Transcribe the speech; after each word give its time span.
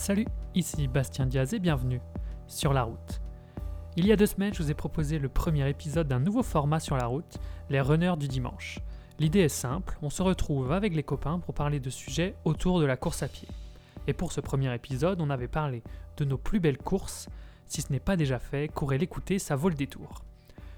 Salut, 0.00 0.24
ici 0.54 0.88
Bastien 0.88 1.26
Diaz 1.26 1.52
et 1.52 1.58
bienvenue 1.58 2.00
sur 2.46 2.72
la 2.72 2.84
route. 2.84 3.20
Il 3.96 4.06
y 4.06 4.12
a 4.12 4.16
deux 4.16 4.24
semaines, 4.24 4.54
je 4.54 4.62
vous 4.62 4.70
ai 4.70 4.74
proposé 4.74 5.18
le 5.18 5.28
premier 5.28 5.68
épisode 5.68 6.08
d'un 6.08 6.20
nouveau 6.20 6.42
format 6.42 6.80
sur 6.80 6.96
la 6.96 7.04
route, 7.04 7.38
les 7.68 7.82
runners 7.82 8.14
du 8.18 8.26
dimanche. 8.26 8.78
L'idée 9.18 9.40
est 9.40 9.50
simple, 9.50 9.98
on 10.00 10.08
se 10.08 10.22
retrouve 10.22 10.72
avec 10.72 10.94
les 10.94 11.02
copains 11.02 11.38
pour 11.38 11.52
parler 11.52 11.80
de 11.80 11.90
sujets 11.90 12.34
autour 12.46 12.80
de 12.80 12.86
la 12.86 12.96
course 12.96 13.22
à 13.22 13.28
pied. 13.28 13.46
Et 14.06 14.14
pour 14.14 14.32
ce 14.32 14.40
premier 14.40 14.74
épisode, 14.74 15.20
on 15.20 15.28
avait 15.28 15.48
parlé 15.48 15.82
de 16.16 16.24
nos 16.24 16.38
plus 16.38 16.60
belles 16.60 16.78
courses. 16.78 17.28
Si 17.66 17.82
ce 17.82 17.92
n'est 17.92 18.00
pas 18.00 18.16
déjà 18.16 18.38
fait, 18.38 18.68
courez 18.68 18.96
l'écouter, 18.96 19.38
ça 19.38 19.54
vaut 19.54 19.68
le 19.68 19.74
détour. 19.74 20.24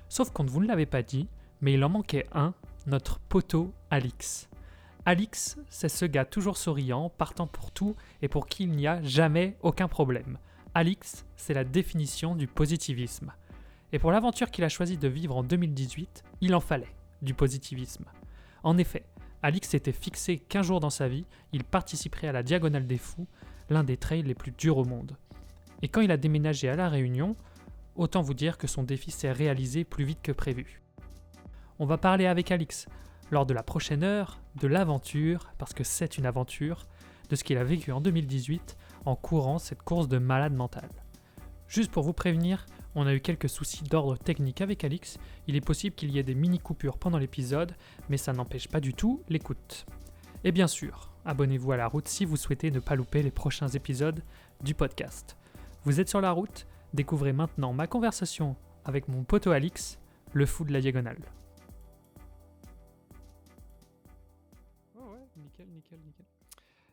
Sauf 0.09 0.33
qu'on 0.33 0.43
ne 0.43 0.51
vous 0.51 0.63
l'avait 0.63 0.85
pas 0.85 1.05
dit, 1.05 1.29
mais 1.61 1.75
il 1.75 1.85
en 1.85 1.91
manquait 1.91 2.27
un, 2.35 2.55
notre 2.89 3.21
poteau 3.21 3.73
Alix. 3.89 4.49
Alix, 5.05 5.57
c'est 5.69 5.89
ce 5.89 6.05
gars 6.05 6.25
toujours 6.25 6.57
souriant, 6.57 7.11
partant 7.11 7.49
pour 7.49 7.73
tout 7.73 7.97
et 8.23 8.29
pour 8.29 8.47
qui 8.47 8.65
il 8.65 8.71
n'y 8.71 8.87
a 8.87 9.03
jamais 9.03 9.57
aucun 9.61 9.89
problème. 9.89 10.39
Alix, 10.75 11.27
c'est 11.37 11.55
la 11.55 11.65
définition 11.65 12.37
du 12.37 12.47
positivisme. 12.47 13.33
Et 13.93 13.99
pour 13.99 14.13
l'aventure 14.13 14.53
qu'il 14.53 14.63
a 14.63 14.69
choisi 14.69 14.99
de 14.99 15.09
vivre 15.09 15.37
en 15.37 15.43
2018, 15.43 16.23
il 16.41 16.55
en 16.55 16.61
fallait 16.61 16.95
du 17.21 17.35
positivisme. 17.35 18.05
En 18.63 18.79
effet, 18.79 19.05
Alix 19.43 19.71
s'était 19.71 19.91
fixé 19.91 20.39
qu'un 20.39 20.63
jour 20.63 20.79
dans 20.79 20.89
sa 20.89 21.09
vie, 21.09 21.27
il 21.53 21.65
participerait 21.65 22.29
à 22.29 22.33
la 22.33 22.45
Diagonale 22.45 22.87
des 22.87 22.97
Fous, 22.97 23.27
l'un 23.71 23.83
des 23.83 23.97
trails 23.97 24.23
les 24.23 24.37
plus 24.37 24.53
durs 24.53 24.79
au 24.79 24.85
monde. 24.85 25.17
Et 25.83 25.89
quand 25.89 26.01
il 26.01 26.13
a 26.13 26.17
déménagé 26.17 26.69
à 26.69 26.77
La 26.77 26.89
Réunion, 26.89 27.35
autant 27.97 28.23
vous 28.23 28.35
dire 28.35 28.57
que 28.57 28.69
son 28.69 28.85
défi 28.85 29.11
s'est 29.11 29.33
réalisé 29.33 29.83
plus 29.83 30.05
vite 30.05 30.23
que 30.23 30.31
prévu. 30.31 30.81
On 31.81 31.87
va 31.87 31.99
parler 31.99 32.27
avec 32.27 32.53
Alix 32.53 32.87
lors 33.33 33.47
de 33.47 33.55
la 33.55 33.63
prochaine 33.63 34.05
heure 34.05 34.41
de 34.61 34.69
l'aventure, 34.69 35.51
parce 35.59 35.73
que 35.73 35.85
c'est 35.85 36.19
une 36.19 36.27
aventure, 36.27 36.87
de 37.31 37.35
ce 37.35 37.45
qu'il 37.45 37.57
a 37.57 37.65
vécu 37.65 37.91
en 37.91 38.03
2018 38.03 38.77
en 39.07 39.17
courant 39.17 39.59
cette 39.59 39.83
course 39.83 40.07
de 40.07 40.19
malade 40.19 40.53
mental. 40.53 40.89
Juste 41.67 41.91
pour 41.91 42.03
vous 42.03 42.13
prévenir, 42.13 42.67
on 42.95 43.07
a 43.07 43.15
eu 43.15 43.21
quelques 43.21 43.49
soucis 43.49 43.85
d'ordre 43.85 44.19
technique 44.19 44.61
avec 44.61 44.85
Alix, 44.85 45.19
il 45.49 45.57
est 45.57 45.63
possible 45.63 45.97
qu'il 45.97 46.11
y 46.11 46.19
ait 46.19 46.23
des 46.23 46.35
mini-coupures 46.35 46.99
pendant 46.99 47.17
l'épisode, 47.17 47.75
mais 48.11 48.19
ça 48.19 48.35
n'empêche 48.35 48.69
pas 48.69 48.81
du 48.81 48.93
tout 48.93 49.23
l'écoute. 49.31 49.87
Et 50.45 50.53
bien 50.53 50.67
sûr, 50.67 51.11
abonnez-vous 51.25 51.73
à 51.73 51.79
la 51.79 51.87
route 51.87 52.09
si 52.09 52.27
vous 52.27 52.37
souhaitez 52.37 52.71
ne 52.71 52.81
pas 52.81 52.97
louper 52.97 53.23
les 53.23 53.31
prochains 53.31 53.69
épisodes 53.69 54.23
du 54.63 54.75
podcast. 54.75 55.39
Vous 55.85 56.01
êtes 56.01 56.11
sur 56.11 56.21
la 56.21 56.33
route, 56.33 56.67
découvrez 56.93 57.33
maintenant 57.33 57.73
ma 57.73 57.87
conversation 57.87 58.57
avec 58.85 59.09
mon 59.09 59.25
poteau 59.25 59.53
Alix, 59.53 59.99
le 60.35 60.45
fou 60.45 60.65
de 60.65 60.73
la 60.73 60.83
diagonale. 60.83 61.23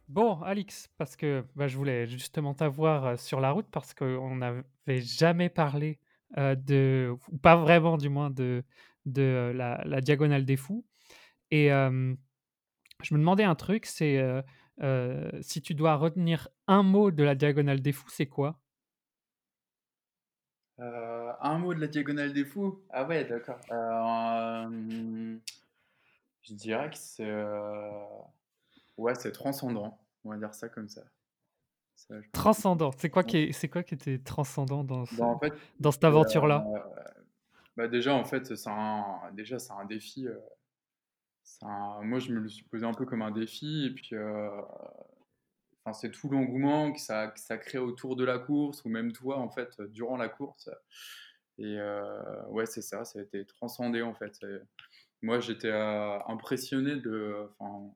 Bon, 0.09 0.41
Alix, 0.41 0.89
parce 0.97 1.15
que 1.15 1.45
bah, 1.55 1.67
je 1.67 1.77
voulais 1.77 2.07
justement 2.07 2.55
t'avoir 2.55 3.05
euh, 3.05 3.15
sur 3.15 3.39
la 3.39 3.51
route 3.51 3.67
parce 3.71 3.93
qu'on 3.93 4.35
n'avait 4.37 4.63
jamais 5.01 5.49
parlé 5.49 5.99
euh, 6.37 6.55
de, 6.55 7.15
ou 7.31 7.37
pas 7.37 7.55
vraiment 7.55 7.95
du 7.95 8.09
moins, 8.09 8.31
de, 8.31 8.63
de 9.05 9.21
euh, 9.21 9.53
la, 9.53 9.83
la 9.85 10.01
diagonale 10.01 10.45
des 10.45 10.57
fous. 10.57 10.83
Et 11.51 11.69
je 11.69 13.13
me 13.13 13.19
demandais 13.19 13.43
un 13.43 13.55
truc, 13.55 13.85
c'est 13.85 14.19
si 15.41 15.61
tu 15.61 15.73
dois 15.75 15.95
retenir 15.95 16.47
un 16.67 16.83
mot 16.83 17.11
de 17.11 17.23
la 17.23 17.35
diagonale 17.35 17.81
des 17.81 17.91
fous, 17.91 18.09
c'est 18.09 18.27
quoi? 18.27 18.59
Un 21.41 21.57
mot 21.59 21.73
de 21.73 21.79
la 21.81 21.87
diagonale 21.87 22.33
des 22.33 22.45
fous? 22.45 22.79
Ah 22.89 23.05
ouais, 23.05 23.25
d'accord. 23.25 23.59
Euh, 23.71 25.37
je 26.43 26.53
dirais 26.53 26.89
que 26.89 26.97
c'est 26.97 27.29
ouais, 28.99 29.15
c'est 29.15 29.31
transcendant. 29.31 29.99
On 30.23 30.31
va 30.31 30.37
dire 30.37 30.53
ça 30.53 30.69
comme 30.69 30.89
ça. 30.89 31.01
Je 32.09 32.15
Transcendant. 32.31 32.91
C'est 32.97 33.09
quoi 33.09 33.23
qui 33.23 33.37
est, 33.37 33.51
c'est 33.51 33.67
quoi 33.69 33.83
qui 33.83 33.93
était 33.95 34.19
transcendant 34.19 34.83
dans 34.83 35.05
ce, 35.05 35.15
Bah, 35.15 35.25
en 35.25 35.39
fait, 35.39 35.53
dans 35.79 35.91
cette 35.91 36.03
aventure-là? 36.03 36.63
euh, 36.75 36.79
bah 37.77 37.87
déjà 37.87 38.13
en 38.13 38.25
fait, 38.25 38.55
c'est 38.55 38.69
un 38.69 39.31
déjà 39.33 39.59
c'est 39.59 39.73
un 39.73 39.85
défi. 39.85 40.27
euh, 40.27 40.37
c'est 41.43 41.65
un- 41.65 42.01
moi, 42.03 42.19
je 42.19 42.31
me 42.31 42.39
le 42.39 42.49
suis 42.49 42.63
posé 42.65 42.85
un 42.85 42.93
peu 42.93 43.05
comme 43.05 43.21
un 43.21 43.31
défi 43.31 43.85
et 43.85 43.93
puis 43.93 44.09
euh, 44.13 44.49
enfin, 45.83 45.93
c'est 45.93 46.11
tout 46.11 46.29
l'engouement 46.29 46.91
que 46.91 46.99
ça, 46.99 47.27
que 47.27 47.39
ça 47.39 47.57
crée 47.57 47.77
autour 47.79 48.15
de 48.15 48.23
la 48.23 48.39
course 48.39 48.83
ou 48.85 48.89
même 48.89 49.11
toi 49.11 49.37
en 49.39 49.49
fait 49.49 49.81
durant 49.81 50.17
la 50.17 50.29
course. 50.29 50.69
Et 51.57 51.77
ouais, 52.49 52.65
c'est 52.65 52.81
ça, 52.81 53.03
ça 53.05 53.19
a 53.19 53.21
été 53.21 53.45
transcendé 53.45 54.01
en 54.01 54.13
fait. 54.13 54.37
Et 54.43 54.59
moi, 55.21 55.39
j'étais 55.39 55.71
impressionné 55.71 56.95
de, 56.97 57.49
enfin, 57.59 57.91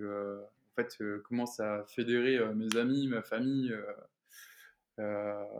euh, 0.00 0.42
en 0.72 0.74
fait, 0.74 0.96
euh, 1.00 1.22
comment 1.28 1.46
ça 1.46 1.76
a 1.76 1.84
fédéré 1.84 2.38
euh, 2.38 2.52
mes 2.54 2.76
amis, 2.76 3.08
ma 3.08 3.22
famille. 3.22 3.74
parce 4.96 5.58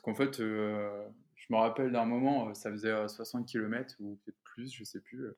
qu'en 0.00 0.14
fait, 0.14 0.38
je 0.38 1.46
me 1.50 1.56
rappelle 1.56 1.92
d'un 1.92 2.06
moment, 2.06 2.54
ça 2.54 2.70
faisait 2.70 2.90
euh, 2.90 3.08
60 3.08 3.46
km 3.46 3.96
ou 4.00 4.18
peut-être 4.24 4.40
plus, 4.42 4.72
je 4.72 4.84
sais 4.84 5.00
plus. 5.00 5.28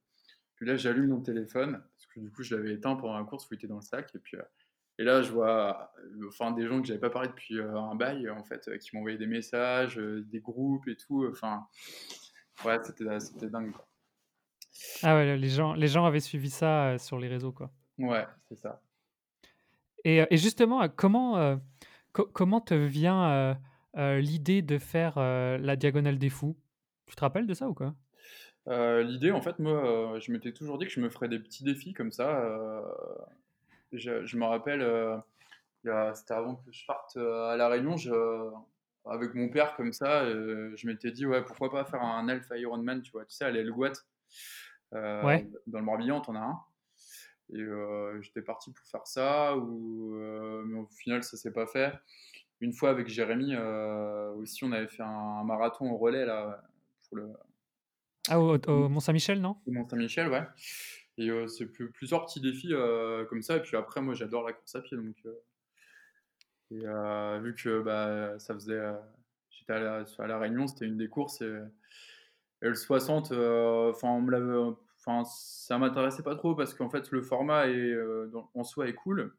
Puis 0.54 0.66
là, 0.66 0.76
j'allume 0.76 1.09
mon 1.09 1.20
téléphone, 1.20 1.72
parce 1.72 2.06
que 2.06 2.20
du 2.20 2.31
coup, 2.31 2.42
je 2.42 2.56
l'avais 2.56 2.75
éteint 2.75 2.97
pendant 2.97 3.19
la 3.19 3.25
course 3.25 3.50
où 3.50 3.54
il 3.54 3.56
était 3.56 3.66
dans 3.66 3.76
le 3.76 3.82
sac. 3.82 4.15
Et 4.15 4.19
puis, 4.19 4.38
et 4.98 5.04
là, 5.04 5.20
je 5.20 5.31
vois 5.31 5.92
enfin, 6.26 6.53
des 6.53 6.66
gens 6.66 6.81
que 6.81 6.86
j'avais 6.86 7.00
pas 7.00 7.10
parlé 7.10 7.28
depuis 7.28 7.60
un 7.60 7.94
bail, 7.94 8.31
en 8.31 8.44
fait, 8.44 8.78
qui 8.78 8.97
m'envoyaient 8.97 9.19
des 9.19 9.26
messages, 9.26 9.97
des 9.97 10.41
groupes 10.41 10.88
et 10.88 10.97
tout. 10.97 11.26
Enfin, 11.31 11.66
ouais, 12.65 12.78
c'était 12.82 13.20
c'était 13.20 13.50
dingue. 13.50 13.72
quoi. 13.72 13.86
Ah 15.03 15.14
ouais, 15.14 15.37
les 15.37 15.48
gens, 15.48 15.75
les 15.75 15.88
gens 15.88 16.04
avaient 16.04 16.20
suivi 16.20 16.50
ça 16.50 16.88
euh, 16.91 16.98
sur 16.98 17.19
les 17.19 17.28
réseaux, 17.28 17.53
quoi. 17.53 17.70
Ouais, 17.98 18.26
c'est 18.48 18.56
ça. 18.56 18.81
Et, 20.04 20.20
euh, 20.20 20.26
et 20.31 20.37
justement, 20.37 20.82
euh, 20.82 20.88
comment, 20.94 21.37
euh, 21.38 21.56
co- 22.12 22.28
comment 22.32 22.60
te 22.60 22.75
vient 22.75 23.56
euh, 23.97 24.20
l'idée 24.20 24.62
de 24.62 24.78
faire 24.78 25.19
la 25.19 25.76
diagonale 25.76 26.19
des 26.19 26.31
fous? 26.31 26.56
Tu 27.06 27.15
te 27.16 27.20
rappelles 27.20 27.47
de 27.47 27.54
ça 27.54 27.69
ou 27.69 27.75
quoi? 27.75 27.94
L'idée, 28.66 29.31
en 29.31 29.41
fait, 29.41 29.59
moi, 29.59 30.19
je 30.19 30.32
m'étais 30.32 30.53
toujours 30.53 30.78
dit 30.78 30.86
que 30.86 30.92
je 30.92 31.00
me 31.00 31.09
ferais 31.09 31.28
des 31.28 31.38
petits 31.38 31.62
défis 31.65 31.92
comme 31.92 32.10
ça. 32.10 32.42
je, 33.92 34.25
je 34.26 34.36
me 34.36 34.44
rappelle, 34.44 34.82
c'était 36.15 36.34
avant 36.34 36.56
que 36.56 36.70
je 36.72 36.84
parte 36.86 37.16
à 37.16 37.56
La 37.56 37.69
Réunion, 37.69 37.97
je, 37.97 38.10
avec 39.06 39.34
mon 39.34 39.48
père 39.48 39.76
comme 39.76 39.92
ça, 39.92 40.25
je 40.28 40.86
m'étais 40.86 41.10
dit, 41.12 41.26
ouais, 41.26 41.44
pourquoi 41.44 41.70
pas 41.70 41.84
faire 41.84 42.03
un 42.03 42.28
Alpha 42.28 42.59
Ironman, 42.59 43.03
tu 43.03 43.12
vois, 43.12 43.25
tu 43.25 43.34
sais, 43.34 43.44
à 43.44 43.48
euh, 43.48 43.92
Ouais. 44.92 45.48
dans 45.66 45.78
le 45.78 45.84
Morbihan, 45.84 46.20
t'en 46.20 46.34
as 46.37 46.41
un. 46.41 46.59
Et 47.53 47.60
euh, 47.60 48.20
j'étais 48.22 48.42
parti 48.42 48.72
pour 48.72 48.87
faire 48.87 49.06
ça, 49.06 49.56
ou, 49.56 50.14
euh, 50.16 50.64
mais 50.66 50.78
au 50.81 50.87
final, 50.87 51.22
ça 51.22 51.37
s'est 51.37 51.53
pas 51.53 51.66
fait. 51.66 51.92
Une 52.60 52.72
fois 52.72 52.91
avec 52.91 53.06
Jérémy, 53.09 53.54
euh, 53.54 54.32
aussi, 54.32 54.65
on 54.65 54.72
avait 54.72 54.88
fait 54.88 55.03
un, 55.03 55.44
marathon 55.44 55.91
au 55.92 55.97
relais, 55.97 56.25
là, 56.25 56.62
pour 57.09 57.19
le, 57.19 57.28
Ah, 58.28 58.41
au, 58.41 58.56
au 58.59 58.88
Mont-Saint-Michel, 58.88 59.41
non? 59.41 59.56
Au 59.66 59.70
Mont-Saint-Michel, 59.70 60.28
ouais. 60.28 60.42
Et 61.19 61.31
euh, 61.31 61.47
c'est 61.47 61.66
plus- 61.66 61.91
plusieurs 61.92 62.25
petits 62.26 62.41
défis 62.41 62.72
euh, 62.75 63.25
comme 63.26 63.42
ça. 63.42 63.56
Et 63.56 63.62
puis 63.62 63.76
après, 63.76 64.00
moi, 64.00 64.15
j'adore 64.15 64.44
la 64.47 64.53
course 64.53 64.75
à 64.75 64.81
pied. 64.81 64.97
Donc, 64.97 65.16
euh, 65.26 65.34
et 66.72 66.84
euh, 66.84 67.38
vu 67.41 67.54
que 67.54 67.81
bah, 67.82 68.38
ça 68.38 68.54
faisait. 68.54 68.72
euh, 68.75 68.94
J'étais 69.50 69.72
à 69.75 69.78
la, 69.78 70.04
à 70.19 70.26
la 70.26 70.38
Réunion, 70.38 70.66
c'était 70.66 70.84
une 70.86 70.97
des 70.98 71.09
courses. 71.09 71.41
Et, 71.42 71.59
le 72.69 72.75
60, 72.75 73.32
euh, 73.32 73.91
enfin, 73.91 74.09
on 75.06 75.25
ça 75.25 75.78
m'intéressait 75.78 76.22
pas 76.22 76.34
trop 76.34 76.54
parce 76.54 76.75
qu'en 76.75 76.91
fait, 76.91 77.10
le 77.10 77.22
format 77.22 77.66
euh, 77.66 78.31
en 78.54 78.65
soi 78.65 78.88
est 78.88 78.94
cool. 78.94 79.34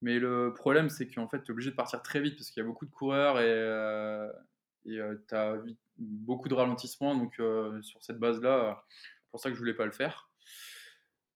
Mais 0.00 0.18
le 0.18 0.52
problème, 0.54 0.88
c'est 0.88 1.08
qu'en 1.08 1.28
fait, 1.28 1.42
tu 1.42 1.48
es 1.48 1.50
obligé 1.52 1.70
de 1.70 1.76
partir 1.76 2.02
très 2.02 2.20
vite 2.20 2.36
parce 2.36 2.50
qu'il 2.50 2.60
y 2.60 2.64
a 2.64 2.66
beaucoup 2.66 2.86
de 2.86 2.90
coureurs 2.90 3.40
et 3.40 3.44
euh, 3.46 4.28
tu 4.84 5.34
as 5.34 5.56
beaucoup 5.98 6.48
de 6.48 6.54
ralentissements. 6.54 7.16
Donc, 7.16 7.34
sur 7.82 8.02
cette 8.02 8.18
base-là, 8.18 8.84
c'est 8.88 9.30
pour 9.30 9.40
ça 9.40 9.48
que 9.48 9.54
je 9.54 9.60
voulais 9.60 9.74
pas 9.74 9.86
le 9.86 9.92
faire. 9.92 10.28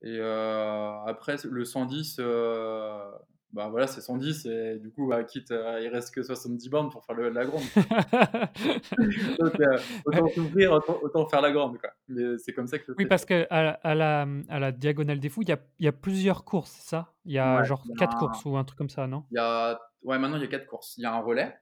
Et 0.02 0.20
après, 0.20 1.36
le 1.44 1.64
110, 1.64 2.16
euh, 2.18 3.10
bah 3.56 3.68
voilà, 3.68 3.86
c'est 3.86 4.00
110. 4.00 4.46
Et 4.46 4.78
du 4.78 4.90
coup, 4.90 5.08
bah, 5.08 5.24
quitte, 5.24 5.50
à- 5.50 5.80
il 5.80 5.88
reste 5.88 6.14
que 6.14 6.22
70 6.22 6.68
bornes 6.68 6.90
pour 6.90 7.04
faire 7.04 7.16
le, 7.16 7.30
la 7.30 7.44
grande. 7.46 7.62
Donc, 9.38 9.60
euh, 9.60 9.78
autant 10.04 10.28
s'ouvrir, 10.34 10.72
autant, 10.72 10.98
autant 11.02 11.26
faire 11.28 11.40
la 11.40 11.50
grande. 11.52 11.78
Quoi. 11.78 11.90
Mais 12.08 12.38
c'est 12.38 12.52
comme 12.52 12.66
ça 12.66 12.78
que 12.78 12.84
je 12.86 12.92
Oui, 12.92 13.04
fais. 13.04 13.08
parce 13.08 13.24
que 13.24 13.46
à, 13.50 13.62
la- 13.62 13.70
à 13.82 13.94
la, 13.94 14.26
à 14.48 14.58
la 14.58 14.72
diagonale 14.72 15.18
des 15.20 15.28
fous, 15.28 15.42
il 15.42 15.48
y 15.48 15.52
a, 15.52 15.58
il 15.78 15.84
y 15.84 15.88
a 15.88 15.92
plusieurs 15.92 16.44
courses, 16.44 16.70
c'est 16.70 16.88
ça? 16.90 17.12
Il 17.24 17.32
y 17.32 17.38
a 17.38 17.58
Ouais, 17.58 17.64
genre 17.64 17.82
il 17.84 17.90
y 17.90 17.92
a 17.92 17.96
quatre 17.96 18.14
un- 18.16 18.18
courses 18.18 18.44
ou 18.44 18.56
un 18.56 18.64
truc 18.64 18.78
comme 18.78 18.90
ça, 18.90 19.06
non? 19.06 19.24
Y 19.32 19.38
a, 19.38 19.80
ouais, 20.02 20.18
maintenant, 20.18 20.36
il 20.36 20.42
y 20.42 20.46
a 20.46 20.48
quatre 20.48 20.66
courses. 20.66 20.94
Il 20.98 21.02
y 21.02 21.06
a 21.06 21.14
un 21.14 21.20
relais 21.20 21.54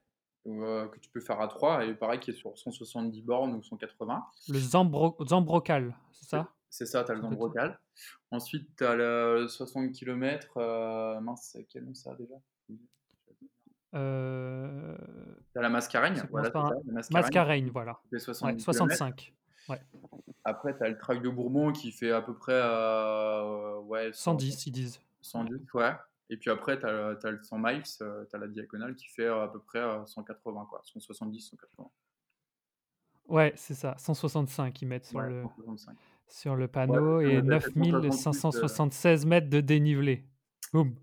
euh, 0.47 0.87
que 0.89 0.99
tu 0.99 1.09
peux 1.11 1.21
faire 1.21 1.41
à 1.41 1.49
3 1.49 1.85
et 1.87 1.95
pareil 1.95 2.21
qui 2.21 2.31
est 2.31 2.35
sur 2.35 2.57
170 2.59 3.23
bornes 3.23 3.55
ou 3.55 3.63
180. 3.63 4.23
Le 4.49 4.59
Zambro, 4.59 5.17
Zambrocal, 5.27 5.95
c'est 6.13 6.29
ça? 6.29 6.49
C'est 6.75 6.87
ça, 6.87 7.05
tu 7.05 7.13
as 7.13 7.15
le 7.15 7.21
ça. 7.21 7.29
Zambrocal. 7.29 7.79
Ensuite, 8.33 8.69
tu 8.77 8.85
as 8.85 8.97
le 8.97 9.47
60 9.47 9.93
km. 9.93 11.21
mince, 11.21 11.51
c'est 11.53 11.63
quel 11.69 11.85
nom 11.85 11.95
ça 11.95 12.17
déjà? 12.17 12.35
Euh... 13.95 14.97
Tu 15.53 15.59
as 15.59 15.63
la 15.63 15.69
Mascareigne. 15.69 16.21
Voilà, 16.33 16.51
ça, 16.51 16.59
la 16.85 16.93
Mascareigne. 16.93 17.23
Mascareigne, 17.23 17.71
voilà. 17.71 18.01
qui 18.03 18.09
fait 18.09 18.17
Ouais, 18.17 18.59
70 18.59 18.65
km. 18.65 18.65
65. 18.65 19.35
Ouais. 19.69 19.81
Après, 20.43 20.77
tu 20.77 20.83
as 20.83 20.89
le 20.89 20.99
track 20.99 21.23
de 21.23 21.29
Bourbon 21.29 21.71
qui 21.71 21.93
fait 21.93 22.11
à 22.11 22.21
peu 22.21 22.35
près 22.35 22.61
euh, 22.61 23.79
ouais, 23.83 24.11
110, 24.13 24.67
ils 24.67 24.73
disent. 24.73 25.01
110, 25.23 25.73
ouais. 25.75 25.93
Et 26.29 26.37
puis 26.37 26.51
après, 26.51 26.77
tu 26.77 26.87
as, 26.87 27.31
le 27.31 27.41
100 27.41 27.57
miles, 27.57 27.83
tu 27.85 28.03
as 28.03 28.39
la 28.39 28.49
diagonale 28.49 28.97
qui 28.97 29.07
fait 29.07 29.29
à 29.29 29.47
peu 29.47 29.61
près 29.61 29.81
180, 30.07 30.67
quoi, 30.69 30.81
170, 30.83 31.41
180. 31.41 31.89
Ouais, 33.29 33.53
c'est 33.55 33.75
ça, 33.75 33.95
165 33.97 34.83
ils 34.83 34.89
mettent 34.89 35.05
sur, 35.05 35.21
Ouais, 35.21 35.29
le, 35.29 35.43
165. 35.43 35.97
Sur 36.29 36.57
le 36.57 36.63
Ouais, 36.63 36.69
panneau 36.69 37.21
ça 37.21 37.27
et 37.27 37.43
nous 37.43 37.53
a 37.53 37.61
fait 37.61 37.71
168, 37.71 37.85
euh, 37.87 38.01
9576 38.01 39.27
mètres 39.27 39.49
de 39.49 39.61
dénivelé. 39.61 40.25
Boum. 40.73 40.95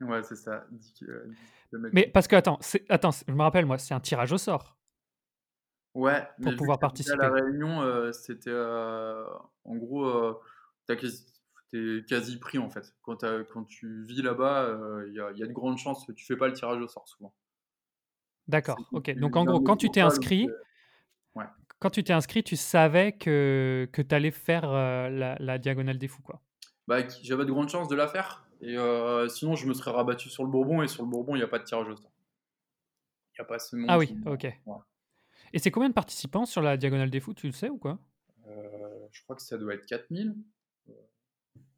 Ouais, 0.00 0.22
c'est 0.22 0.36
ça. 0.36 0.66
10 0.70 0.92
ki- 0.92 1.04
euh, 1.08 1.24
10 1.26 1.36
kilomètres. 1.70 1.94
Mais 1.94 2.06
parce 2.06 2.28
que, 2.28 2.36
attends, 2.36 2.58
attends, 2.88 3.10
je 3.26 3.32
me 3.32 3.42
rappelle, 3.42 3.66
moi, 3.66 3.78
c'est 3.78 3.94
un 3.94 4.00
tirage 4.00 4.32
au 4.32 4.38
sort. 4.38 4.76
Ouais, 5.94 6.28
pour 6.42 6.52
mais 6.52 6.56
pouvoir 6.56 6.78
j'habitais 6.80 7.10
à 7.10 7.16
participer. 7.16 7.16
La 7.16 7.30
Réunion, 7.32 7.80
euh, 7.80 8.12
c'était 8.12 8.50
euh, 8.50 9.24
en 9.64 9.76
gros, 9.76 10.38
quasi, 10.86 11.24
t'es 11.70 12.04
quasi 12.06 12.38
pris 12.38 12.58
en 12.58 12.68
fait. 12.68 12.94
Quand, 13.02 13.16
tu 13.66 14.04
vis 14.04 14.20
là-bas, 14.20 14.76
il 15.06 15.14
y, 15.14 15.20
a, 15.20 15.30
y 15.32 15.42
a 15.42 15.46
de 15.46 15.52
grandes 15.52 15.78
chances 15.78 16.04
que 16.04 16.12
tu 16.12 16.26
fais 16.26 16.36
pas 16.36 16.48
le 16.48 16.52
tirage 16.52 16.82
au 16.82 16.88
sort 16.88 17.08
souvent. 17.08 17.32
D'accord, 18.48 18.78
ok. 18.92 19.16
Donc, 19.18 19.36
en 19.36 19.44
gros, 19.44 19.60
quand 19.60 19.76
tu 19.76 19.90
t'es 19.90 20.00
inscrit, 20.00 20.46
ouais. 20.46 20.52
Quand 21.78 21.90
tu 21.90 22.02
t'es 22.02 22.12
inscrit, 22.12 22.42
tu 22.42 22.56
savais 22.56 23.12
que, 23.12 23.88
que 23.92 24.02
tu 24.02 24.14
allais 24.14 24.30
faire 24.30 24.64
euh, 24.64 25.08
la, 25.10 25.36
la 25.38 25.58
diagonale 25.58 25.98
des 25.98 26.08
fous, 26.08 26.22
quoi? 26.22 26.40
Bah, 26.86 26.98
j'avais 27.22 27.44
de 27.44 27.52
grandes 27.52 27.68
chances 27.68 27.88
de 27.88 27.96
la 27.96 28.08
faire. 28.08 28.46
Et 28.60 28.76
euh, 28.78 29.28
sinon, 29.28 29.54
je 29.56 29.66
me 29.66 29.74
serais 29.74 29.90
rabattu 29.90 30.30
sur 30.30 30.44
le 30.44 30.50
Bourbon. 30.50 30.82
Et 30.82 30.88
sur 30.88 31.02
le 31.02 31.10
Bourbon, 31.10 31.34
il 31.34 31.38
n'y 31.38 31.44
a 31.44 31.48
pas 31.48 31.58
de 31.58 31.64
tirage 31.64 31.88
au 31.88 31.96
sort. 31.96 32.12
Il 33.32 33.40
n'y 33.40 33.44
a 33.44 33.44
pas 33.44 33.56
assez 33.56 33.76
de 33.76 33.82
monde. 33.82 33.90
Ah 33.90 33.98
oui, 33.98 34.16
ok. 34.24 34.44
Ouais. 34.66 34.76
Et 35.52 35.58
c'est 35.58 35.70
combien 35.70 35.88
de 35.88 35.94
participants 35.94 36.46
sur 36.46 36.62
la 36.62 36.76
diagonale 36.76 37.10
des 37.10 37.20
fous, 37.20 37.34
tu 37.34 37.46
le 37.46 37.52
sais 37.52 37.68
ou 37.68 37.76
quoi? 37.76 37.98
Euh, 38.48 39.06
je 39.12 39.22
crois 39.24 39.36
que 39.36 39.42
ça 39.42 39.58
doit 39.58 39.74
être 39.74 39.86
4000, 39.86 40.34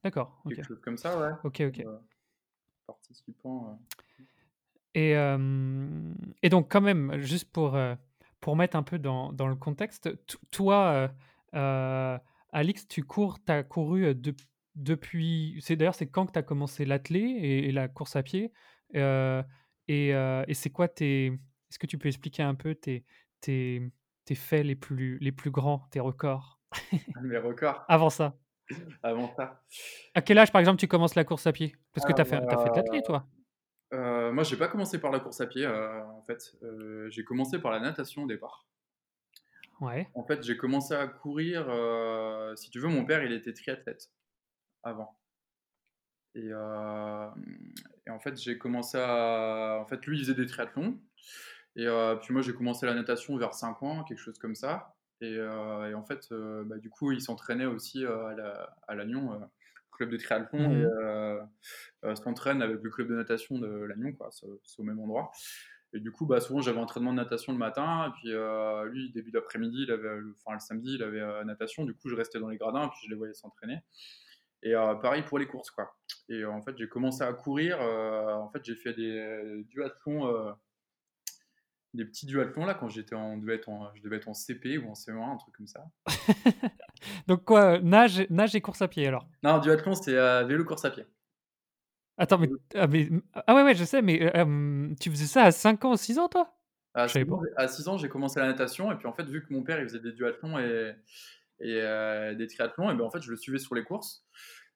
D'accord, 0.04 0.40
quelque 0.48 0.64
chose 0.64 0.80
comme 0.80 0.96
ça, 0.96 1.18
ouais. 1.18 1.32
Ok, 1.42 1.60
ok. 1.66 1.84
Participants. 2.86 3.80
Et, 4.94 5.10
et 5.10 6.48
donc, 6.48 6.70
quand 6.70 6.80
même, 6.80 7.18
juste 7.18 7.50
pour, 7.50 7.76
pour 8.40 8.56
mettre 8.56 8.76
un 8.76 8.82
peu 8.82 8.98
dans, 8.98 9.32
dans 9.32 9.46
le 9.48 9.56
contexte, 9.56 10.10
toi, 10.50 10.86
euh, 10.92 11.08
euh, 11.54 12.18
Alix, 12.52 12.86
tu 12.88 13.02
cours, 13.04 13.42
tu 13.44 13.52
as 13.52 13.62
couru 13.62 14.04
euh, 14.06 14.14
de- 14.14 14.34
depuis. 14.74 15.58
C'est 15.60 15.76
d'ailleurs, 15.76 15.94
c'est 15.94 16.08
quand 16.08 16.26
que 16.26 16.32
tu 16.32 16.38
as 16.38 16.42
commencé 16.42 16.84
l'athlé 16.84 17.20
et, 17.20 17.68
et 17.68 17.72
la 17.72 17.88
course 17.88 18.16
à 18.16 18.22
pied 18.22 18.52
Euh, 18.96 19.42
Et, 19.88 20.10
et 20.10 20.54
c'est 20.54 20.70
quoi 20.70 20.88
tes. 20.88 21.26
Est-ce 21.26 21.78
que 21.78 21.86
tu 21.86 21.98
peux 21.98 22.08
expliquer 22.08 22.42
un 22.42 22.54
peu 22.54 22.74
tes, 22.74 23.04
tes, 23.40 23.82
tes 24.24 24.34
faits 24.34 24.64
les 24.64 24.76
plus, 24.76 25.18
les 25.20 25.32
plus 25.32 25.50
grands, 25.50 25.80
tes 25.90 26.00
records? 26.00 26.60
Mes 27.22 27.38
records? 27.38 27.84
Avant 27.88 28.10
ça 28.10 28.38
avant 29.02 29.34
ça. 29.34 29.62
À 30.14 30.20
quel 30.22 30.38
âge, 30.38 30.52
par 30.52 30.60
exemple, 30.60 30.78
tu 30.78 30.88
commences 30.88 31.14
la 31.14 31.24
course 31.24 31.46
à 31.46 31.52
pied? 31.52 31.74
Parce 31.94 32.06
que 32.06 32.12
tu 32.12 32.20
as 32.20 32.24
fait, 32.26 32.40
de 32.40 32.74
l'athlé, 32.76 33.02
toi 33.02 33.26
Euh, 33.94 34.32
moi, 34.32 34.44
j'ai 34.44 34.56
pas 34.56 34.68
commencé 34.68 35.00
par 35.00 35.10
la 35.10 35.20
course 35.20 35.40
à 35.40 35.46
pied, 35.46 35.64
euh, 35.64 36.04
en 36.04 36.22
fait. 36.22 36.56
Euh, 36.62 37.08
j'ai 37.10 37.24
commencé 37.24 37.58
par 37.58 37.72
la 37.72 37.80
natation 37.80 38.24
au 38.24 38.26
départ. 38.26 38.66
Ouais. 39.80 40.08
En 40.14 40.24
fait, 40.24 40.42
j'ai 40.42 40.56
commencé 40.56 40.94
à 40.94 41.06
courir. 41.06 41.68
euh, 41.70 42.54
si 42.56 42.70
tu 42.70 42.80
veux, 42.80 42.88
mon 42.88 43.04
père, 43.04 43.22
il 43.22 43.32
était 43.32 43.52
triathlète 43.52 44.10
avant. 44.82 45.18
Et, 46.34 46.48
et 46.50 48.10
en 48.10 48.20
fait, 48.20 48.36
j'ai 48.40 48.58
commencé 48.58 48.98
à. 48.98 49.78
En 49.80 49.86
fait, 49.86 50.04
lui, 50.06 50.18
il 50.18 50.20
faisait 50.20 50.34
des 50.34 50.46
triathlons. 50.46 51.00
Et 51.74 51.86
puis 52.22 52.32
moi, 52.32 52.42
j'ai 52.42 52.54
commencé 52.54 52.86
la 52.86 52.94
natation 52.94 53.36
vers 53.36 53.54
5 53.54 53.82
ans, 53.82 54.04
quelque 54.04 54.18
chose 54.18 54.38
comme 54.38 54.54
ça. 54.54 54.96
Et, 55.20 55.34
et 55.34 55.94
en 55.94 56.04
fait, 56.04 56.28
bah, 56.32 56.76
du 56.78 56.90
coup, 56.90 57.10
il 57.12 57.20
s'entraînait 57.20 57.66
aussi 57.66 58.04
à, 58.04 58.34
la, 58.36 58.76
à 58.86 58.94
club 59.98 60.10
de 60.10 60.16
triathlon, 60.16 60.58
et 60.72 60.76
Mhm. 60.76 60.84
euh, 61.02 61.40
euh, 62.04 62.14
s'entraîne 62.14 62.62
avec 62.62 62.80
le 62.82 62.90
club 62.90 63.08
de 63.08 63.14
natation 63.16 63.58
de 63.58 63.68
Lannion, 63.68 64.12
quoi. 64.14 64.30
C'est 64.30 64.46
au 64.80 64.84
même 64.84 65.00
endroit. 65.00 65.30
Et 65.94 66.00
du 66.00 66.12
coup, 66.12 66.26
bah, 66.26 66.40
souvent, 66.40 66.60
j'avais 66.60 66.78
entraînement 66.78 67.12
de 67.12 67.16
natation 67.16 67.52
le 67.52 67.58
matin. 67.58 68.08
Et 68.08 68.12
puis, 68.20 68.32
euh, 68.32 68.84
lui, 68.86 69.10
début 69.12 69.30
d'après-midi, 69.30 69.84
il 69.84 69.90
avait, 69.90 70.16
le- 70.18 70.34
enfin, 70.38 70.54
le 70.54 70.60
samedi, 70.60 70.94
il 70.96 71.02
avait 71.02 71.20
euh, 71.20 71.44
natation. 71.44 71.84
Du 71.84 71.94
coup, 71.94 72.08
je 72.10 72.14
restais 72.14 72.38
dans 72.40 72.48
les 72.48 72.58
gradins, 72.58 72.84
et 72.86 72.88
puis 72.90 72.98
je 73.04 73.10
les 73.10 73.16
voyais 73.16 73.34
s'entraîner. 73.34 73.78
Et 74.62 74.74
euh, 74.74 74.94
pareil 74.96 75.22
pour 75.22 75.38
les 75.38 75.46
courses, 75.46 75.70
quoi. 75.70 75.96
Et 76.28 76.44
en 76.44 76.60
fait, 76.62 76.76
j'ai 76.78 76.88
commencé 76.88 77.22
à 77.22 77.32
courir. 77.32 77.80
en 77.80 78.50
fait, 78.50 78.64
j'ai 78.64 78.74
fait 78.76 78.92
des 78.94 79.64
duathlons, 79.70 80.54
des 81.94 82.04
petits 82.04 82.26
duathlons 82.26 82.64
là 82.66 82.74
quand 82.74 82.88
j'étais 82.88 83.14
en, 83.14 83.36
devais 83.38 83.54
être 83.56 83.68
en, 83.68 83.94
je 83.94 84.02
devais 84.02 84.16
être 84.16 84.28
en 84.28 84.34
CP 84.34 84.78
ou 84.78 84.88
en 84.90 84.94
CE1, 84.94 85.32
un 85.32 85.36
truc 85.36 85.54
comme 85.56 85.66
ça. 85.66 85.84
Donc, 87.26 87.44
quoi, 87.44 87.76
euh, 87.76 87.80
nage, 87.80 88.26
nage 88.30 88.54
et 88.54 88.60
course 88.60 88.82
à 88.82 88.88
pied 88.88 89.06
alors? 89.06 89.26
Non, 89.42 89.58
duathlon, 89.58 89.94
c'est 89.94 90.14
euh, 90.16 90.44
vélo 90.44 90.64
course 90.64 90.84
à 90.84 90.90
pied. 90.90 91.04
Attends, 92.16 92.38
mais, 92.38 92.50
ah, 92.74 92.86
mais- 92.86 93.08
ah 93.46 93.54
ouais, 93.54 93.62
ouais, 93.62 93.74
je 93.74 93.84
sais, 93.84 94.02
mais 94.02 94.34
euh, 94.36 94.42
hum, 94.42 94.94
tu 95.00 95.10
faisais 95.10 95.26
ça 95.26 95.44
à 95.44 95.52
5 95.52 95.84
ans, 95.84 95.96
6 95.96 96.18
ans, 96.18 96.28
toi? 96.28 96.54
À 96.94 97.06
Je 97.06 97.12
savais 97.12 97.24
6 97.24 97.32
ans, 97.32 97.42
à 97.56 97.68
6 97.68 97.88
ans, 97.88 97.96
j'ai 97.96 98.08
commencé 98.08 98.40
la 98.40 98.46
natation. 98.46 98.90
Et 98.90 98.96
puis 98.96 99.06
en 99.06 99.12
fait, 99.12 99.24
vu 99.24 99.44
que 99.46 99.52
mon 99.52 99.62
père 99.62 99.78
il 99.78 99.84
faisait 99.84 100.00
des 100.00 100.12
duathlons 100.12 100.58
et, 100.58 100.94
et 101.60 101.80
euh, 101.80 102.34
des 102.34 102.46
triathlons, 102.48 102.90
et 102.90 102.94
ben 102.94 103.04
en 103.04 103.10
fait, 103.10 103.22
je 103.22 103.30
le 103.30 103.36
suivais 103.36 103.58
sur 103.58 103.74
les 103.76 103.84
courses. 103.84 104.24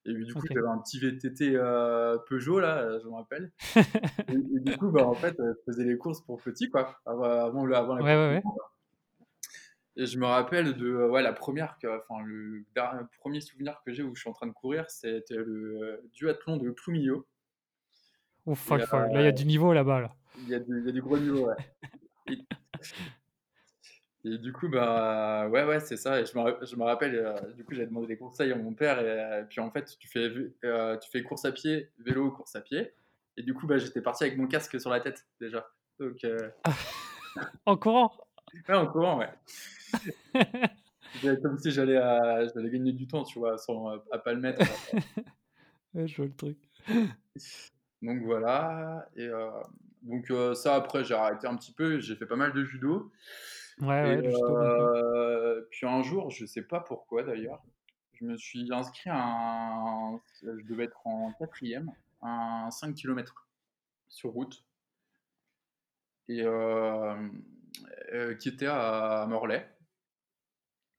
Et 0.05 0.13
du 0.15 0.33
coup, 0.35 0.41
Ok. 0.41 0.47
j'avais 0.53 0.67
un 0.67 0.79
petit 0.79 0.99
VTT 0.99 1.53
euh, 1.55 2.19
Peugeot 2.29 2.59
là, 2.59 2.99
je 2.99 3.07
me 3.07 3.15
rappelle. 3.15 3.53
Et, 4.29 4.33
et 4.35 4.61
du 4.61 4.77
coup, 4.77 4.91
bah, 4.91 5.07
en 5.07 5.15
fait, 5.15 5.39
euh, 5.39 5.55
je 5.55 5.73
faisais 5.73 5.85
les 5.85 5.97
courses 5.97 6.21
pour 6.23 6.41
petit, 6.43 6.69
quoi, 6.71 6.99
avant, 7.07 7.23
avant, 7.25 7.65
le- 7.67 7.77
avant 7.77 7.95
la 7.95 8.03
Ouais, 8.03 8.17
ouais, 8.17 8.35
ouais. 8.37 8.43
Et 9.97 10.07
je 10.07 10.19
me 10.19 10.27
rappelle 10.27 10.75
de 10.75 10.87
euh, 10.89 11.09
ouais, 11.09 11.23
la 11.23 11.33
première, 11.33 11.77
que, 11.79 11.87
enfin, 11.87 12.23
le 12.25 12.65
dernier- 12.75 13.03
premier 13.21 13.41
souvenir 13.41 13.81
que 13.87 13.93
j'ai 13.93 14.03
où 14.03 14.15
je 14.17 14.21
suis 14.23 14.31
en 14.31 14.33
train 14.33 14.47
de 14.49 14.53
courir, 14.53 14.91
c'était 14.91 15.37
le 15.37 15.79
euh, 15.83 15.97
duathlon 16.15 16.57
de 16.57 16.71
Ploumillot. 16.71 17.27
Oh, 18.47 18.55
fuck, 18.57 18.81
fuck. 18.83 19.01
euh, 19.01 19.07
Là, 19.13 19.21
il 19.21 19.25
y 19.25 19.29
a 19.29 19.33
du 19.33 19.45
niveau 19.45 19.73
là-bas. 19.73 20.01
Là. 20.01 20.17
il 20.39 20.49
y, 20.49 20.55
a 20.55 20.59
du- 20.59 20.81
il 20.81 20.87
y 20.87 20.89
a 20.89 20.93
du 20.93 21.03
gros 21.03 21.19
niveau, 21.19 21.47
ouais. 21.47 21.55
Et, 22.29 22.39
et 24.25 24.39
du 24.39 24.53
coup, 24.53 24.69
bah, 24.69 25.49
ouais, 25.49 25.65
ouais, 25.65 25.81
c'est 25.81 25.97
ça. 25.97 26.21
Et 26.21 26.27
je 26.27 26.39
me, 26.39 26.65
je 26.65 26.77
me 26.77 26.85
rappelle, 26.85 27.17
euh, 27.17 27.53
du 27.55 27.65
coup, 27.65 27.75
j'avais 27.75 27.89
demandé 27.89 28.07
des 28.07 28.17
conseils 28.17 28.53
à 28.53 28.57
mon 28.57 28.73
père. 28.73 29.01
Et, 29.01 29.05
euh, 29.05 29.43
puis, 29.45 29.61
en 29.61 29.71
fait, 29.71 29.97
tu 29.99 30.07
fais, 30.07 30.31
euh, 30.65 30.97
tu 30.99 31.11
fais 31.11 31.25
course 31.25 31.45
à 31.45 31.51
pied, 31.51 31.91
vélo, 31.99 32.31
course 32.31 32.55
à 32.55 32.61
pied. 32.61 32.93
Et 33.37 33.43
du 33.43 33.53
coup, 33.53 33.67
bah, 33.67 33.79
j'étais 33.79 34.01
parti 34.01 34.23
avec 34.23 34.39
mon 34.39 34.47
casque 34.47 34.81
sur 34.81 34.91
la 34.91 35.01
tête, 35.01 35.27
déjà. 35.41 35.67
Donc, 35.99 36.23
euh, 36.25 36.39
En 37.67 37.77
courant? 37.77 38.13
Ouais, 38.69 38.75
en 38.77 38.87
courant, 38.87 39.19
ouais. 39.19 39.31
Comme 41.43 41.59
si 41.59 41.73
j'allais 41.73 41.99
gagner 42.71 42.93
du 42.93 43.09
temps, 43.09 43.25
tu 43.25 43.41
vois, 43.41 43.59
sans, 43.59 43.89
à 44.13 44.19
pas 44.19 44.33
le 44.35 44.41
mettre. 44.41 44.61
Ouais, 45.95 46.09
je 46.09 46.17
vois 46.17 46.25
le 46.25 46.33
truc. 46.33 46.57
Donc 48.01 48.23
voilà. 48.23 49.07
Et 49.15 49.29
donc 50.01 50.32
ça, 50.56 50.75
après, 50.75 51.05
j'ai 51.05 51.13
arrêté 51.13 51.46
un 51.46 51.55
petit 51.55 51.73
peu. 51.73 52.01
J'ai 52.01 52.17
fait 52.17 52.25
pas 52.25 52.37
mal 52.37 52.55
de 52.55 52.65
judo. 52.65 53.13
Ouais, 53.82 54.20
Et 54.24 54.32
euh, 54.32 55.67
puis 55.70 55.86
un 55.86 56.03
jour, 56.03 56.31
je 56.31 56.46
sais 56.46 56.62
pas 56.62 56.79
pourquoi 56.79 57.24
d'ailleurs, 57.24 57.60
je 58.12 58.24
me 58.24 58.36
suis 58.36 58.72
inscrit 58.72 59.10
à 59.10 59.17
un. 59.17 60.20
Je 60.41 60.65
devais 60.69 60.84
être 60.84 61.05
en 61.05 61.32
quatrième, 61.32 61.93
un 62.22 62.70
5 62.70 62.94
km 62.94 63.48
sur 64.08 64.31
route. 64.31 64.65
Et 66.29 66.44
qui 68.39 68.48
était 68.48 68.67
à 68.67 69.27
Morlaix. 69.29 69.69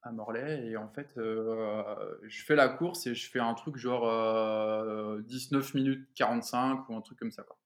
À 0.01 0.11
Morlaix. 0.11 0.67
Et 0.67 0.75
en 0.75 0.89
fait, 0.89 1.13
euh, 1.17 2.17
je 2.23 2.43
fais 2.43 2.55
la 2.55 2.67
course 2.67 3.07
et 3.07 3.15
je 3.15 3.29
fais 3.29 3.39
un 3.39 3.53
truc 3.53 3.77
genre 3.77 4.07
euh, 4.09 5.21
19 5.21 5.73
minutes 5.73 6.09
45 6.15 6.89
ou 6.89 6.95
un 6.95 7.01
truc 7.01 7.17
comme 7.17 7.31
ça. 7.31 7.43
Quoi. 7.43 7.57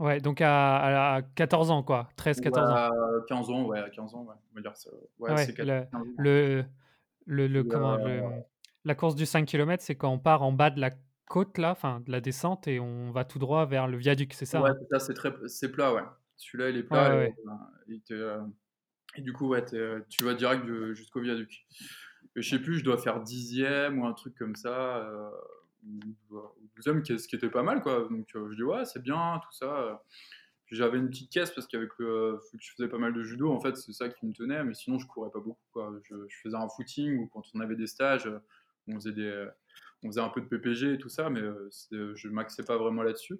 Ouais, 0.00 0.18
donc 0.18 0.40
à, 0.40 0.76
à- 0.78 1.14
à 1.16 1.22
14 1.22 1.70
ans, 1.70 1.82
quoi. 1.82 2.08
13, 2.16 2.38
Ou 2.38 2.42
14 2.42 2.70
ans. 2.70 2.74
à 2.74 2.90
15 3.28 3.50
ans, 3.50 3.66
ouais, 3.66 3.78
à 3.80 3.90
15 3.90 4.14
ans, 4.14 4.22
ouais. 4.24 4.34
On 4.52 4.54
va 4.56 4.62
dire 4.62 4.74
ça. 4.74 4.88
Ouais, 5.18 5.32
ouais, 5.32 5.44
c'est 5.44 5.52
15 5.52 5.66
le, 5.66 5.84
le, 6.16 6.64
le, 7.26 7.46
le- 7.48 7.60
Et, 7.60 7.68
comment, 7.68 7.92
euh, 7.94 7.98
le- 8.22 8.42
la 8.84 8.94
course 8.94 9.14
du 9.14 9.26
5 9.26 9.44
km, 9.46 9.82
c'est 9.84 9.96
quand 9.96 10.08
on 10.10 10.18
part 10.18 10.42
en 10.42 10.52
bas 10.52 10.70
de 10.70 10.80
la 10.80 10.90
côte, 11.28 11.58
là, 11.58 11.72
enfin, 11.72 12.00
de 12.00 12.10
la 12.10 12.22
descente, 12.22 12.66
et 12.66 12.80
on 12.80 13.10
va 13.10 13.26
tout 13.26 13.38
droit 13.38 13.66
vers 13.66 13.88
le 13.88 13.98
viaduc, 13.98 14.32
c'est 14.32 14.46
ça 14.46 14.62
Ouais, 14.62 14.70
hein? 14.70 14.98
c'est 14.98 15.12
très, 15.12 15.34
c'est 15.48 15.70
plat, 15.70 15.92
ouais. 15.92 16.02
Celui-là, 16.38 16.70
il 16.70 16.76
est 16.78 16.82
plat. 16.84 17.18
ouais, 17.18 17.34
et, 17.88 17.92
euh, 17.92 17.98
te, 18.08 18.14
euh, 18.14 18.40
et 19.16 19.20
du 19.20 19.34
coup, 19.34 19.48
ouais, 19.48 19.62
t'es- 19.62 19.96
tu 20.08 20.24
vas 20.24 20.32
direct 20.32 20.64
jusqu'au 20.94 21.20
viaduc. 21.20 21.66
Et 22.36 22.40
je 22.42 22.48
sais 22.48 22.58
plus, 22.58 22.78
je 22.78 22.84
dois 22.84 22.96
faire 22.96 23.20
dixième 23.20 23.98
ou 23.98 24.06
un 24.06 24.14
truc 24.14 24.34
comme 24.38 24.56
ça, 24.56 24.96
euh, 24.96 25.28
ou, 25.84 26.36
ou 26.36 26.70
douzième, 26.76 27.02
qui 27.02 27.12
est- 27.12 27.18
ce 27.18 27.28
qui 27.28 27.36
était 27.36 27.50
pas 27.50 27.62
mal, 27.62 27.82
quoi. 27.82 28.06
Donc 28.10 28.28
euh, 28.36 28.48
je 28.50 28.56
dis, 28.56 28.62
ouais, 28.62 28.84
c'est 28.84 29.02
bien, 29.02 29.40
tout 29.42 29.52
ça. 29.52 30.02
Puis 30.66 30.76
j'avais 30.76 30.98
une 30.98 31.08
petite 31.10 31.32
caisse 31.32 31.50
parce 31.50 31.66
qu'avec 31.66 31.90
le, 31.98 32.38
que 32.52 32.58
je 32.60 32.72
faisais 32.72 32.88
pas 32.88 32.98
mal 32.98 33.12
de 33.12 33.22
judo, 33.22 33.50
en 33.52 33.60
fait, 33.60 33.76
c'est 33.76 33.92
ça 33.92 34.08
qui 34.08 34.26
me 34.26 34.32
tenait, 34.32 34.62
mais 34.64 34.74
sinon, 34.74 34.98
je 34.98 35.06
courais 35.06 35.30
pas 35.30 35.40
beaucoup, 35.40 35.66
quoi. 35.72 35.92
Je, 36.04 36.14
faisais 36.42 36.56
un 36.56 36.68
footing 36.68 37.18
ou 37.18 37.26
quand 37.28 37.42
on 37.54 37.60
avait 37.60 37.76
des 37.76 37.86
stages, 37.86 38.30
on 38.86 38.94
faisait. 38.94 39.12
On 40.02 40.06
faisait 40.08 40.20
un 40.20 40.30
peu 40.30 40.40
de 40.40 40.46
PPG 40.46 40.94
et 40.94 40.98
tout 40.98 41.10
ça, 41.10 41.28
mais 41.28 41.40
euh, 41.42 41.68
je 41.90 42.28
m'axais 42.28 42.64
pas 42.64 42.78
vraiment 42.78 43.02
là-dessus. 43.02 43.38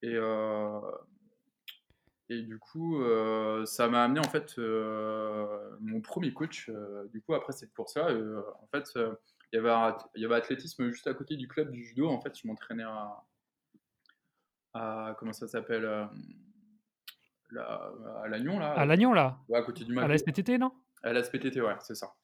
Et, 0.00 0.14
euh, 0.14 0.80
et 2.30 2.40
du 2.40 2.58
coup, 2.58 3.02
ça 3.66 3.88
m'a 3.88 4.04
amené 4.04 4.20
en 4.20 4.30
fait 4.30 4.56
mon 5.80 6.00
premier 6.00 6.32
coach. 6.32 6.70
du 7.12 7.20
coup, 7.20 7.34
après 7.34 7.52
cette 7.52 7.74
course-là, 7.74 8.08
en 8.62 8.66
fait, 8.68 8.98
il 9.54 9.62
y 9.62 9.68
avait 9.68 9.96
il 10.16 10.22
y 10.22 10.24
avait 10.24 10.34
athlétisme 10.34 10.90
juste 10.90 11.06
à 11.06 11.14
côté 11.14 11.36
du 11.36 11.46
club 11.46 11.70
du 11.70 11.84
judo. 11.84 12.08
En 12.08 12.20
fait, 12.20 12.36
je 12.36 12.46
m'entraînais 12.46 12.82
à, 12.82 13.24
à 14.74 15.14
comment 15.18 15.32
ça 15.32 15.46
s'appelle 15.46 15.86
à 17.56 18.28
Lannion 18.28 18.58
là. 18.58 18.72
À 18.72 18.84
Lannion 18.84 19.12
là. 19.12 19.38
Ouais, 19.48 19.58
à 19.58 19.62
côté 19.62 19.84
du 19.84 19.96
À 19.98 20.08
la 20.08 20.18
SPTT 20.18 20.58
non? 20.58 20.72
À 21.04 21.12
la 21.12 21.22
SPTT, 21.22 21.60
ouais, 21.60 21.76
c'est 21.80 21.94
ça. 21.94 22.14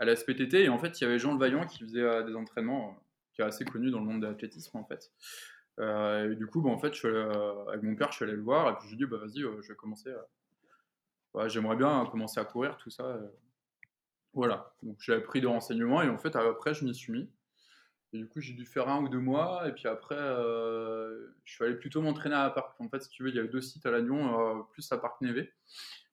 À 0.00 0.04
la 0.04 0.16
SPTT 0.16 0.54
et 0.64 0.68
en 0.68 0.78
fait 0.78 1.00
il 1.00 1.04
y 1.04 1.06
avait 1.06 1.20
Jean 1.20 1.34
Le 1.34 1.38
Vaillant 1.38 1.66
qui 1.66 1.78
faisait 1.78 2.24
des 2.24 2.34
entraînements, 2.34 2.96
qui 3.32 3.42
est 3.42 3.44
assez 3.44 3.64
connu 3.64 3.90
dans 3.92 4.00
le 4.00 4.06
monde 4.06 4.22
de 4.22 4.26
l'athlétisme 4.26 4.76
en 4.76 4.84
fait. 4.84 5.12
et 5.78 6.34
du 6.34 6.46
coup, 6.48 6.62
bah, 6.62 6.70
en 6.70 6.78
fait, 6.78 6.94
je 6.94 7.68
avec 7.68 7.82
mon 7.84 7.94
père, 7.94 8.10
je 8.10 8.16
suis 8.16 8.24
allé 8.24 8.34
le 8.34 8.42
voir 8.42 8.70
et 8.70 8.76
puis 8.78 8.88
je 8.88 8.96
lui 8.96 9.02
ai 9.02 9.06
dit, 9.06 9.10
bah, 9.10 9.18
vas-y, 9.18 9.40
je 9.62 9.68
vais 9.68 9.76
commencer. 9.76 10.12
Ouais, 11.34 11.48
J'aimerais 11.48 11.76
bien 11.76 12.04
commencer 12.10 12.40
à 12.40 12.44
courir, 12.44 12.76
tout 12.78 12.90
ça. 12.90 13.16
Voilà, 14.34 14.74
donc 14.82 14.96
j'avais 15.00 15.22
pris 15.22 15.42
des 15.42 15.46
renseignements 15.46 16.00
et 16.00 16.08
en 16.08 16.16
fait 16.16 16.34
après 16.36 16.72
je 16.72 16.84
m'y 16.84 16.94
suis 16.94 17.12
mis. 17.12 17.30
Et 18.14 18.18
du 18.18 18.28
coup 18.28 18.40
j'ai 18.40 18.54
dû 18.54 18.64
faire 18.64 18.88
un 18.88 19.02
ou 19.02 19.08
deux 19.08 19.18
mois 19.18 19.68
et 19.68 19.72
puis 19.72 19.88
après 19.88 20.16
euh, 20.16 21.34
je 21.44 21.54
suis 21.54 21.64
allé 21.64 21.74
plutôt 21.74 22.00
m'entraîner 22.00 22.36
à 22.36 22.48
Parc. 22.50 22.80
En 22.80 22.88
fait 22.88 23.02
si 23.02 23.10
tu 23.10 23.22
veux 23.22 23.28
il 23.28 23.36
y 23.36 23.38
avait 23.38 23.48
deux 23.48 23.60
sites 23.60 23.84
à 23.84 23.90
Lannion, 23.90 24.40
euh, 24.40 24.62
plus 24.72 24.90
à 24.90 24.98
Parc 24.98 25.20
Névé. 25.20 25.52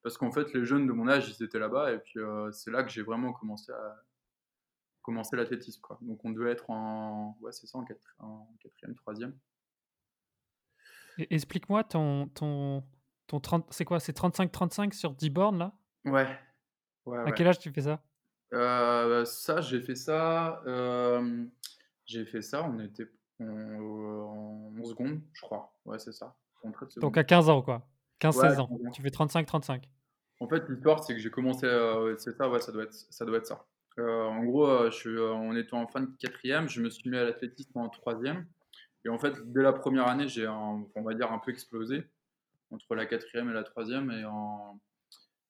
Parce 0.04 0.18
qu'en 0.18 0.32
fait 0.32 0.54
les 0.54 0.66
jeunes 0.66 0.86
de 0.86 0.92
mon 0.92 1.08
âge 1.08 1.30
ils 1.30 1.44
étaient 1.44 1.60
là-bas 1.60 1.94
et 1.94 2.00
puis 2.00 2.20
euh, 2.20 2.52
c'est 2.52 2.72
là 2.72 2.84
que 2.84 2.90
j'ai 2.90 3.04
vraiment 3.04 3.32
commencé 3.32 3.72
à 3.72 4.04
commencer 5.02 5.38
l'athlétisme. 5.38 5.80
Quoi. 5.82 5.98
Donc 6.02 6.24
on 6.26 6.32
devait 6.32 6.52
être 6.52 6.70
en, 6.70 7.38
ouais 7.40 7.54
c'est 7.54 7.68
ça, 7.68 7.78
en, 7.78 7.86
quatrième, 8.60 8.96
troisième. 8.96 9.38
Explique-moi 11.18 11.86
ton, 11.86 12.28
ton, 12.28 12.84
ton 13.28 13.40
30, 13.40 13.68
c'est 13.72 13.86
quoi, 13.86 14.02
c'est 14.02 14.18
35-35 14.18 14.92
sur 14.94 15.14
10 15.14 15.30
bornes 15.30 15.58
là? 15.58 15.74
Ouais. 16.06 16.28
ouais 17.06 17.18
à 17.20 17.32
quel 17.32 17.48
âge 17.48 17.60
tu 17.60 17.72
fais 17.72 17.82
ça? 17.82 18.02
Euh, 18.54 19.26
ça, 19.26 19.62
j'ai 19.62 19.82
fait 19.82 19.96
ça. 19.96 20.62
Euh, 20.66 21.46
j'ai 22.06 22.26
fait 22.26 22.42
ça, 22.42 22.64
on 22.64 22.80
était 22.80 23.08
en, 23.40 24.74
11 24.78 24.90
secondes, 24.90 25.22
je 25.34 25.42
crois. 25.42 25.74
Ouais, 25.86 26.00
c'est 26.00 26.12
ça. 26.12 26.36
Donc 26.98 27.18
à 27.18 27.24
15 27.24 27.50
ans, 27.50 27.62
quoi. 27.62 27.88
15-16 28.22 28.60
ans. 28.60 28.70
Tu 28.94 29.02
fais 29.02 29.10
35-35. 29.10 29.84
En 30.42 30.48
fait, 30.48 30.68
l'histoire, 30.70 31.04
c'est 31.04 31.14
que 31.14 31.20
j'ai 31.20 31.30
commencé. 31.30 31.66
Euh, 31.66 32.16
c'est 32.18 32.36
ça, 32.36 32.50
ouais, 32.50 32.60
ça 32.60 32.72
doit 32.72 32.84
être 32.84 32.94
ça. 32.94 33.26
Doit 33.26 33.38
être 33.38 33.48
ça. 33.48 33.66
en 33.98 34.44
gros, 34.44 34.90
je 34.90 34.96
suis, 34.96 35.18
on 35.18 35.56
était 35.56 35.74
en 35.74 35.88
fin 35.88 36.02
de 36.02 36.10
quatrième, 36.20 36.68
je 36.68 36.82
me 36.82 36.90
suis 36.90 37.10
mis 37.10 37.18
à 37.18 37.24
l'athlétisme 37.24 37.78
en 37.78 37.90
troisième. 37.90 38.46
Et 39.06 39.10
en 39.10 39.18
fait, 39.18 39.34
dès 39.54 39.62
la 39.62 39.72
première 39.72 40.08
année, 40.08 40.28
j'ai, 40.28 40.48
on 40.48 41.02
va 41.02 41.14
dire, 41.14 41.32
un 41.32 41.40
peu 41.40 41.52
explosé 41.52 42.04
entre 42.72 42.96
la 42.96 43.06
quatrième 43.06 43.50
et 43.50 43.54
la 43.54 43.64
troisième. 43.64 44.12
Et 44.12 44.26
en, 44.26 44.82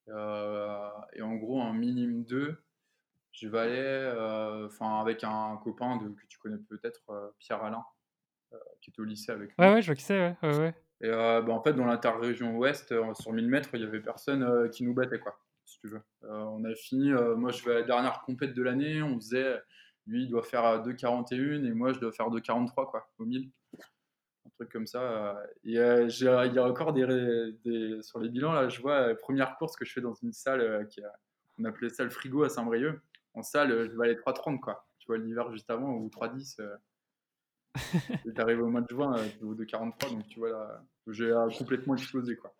et 0.08 1.22
en 1.22 1.36
gros, 1.36 1.60
en 1.60 1.74
minime 1.74 2.24
2, 2.26 2.62
je 3.32 3.48
vais 3.48 3.60
aller 3.60 3.78
euh, 3.80 4.68
enfin 4.68 5.00
avec 5.02 5.24
un 5.24 5.58
copain 5.64 5.98
de, 5.98 6.10
que 6.10 6.26
tu 6.28 6.38
connais 6.40 6.58
peut-être, 6.58 7.02
euh, 7.10 7.30
Pierre 7.40 7.64
Alain, 7.64 7.84
euh, 8.54 8.58
qui 8.82 8.90
était 8.90 9.02
au 9.02 9.06
lycée 9.06 9.32
avec 9.32 9.58
nous. 9.58 9.64
Ouais, 9.64 9.74
ouais, 9.74 9.82
je 9.82 9.88
vois 9.88 9.96
qui 9.96 10.04
c'est, 10.04 10.20
ouais, 10.20 10.58
ouais, 10.58 10.76
Et 11.02 11.10
bah, 11.10 11.50
en 11.50 11.62
fait, 11.62 11.74
dans 11.74 11.86
l'interrégion 11.86 12.58
ouest, 12.58 12.94
sur 13.14 13.34
1000 13.34 13.48
mètres, 13.48 13.70
il 13.74 13.82
y 13.82 13.86
avait 13.86 14.02
personne 14.02 14.70
qui 14.72 14.84
nous 14.84 14.94
battait, 14.94 15.20
quoi, 15.20 15.40
si 15.66 15.80
tu 15.80 15.88
veux. 15.88 16.02
on 16.24 16.64
a 16.66 16.74
fini, 16.76 17.12
moi 17.38 17.52
je 17.52 17.64
vais 17.64 17.72
à 17.72 17.80
la 17.80 17.84
dernière 17.84 18.22
compète 18.22 18.54
de 18.54 18.64
l'année, 18.64 19.02
on 19.02 19.16
faisait, 19.16 19.62
lui 20.08 20.24
il 20.24 20.30
doit 20.30 20.44
faire 20.44 20.84
2,41 20.84 21.66
et 21.66 21.72
moi 21.72 21.94
je 21.94 22.00
dois 22.00 22.12
faire 22.12 22.30
2,43 22.30 22.90
quoi, 22.90 23.10
au 23.20 23.26
1000 23.26 23.50
un 24.46 24.50
truc 24.56 24.72
comme 24.72 24.88
ça. 24.88 25.40
Et 25.64 25.74
il 25.74 25.74
y 25.74 25.80
a 25.80 26.66
encore 26.66 26.94
des, 26.94 27.54
des, 27.64 28.02
sur 28.02 28.20
les 28.20 28.30
bilans 28.30 28.54
là, 28.54 28.68
je 28.68 28.82
vois 28.82 29.08
la 29.10 29.16
première 29.16 29.58
course 29.58 29.76
que 29.76 29.86
je 29.86 29.94
fais 29.94 30.02
dans 30.02 30.16
une 30.16 30.34
salle 30.34 30.88
qui 30.88 31.04
a, 31.04 31.14
on 31.60 31.66
appelait 31.66 31.90
ça 31.90 32.04
le 32.04 32.10
frigo 32.10 32.44
à 32.44 32.50
Saint-Brieuc 32.50 33.00
en 33.40 33.44
salle, 33.44 33.90
je 33.90 33.98
vais 33.98 34.06
aller 34.06 34.16
3,30 34.16 34.60
quoi. 34.60 34.86
Tu 35.00 35.08
vois, 35.08 35.18
l'hiver 35.18 35.52
juste 35.52 35.70
avant, 35.70 35.92
ou 35.92 36.08
3,10. 36.10 36.62
Euh, 36.62 36.76
tu 38.36 38.42
arrivé 38.42 38.62
au 38.62 38.70
mois 38.70 38.82
de 38.82 38.88
juin, 38.90 39.16
euh, 39.18 39.56
de 39.56 39.64
43, 39.64 40.10
donc 40.10 40.28
tu 40.28 40.40
vois, 40.40 40.50
là, 40.50 40.82
j'ai 41.08 41.32
euh, 41.32 41.50
complètement 41.58 41.96
explosé 41.96 42.36
quoi. 42.36 42.54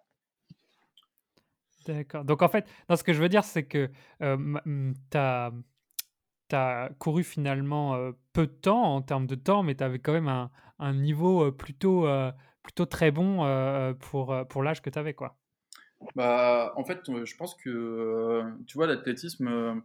D'accord. 1.88 2.24
Donc 2.24 2.42
en 2.42 2.50
fait, 2.50 2.68
ce 2.96 3.04
que 3.04 3.14
je 3.14 3.22
veux 3.22 3.30
dire, 3.30 3.44
c'est 3.44 3.64
que 3.64 3.90
euh, 4.22 4.94
tu 5.10 5.18
as, 5.18 5.52
as, 6.52 6.90
couru 7.00 7.24
finalement 7.24 8.12
peu 8.34 8.46
de 8.46 8.52
temps 8.52 8.96
en 8.96 9.02
termes 9.02 9.26
de 9.26 9.36
temps, 9.36 9.64
mais 9.64 9.76
tu 9.76 9.84
avais 9.84 9.98
quand 9.98 10.14
même 10.14 10.28
un, 10.28 10.52
un 10.78 10.94
niveau 10.94 11.52
plutôt, 11.52 12.06
plutôt 12.62 12.86
très 12.86 13.10
bon 13.10 13.96
pour, 14.00 14.36
pour 14.50 14.62
l'âge 14.62 14.84
que 14.84 14.92
tu 14.92 15.00
avais. 15.00 15.16
Quoi. 15.16 15.36
Bah, 16.16 16.74
en 16.76 16.84
fait, 16.84 17.00
je 17.08 17.36
pense 17.38 17.56
que, 17.56 18.44
tu 18.68 18.78
vois, 18.78 18.86
l'athlétisme 18.86 19.82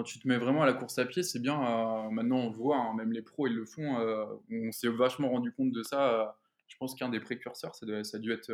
quand 0.00 0.04
tu 0.04 0.18
te 0.18 0.26
mets 0.26 0.38
vraiment 0.38 0.62
à 0.62 0.66
la 0.66 0.72
course 0.72 0.98
à 0.98 1.04
pied, 1.04 1.22
c'est 1.22 1.40
bien. 1.40 1.60
Euh, 1.60 2.08
maintenant, 2.08 2.38
on 2.38 2.48
le 2.48 2.56
voit, 2.56 2.78
hein, 2.78 2.94
même 2.94 3.12
les 3.12 3.20
pros, 3.20 3.46
ils 3.46 3.54
le 3.54 3.66
font. 3.66 3.98
Euh, 4.00 4.24
on 4.50 4.72
s'est 4.72 4.88
vachement 4.88 5.28
rendu 5.28 5.52
compte 5.52 5.72
de 5.72 5.82
ça. 5.82 6.22
Euh, 6.22 6.26
je 6.68 6.76
pense 6.78 6.94
qu'un 6.94 7.10
des 7.10 7.20
précurseurs, 7.20 7.74
ça, 7.74 7.86
ça 8.02 8.16
a 8.16 8.20
dû 8.20 8.32
être. 8.32 8.50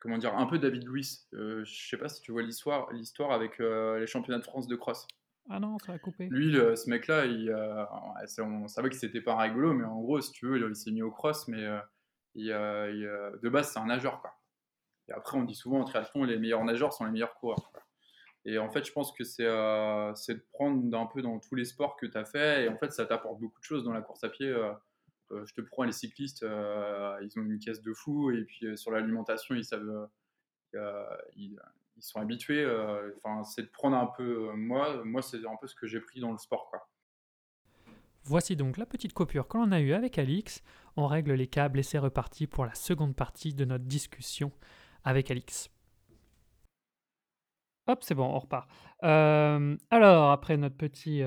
comment 0.00 0.16
dire 0.16 0.34
Un 0.34 0.46
peu 0.46 0.58
David 0.58 0.84
Louis. 0.84 1.06
je 1.32 1.64
sais 1.66 1.98
pas 1.98 2.08
si 2.08 2.22
tu 2.22 2.32
vois 2.32 2.42
l'histoire, 2.42 2.90
l'histoire 2.94 3.32
avec 3.32 3.58
les 3.58 4.06
championnats 4.06 4.38
de 4.38 4.44
France 4.44 4.68
de 4.68 4.76
cross. 4.76 5.06
Ah 5.50 5.60
non, 5.60 5.78
ça 5.78 5.92
a 5.92 5.98
coupé. 5.98 6.28
Lui, 6.30 6.54
ce 6.54 6.88
mec-là, 6.88 7.26
il, 7.26 7.54
on 8.38 8.68
savait 8.68 8.88
que 8.88 8.96
c'était 8.96 9.20
pas 9.20 9.36
rigolo, 9.36 9.74
mais 9.74 9.84
en 9.84 10.00
gros, 10.00 10.22
si 10.22 10.32
tu 10.32 10.46
veux, 10.46 10.66
il, 10.66 10.76
s'est 10.76 10.92
mis 10.92 11.02
au 11.02 11.10
cross, 11.10 11.46
mais 11.48 11.62
il, 12.36 12.46
de 12.46 13.48
base, 13.50 13.70
c'est 13.70 13.80
un 13.80 13.86
nageur. 13.86 14.22
Quoi. 14.22 14.32
Et 15.08 15.12
après, 15.12 15.36
on 15.36 15.42
dit 15.42 15.54
souvent 15.54 15.80
en 15.80 15.84
triathlon, 15.84 16.24
les 16.24 16.38
meilleurs 16.38 16.64
nageurs 16.64 16.94
sont 16.94 17.04
les 17.04 17.10
meilleurs 17.10 17.34
coureurs. 17.34 17.70
Et 18.46 18.58
en 18.58 18.70
fait, 18.70 18.84
je 18.84 18.92
pense 18.92 19.12
que 19.12 19.24
c'est 19.24 19.46
euh, 19.46 20.12
de 20.12 20.46
prendre 20.52 20.96
un 20.98 21.06
peu 21.06 21.22
dans 21.22 21.38
tous 21.38 21.54
les 21.54 21.64
sports 21.64 21.96
que 21.96 22.06
tu 22.06 22.16
as 22.16 22.24
fait. 22.24 22.64
Et 22.64 22.68
en 22.68 22.76
fait, 22.76 22.92
ça 22.92 23.06
t'apporte 23.06 23.40
beaucoup 23.40 23.58
de 23.58 23.64
choses 23.64 23.84
dans 23.84 23.92
la 23.92 24.02
course 24.02 24.22
à 24.22 24.28
pied. 24.28 24.48
Euh, 24.48 24.72
euh, 25.30 25.46
je 25.46 25.54
te 25.54 25.62
prends 25.62 25.84
les 25.84 25.92
cyclistes, 25.92 26.42
ils 26.42 27.32
ont 27.38 27.42
une 27.42 27.58
caisse 27.58 27.80
de 27.80 27.94
fou. 27.94 28.30
Et 28.30 28.44
puis 28.44 28.76
sur 28.76 28.90
l'alimentation, 28.90 29.54
ils 29.54 29.64
savent. 29.64 30.08
Ils, 31.36 31.58
ils, 31.96 32.02
sont 32.02 32.20
habitués. 32.20 32.66
Enfin, 33.16 33.44
c'est 33.44 33.62
de 33.62 33.68
prendre 33.68 33.96
un 33.96 34.06
peu. 34.06 34.52
moi, 34.54 35.02
moi 35.04 35.22
c'est 35.22 35.38
un 35.46 35.56
peu 35.58 35.66
ce 35.66 35.74
que 35.74 35.86
j'ai 35.86 36.00
pris 36.00 36.20
dans 36.20 36.32
le 36.32 36.38
sport. 36.38 36.68
Quoi. 36.68 36.86
Voici 38.24 38.56
donc 38.56 38.76
la 38.76 38.86
petite 38.86 39.12
coupure 39.12 39.48
que 39.48 39.56
l'on 39.56 39.72
a 39.72 39.80
eue 39.80 39.92
avec 39.92 40.18
Alix. 40.18 40.62
On 40.96 41.06
règle 41.06 41.32
les 41.32 41.46
câbles 41.46 41.78
et 41.78 41.82
c'est 41.82 41.98
reparti 41.98 42.46
pour 42.46 42.66
la 42.66 42.74
seconde 42.74 43.14
partie 43.14 43.54
de 43.54 43.64
notre 43.64 43.84
discussion 43.84 44.52
avec 45.04 45.30
Alix. 45.30 45.70
Hop, 47.86 48.02
c'est 48.02 48.14
bon, 48.14 48.24
on 48.24 48.38
repart. 48.38 48.68
alors, 49.00 50.30
après 50.30 50.56
notre 50.56 50.76
petit 50.76 51.22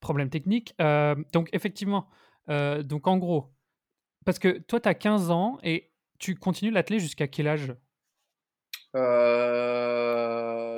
problème 0.00 0.30
technique, 0.30 0.74
donc 1.32 1.48
effectivement, 1.52 2.08
donc 2.48 3.06
en 3.06 3.18
gros, 3.18 3.52
parce 4.24 4.38
que 4.38 4.58
toi, 4.58 4.80
tu 4.80 4.88
as 4.88 4.94
15 4.94 5.30
ans 5.30 5.58
et 5.62 5.92
tu 6.18 6.34
continues 6.34 6.72
l'athlète 6.72 7.00
jusqu'à 7.00 7.28
quel 7.28 7.46
âge? 7.48 7.74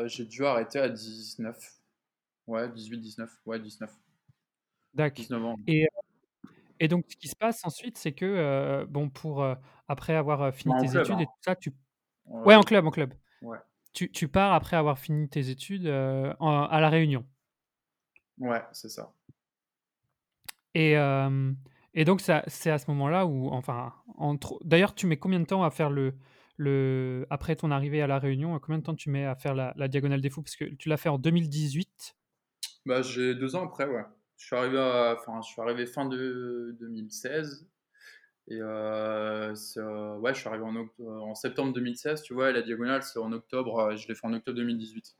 J'ai 0.07 0.25
dû 0.25 0.45
arrêter 0.45 0.79
à 0.79 0.89
19. 0.89 1.57
Ouais, 2.47 2.69
18, 2.71 2.99
19. 2.99 3.31
Ouais, 3.47 3.59
19. 3.59 3.91
D'accord. 4.95 5.17
19 5.17 5.45
ans. 5.45 5.57
Et, 5.67 5.87
et 6.81 6.89
donc, 6.89 7.05
ce 7.09 7.17
qui 7.17 7.29
se 7.29 7.37
passe 7.37 7.65
ensuite, 7.65 7.99
c'est 7.99 8.13
que, 8.13 8.85
bon, 8.87 9.09
pour 9.09 9.47
après 9.87 10.15
avoir 10.15 10.53
fini 10.53 10.75
tes 10.81 10.99
études 10.99 11.21
et 11.21 11.23
hein. 11.23 11.27
tout 11.27 11.43
ça, 11.43 11.57
tu. 11.57 11.73
Ouais, 12.27 12.55
en 12.55 12.63
club, 12.63 12.87
en 12.87 12.91
club. 12.91 13.15
Ouais. 13.41 13.59
Tu, 14.07 14.29
pars 14.29 14.53
après 14.53 14.77
avoir 14.77 14.99
fini 14.99 15.29
tes 15.29 15.51
études 15.51 15.87
euh, 15.87 16.33
à 16.41 16.79
La 16.81 16.89
Réunion. 16.89 17.27
Ouais, 18.39 18.63
c'est 18.73 18.89
ça. 18.89 19.13
Et, 20.75 20.97
euh, 20.97 21.53
et 21.95 22.05
donc, 22.05 22.21
c'est 22.21 22.71
à 22.71 22.79
ce 22.79 22.91
moment-là 22.91 23.27
où, 23.27 23.49
enfin, 23.49 23.93
entre... 24.17 24.61
d'ailleurs, 24.65 24.95
tu 24.95 25.07
mets 25.07 25.17
combien 25.17 25.41
de 25.41 25.47
temps 25.47 25.65
à 25.65 25.71
faire 25.71 25.91
le, 25.91 26.15
le, 26.57 27.27
après 27.31 27.57
ton 27.57 27.71
arrivée 27.71 28.01
à 28.01 28.07
La 28.07 28.19
Réunion, 28.19 28.59
combien 28.61 28.79
de 28.79 28.85
temps 28.85 28.95
tu 28.95 29.11
mets 29.11 29.25
à 29.25 29.35
faire 29.35 29.55
la, 29.55 29.73
la 29.77 29.89
Diagonale 29.89 30.21
des 30.21 30.31
Fous? 30.31 30.43
Parce 30.43 30.57
que 30.57 30.65
tu 30.65 30.89
l'as 30.89 30.97
fait 30.97 31.09
en 31.09 31.19
2018. 31.19 32.17
Bah, 32.87 33.03
j'ai 33.03 33.35
deux 33.35 33.57
ans 33.57 33.65
après, 33.65 33.87
ouais. 33.87 34.05
Je 34.37 34.47
suis 34.47 34.55
arrivé, 34.55 34.79
à, 34.79 35.17
enfin, 35.19 35.41
je 35.43 35.49
suis 35.49 35.61
arrivé 35.61 35.87
fin 35.87 36.07
de 36.07 36.77
2016 36.79 37.69
et 38.51 38.61
euh, 38.63 39.55
euh, 39.77 40.17
ouais, 40.17 40.33
je 40.33 40.41
suis 40.41 40.49
arrivé 40.49 40.65
en, 40.65 40.75
en, 41.07 41.35
septembre 41.35 41.75
2016, 41.75 42.23
tu 42.23 42.33
vois, 42.33 42.49
et 42.49 42.53
la 42.55 42.63
diagonale, 42.63 43.03
c'est 43.03 43.19
en 43.19 43.31
octobre, 43.33 43.79
euh, 43.79 43.97
je 43.97 44.09
l'ai 44.09 44.15
fait 44.15 44.27
en 44.27 44.33
octobre 44.33 44.57
2018. 44.57 45.17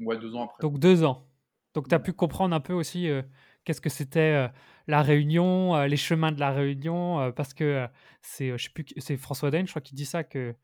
Ouais, 0.00 0.16
deux 0.16 0.36
ans 0.36 0.44
après. 0.44 0.62
Donc 0.62 0.78
deux 0.78 1.02
ans. 1.02 1.26
Donc 1.74 1.88
tu 1.88 1.94
as 1.94 1.98
pu 1.98 2.12
comprendre 2.12 2.54
un 2.54 2.60
peu 2.60 2.72
aussi 2.72 3.08
qu'est-ce 3.64 3.80
que 3.80 3.90
c'était 3.90 4.48
la 4.86 5.02
Réunion, 5.02 5.76
les 5.82 5.96
chemins 5.96 6.30
de 6.30 6.38
la 6.40 6.52
Réunion, 6.52 7.32
parce 7.32 7.52
que 7.52 7.86
c'est, 8.22 8.56
je 8.56 8.64
sais 8.64 8.70
plus, 8.70 8.86
c'est 8.98 9.16
François 9.16 9.50
Daine, 9.50 9.66
je 9.66 9.72
crois, 9.72 9.82
qui 9.82 9.94
dit 9.94 10.06
ça, 10.06 10.22
que 10.24 10.54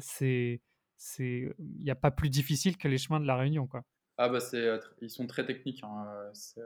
c'est, 0.00 0.60
c'est, 0.96 1.54
il 1.58 1.82
n'y 1.82 1.90
a 1.90 1.96
pas 1.96 2.10
plus 2.10 2.30
difficile 2.30 2.76
que 2.76 2.88
les 2.88 2.96
chemins 2.98 3.20
de 3.20 3.26
la 3.26 3.36
Réunion, 3.36 3.66
quoi. 3.66 3.82
Ah 4.16 4.28
bah 4.28 4.40
c'est, 4.40 4.66
ils 5.02 5.10
sont 5.10 5.26
très 5.26 5.44
techniques. 5.44 5.82
Hein, 5.82 6.06
c'est, 6.32 6.62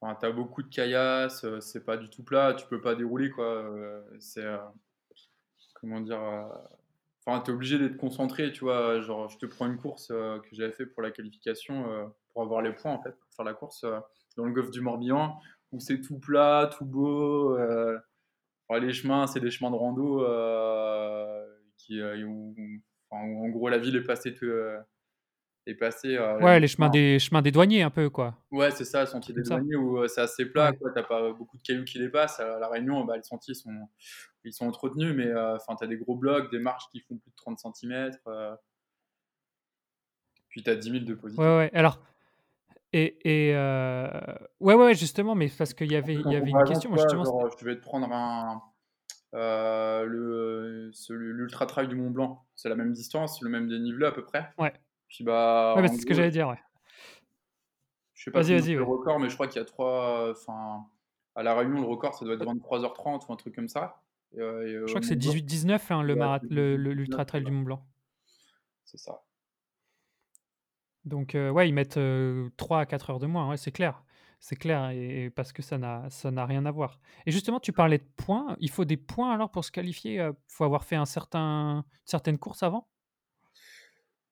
Enfin, 0.00 0.16
tu 0.20 0.26
as 0.26 0.32
beaucoup 0.32 0.62
de 0.62 0.68
caillasses, 0.68 1.44
euh, 1.44 1.60
c'est 1.60 1.84
pas 1.84 1.96
du 1.96 2.08
tout 2.08 2.22
plat, 2.22 2.54
tu 2.54 2.66
peux 2.68 2.80
pas 2.80 2.94
dérouler 2.94 3.30
quoi. 3.30 3.46
Euh, 3.46 4.00
c'est 4.20 4.44
euh, 4.44 4.58
comment 5.74 6.00
dire 6.00 6.20
Enfin, 7.26 7.42
tu 7.42 7.50
es 7.50 7.54
obligé 7.54 7.78
d'être 7.78 7.96
concentré, 7.96 8.52
tu 8.52 8.60
vois. 8.60 9.00
Genre, 9.00 9.28
je 9.28 9.38
te 9.38 9.46
prends 9.46 9.66
une 9.66 9.76
course 9.76 10.08
que 10.08 10.48
j'avais 10.52 10.72
fait 10.72 10.86
pour 10.86 11.02
la 11.02 11.10
qualification 11.10 12.12
pour 12.32 12.42
avoir 12.42 12.62
les 12.62 12.72
points 12.72 12.92
en 12.92 13.02
fait 13.02 13.12
pour 13.12 13.28
faire 13.36 13.44
la 13.44 13.54
course 13.54 13.84
dans 14.36 14.44
le 14.44 14.52
golfe 14.52 14.70
du 14.70 14.80
Morbihan. 14.80 15.38
où 15.72 15.80
c'est 15.80 16.00
tout 16.00 16.18
plat, 16.18 16.70
tout 16.76 16.86
beau. 16.86 17.58
les 18.70 18.92
chemins, 18.92 19.26
c'est 19.26 19.40
des 19.40 19.50
chemins 19.50 19.70
de 19.70 19.76
rando 19.76 20.24
qui, 21.76 22.00
en 23.10 23.48
gros 23.48 23.68
la 23.68 23.78
ville 23.78 23.96
est 23.96 24.04
passée 24.04 24.34
est 25.70 25.74
passée. 25.74 26.18
ouais, 26.18 26.60
les 26.60 26.68
chemins 26.68 26.88
des 26.88 27.18
chemins 27.18 27.42
des 27.42 27.50
douaniers 27.50 27.82
un 27.82 27.90
peu 27.90 28.10
quoi. 28.10 28.34
Ouais, 28.50 28.70
c'est 28.70 28.84
ça, 28.84 29.00
le 29.00 29.06
sentier 29.06 29.34
des 29.34 29.42
douaniers 29.42 29.76
où 29.76 30.06
c'est 30.08 30.20
assez 30.20 30.46
plat, 30.46 30.72
quoi. 30.72 30.90
T'as 30.94 31.02
pas 31.02 31.32
beaucoup 31.32 31.56
de 31.56 31.62
cailloux 31.62 31.84
qui 31.84 31.98
dépassent. 31.98 32.40
À 32.40 32.58
la 32.58 32.68
Réunion, 32.68 33.04
bah, 33.04 33.16
les 33.16 33.22
sentiers 33.22 33.54
sont 33.54 33.88
ils 34.44 34.52
sont 34.52 34.66
entretenus, 34.66 35.14
mais 35.14 35.32
enfin 35.34 35.74
t'as 35.78 35.86
des 35.86 35.96
gros 35.96 36.16
blocs, 36.16 36.50
des 36.50 36.58
marches 36.58 36.88
qui 36.90 37.00
font 37.00 37.16
plus 37.16 37.30
de 37.30 37.36
30 37.36 37.58
cm. 37.58 38.10
Puis 40.48 40.62
tu 40.62 40.70
as 40.70 40.76
10 40.76 40.90
000 40.90 41.04
de 41.04 41.14
positifs. 41.14 41.38
Ouais, 41.38 41.56
ouais. 41.56 41.70
Alors, 41.74 42.00
et, 42.92 43.48
et 43.48 43.54
euh... 43.54 44.08
ouais, 44.60 44.74
ouais, 44.74 44.94
justement, 44.94 45.34
mais 45.34 45.48
parce 45.56 45.74
qu'il 45.74 45.92
y 45.92 45.96
avait, 45.96 46.14
il 46.14 46.32
y 46.32 46.36
avait 46.36 46.50
une 46.50 46.64
question. 46.64 46.90
Moi, 46.90 46.98
justement, 46.98 47.24
genre, 47.24 47.54
je 47.58 47.64
vais 47.64 47.76
te 47.76 47.82
prendre 47.82 48.10
un, 48.10 48.62
euh, 49.34 50.06
l'ultra 51.10 51.66
trail 51.66 51.88
du 51.88 51.96
Mont 51.96 52.10
Blanc. 52.10 52.46
C'est 52.56 52.68
la 52.68 52.76
même 52.76 52.92
distance, 52.92 53.42
le 53.42 53.50
même 53.50 53.68
dénivelé 53.68 54.06
à 54.06 54.12
peu 54.12 54.24
près? 54.24 54.50
Ouais. 54.58 54.72
Puis 55.08 55.24
bah. 55.24 55.74
Ouais, 55.76 55.82
bah, 55.82 55.88
c'est 55.88 56.00
ce 56.00 56.06
que 56.06 56.14
j'allais 56.14 56.30
dire, 56.30 56.48
ouais. 56.48 56.58
Je 58.14 58.24
sais 58.24 58.30
pas 58.30 58.42
si 58.42 58.60
c'est 58.60 58.74
le 58.74 58.82
record, 58.82 59.20
mais 59.20 59.28
je 59.28 59.34
crois 59.34 59.46
qu'il 59.46 59.60
y 59.60 59.62
a 59.62 59.64
trois. 59.64 60.30
Enfin, 60.30 60.86
à 61.34 61.42
la 61.42 61.54
Réunion, 61.54 61.80
le 61.80 61.86
record, 61.86 62.14
ça 62.14 62.24
doit 62.24 62.34
être 62.34 62.44
23h30 62.44 63.26
ou 63.28 63.32
un 63.32 63.36
truc 63.36 63.54
comme 63.54 63.68
ça. 63.68 64.02
je 64.34 64.86
crois 64.86 65.00
que 65.00 65.06
c'est 65.06 65.16
18-19 65.16 65.92
hein, 65.92 66.02
le, 66.02 66.76
l'ultra 66.76 67.24
trail 67.24 67.44
du 67.44 67.52
Mont 67.52 67.62
Blanc. 67.62 67.86
C'est 68.84 68.98
ça. 68.98 69.22
Donc, 71.04 71.34
euh, 71.34 71.50
ouais, 71.50 71.68
ils 71.68 71.72
mettent 71.72 72.00
3 72.56 72.80
à 72.80 72.86
4 72.86 73.10
heures 73.10 73.18
de 73.18 73.26
moins, 73.26 73.48
ouais, 73.48 73.56
c'est 73.56 73.72
clair. 73.72 74.02
C'est 74.40 74.56
clair, 74.56 74.90
et, 74.90 75.30
parce 75.30 75.52
que 75.52 75.62
ça 75.62 75.78
n'a, 75.78 76.08
ça 76.10 76.30
n'a 76.30 76.44
rien 76.44 76.64
à 76.66 76.70
voir. 76.70 77.00
Et 77.26 77.30
justement, 77.30 77.60
tu 77.60 77.72
parlais 77.72 77.98
de 77.98 78.06
points. 78.16 78.56
Il 78.60 78.70
faut 78.70 78.84
des 78.84 78.96
points 78.96 79.32
alors 79.32 79.50
pour 79.50 79.64
se 79.64 79.72
qualifier? 79.72 80.14
Il 80.14 80.32
faut 80.48 80.64
avoir 80.64 80.84
fait 80.84 80.96
un 80.96 81.06
certain, 81.06 81.78
une 81.78 82.06
certaine 82.06 82.38
course 82.38 82.62
avant? 82.62 82.88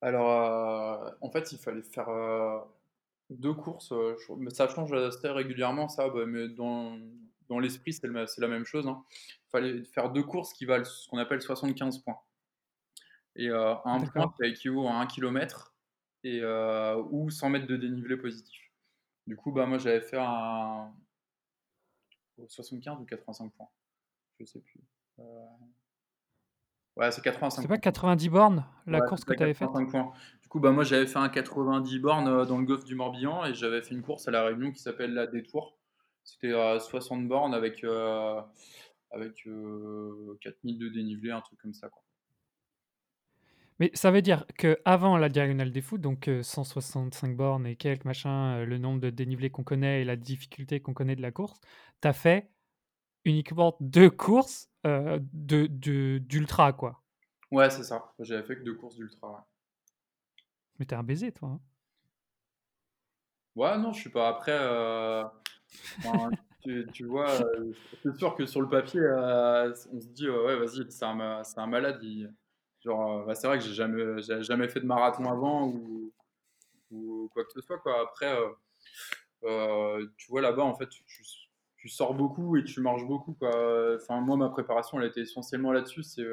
Alors, 0.03 1.15
en 1.21 1.31
fait, 1.31 1.53
il 1.53 1.59
fallait 1.59 1.83
faire 1.83 2.09
deux 3.31 3.55
courses. 3.55 3.93
mais 4.37 4.51
ça 4.51 4.69
change 4.69 4.93
assez 4.93 5.29
régulièrement, 5.29 5.89
ça. 5.89 6.09
Bah, 6.09 6.27
mais 6.27 6.49
dans, 6.49 6.99
dans 7.49 7.59
l'esprit, 7.59 7.93
c'est, 7.93 8.09
c'est 8.27 8.41
la 8.41 8.49
même 8.49 8.65
chose. 8.65 8.87
Hein. 8.87 9.05
Il 9.11 9.51
fallait 9.51 9.85
faire 9.85 10.11
deux 10.11 10.23
courses 10.23 10.53
qui 10.53 10.65
valent 10.65 10.85
ce 10.85 11.09
qu'on 11.09 11.19
appelle 11.19 11.41
75 11.41 11.99
points. 11.99 12.19
Et 13.37 13.51
un 13.51 14.01
point, 14.01 14.33
ça 14.39 14.47
équivaut 14.47 14.87
à 14.89 14.95
1 14.95 15.07
km 15.07 15.75
et, 16.25 16.41
euh, 16.43 17.03
ou 17.11 17.31
100 17.31 17.51
mètres 17.51 17.67
de 17.67 17.77
dénivelé 17.77 18.17
positif. 18.17 18.73
Du 19.27 19.37
coup, 19.37 19.53
bah, 19.53 19.67
moi, 19.67 19.79
j'avais 19.79 20.01
fait 20.01 20.19
un 20.19 20.93
75 22.49 23.01
ou 23.01 23.05
85 23.05 23.53
points. 23.53 23.69
Je 24.41 24.45
sais 24.45 24.61
plus. 24.61 24.81
Euh, 25.19 25.47
ouais, 26.97 27.11
c'est 27.11 27.23
85 27.23 27.63
C'est 27.63 27.69
pas 27.69 27.79
90 27.79 28.29
bornes 28.29 28.65
la 28.87 29.01
course 29.01 29.25
que 29.25 29.35
tu 29.35 29.43
avais 29.43 29.55
faite. 29.55 29.69
Du 30.43 30.49
coup, 30.49 30.61
bah, 30.61 30.71
moi, 30.71 30.85
j'avais 30.85 31.07
fait 31.07 31.19
un 31.19 31.29
90 31.29 31.99
bornes 31.99 32.29
euh, 32.29 32.45
dans 32.45 32.59
le 32.59 32.65
golfe 32.65 32.85
du 32.85 32.95
Morbihan 32.95 33.45
et 33.45 33.55
j'avais 33.55 33.83
fait 33.83 33.95
une 33.95 34.03
course 34.03 34.29
à 34.29 34.31
La 34.31 34.45
Réunion 34.45 34.71
qui 34.71 34.81
s'appelle 34.81 35.13
la 35.13 35.27
Détour. 35.27 35.77
C'était 36.23 36.53
à 36.53 36.79
60 36.81 37.29
bornes 37.29 37.55
avec, 37.55 37.85
avec 39.13 39.49
4000 40.41 40.79
de 40.79 40.89
dénivelé, 40.89 41.31
un 41.31 41.41
truc 41.41 41.61
comme 41.61 41.73
ça. 41.73 41.89
Quoi. 41.89 42.03
Mais 43.79 43.91
ça 43.95 44.11
veut 44.11 44.23
dire 44.23 44.45
qu'avant 44.57 45.19
la 45.19 45.29
diagonale 45.29 45.71
des 45.71 45.83
foot, 45.83 46.01
donc 46.01 46.31
165 46.43 47.37
bornes 47.37 47.67
et 47.67 47.77
quelques 47.77 48.05
machins, 48.07 48.63
le 48.65 48.79
nombre 48.79 49.01
de 49.01 49.11
dénivelés 49.11 49.51
qu'on 49.51 49.65
connaît 49.65 50.03
et 50.03 50.05
la 50.05 50.17
difficulté 50.17 50.81
qu'on 50.81 50.95
connaît 50.95 51.17
de 51.17 51.23
la 51.23 51.31
course, 51.31 51.61
tu 52.01 52.09
as 52.09 52.13
fait 52.13 52.51
uniquement 53.27 53.77
deux 53.81 54.11
courses 54.11 54.71
de, 54.85 55.67
d'ultra, 56.19 56.73
quoi. 56.73 57.03
Ouais, 57.51 57.71
c'est 57.71 57.85
ça. 57.85 58.13
J'avais 58.19 58.43
fait 58.43 58.57
que 58.57 58.63
deux 58.63 58.75
courses 58.75 58.97
d'ultra. 58.97 59.31
Ouais. 59.31 59.41
Mais 60.79 60.87
t'es 60.87 60.95
un 60.95 61.03
baiser, 61.03 61.33
toi. 61.33 61.51
Hein. 61.51 61.61
Ouais, 63.55 63.79
non, 63.79 63.93
je 63.93 64.01
suis 64.01 64.11
pas. 64.11 64.29
Après, 64.29 64.59
tu, 66.93 67.05
vois, 67.05 67.29
c'est 68.03 68.17
sûr 68.17 68.35
que 68.35 68.47
sur 68.47 68.61
le 68.61 68.69
papier, 68.69 69.01
on 69.01 70.01
se 70.01 70.09
dit, 70.09 70.29
ouais, 70.29 70.57
vas-y, 70.57 70.91
c'est 70.91 71.05
un, 71.05 71.43
un 71.57 71.67
malade. 71.67 71.99
Il 72.03 72.33
Genre, 72.87 73.23
euh, 73.23 73.25
bah, 73.25 73.35
c'est 73.35 73.49
vrai 73.49 73.59
que 73.59 73.65
j'ai 73.65 73.75
jamais, 73.75 74.23
jamais 74.43 74.69
fait 74.69 74.79
de 74.81 74.87
marathon 74.87 75.25
avant 75.25 75.67
ou, 75.67 76.13
ou, 76.93 77.29
quoi 77.33 77.45
que 77.45 77.51
ce 77.53 77.61
soit. 77.61 77.79
Quoi. 77.79 78.01
Après, 78.01 78.33
euh, 78.33 78.49
euh, 79.43 80.07
tu 80.17 80.29
vois, 80.29 80.41
là-bas, 80.41 80.63
en 80.63 80.75
fait, 80.77 80.89
tu, 80.89 81.03
tu, 81.87 81.89
sors 81.89 82.15
beaucoup 82.15 82.57
et 82.57 82.65
tu 82.65 82.81
marches 82.81 83.05
beaucoup. 83.07 83.35
Quoi. 83.35 83.97
Enfin, 83.97 84.21
moi, 84.21 84.37
ma 84.37 84.49
préparation, 84.49 85.01
elle 85.01 85.09
était 85.09 85.23
essentiellement 85.23 85.73
là-dessus. 85.73 86.03
C'est 86.03 86.27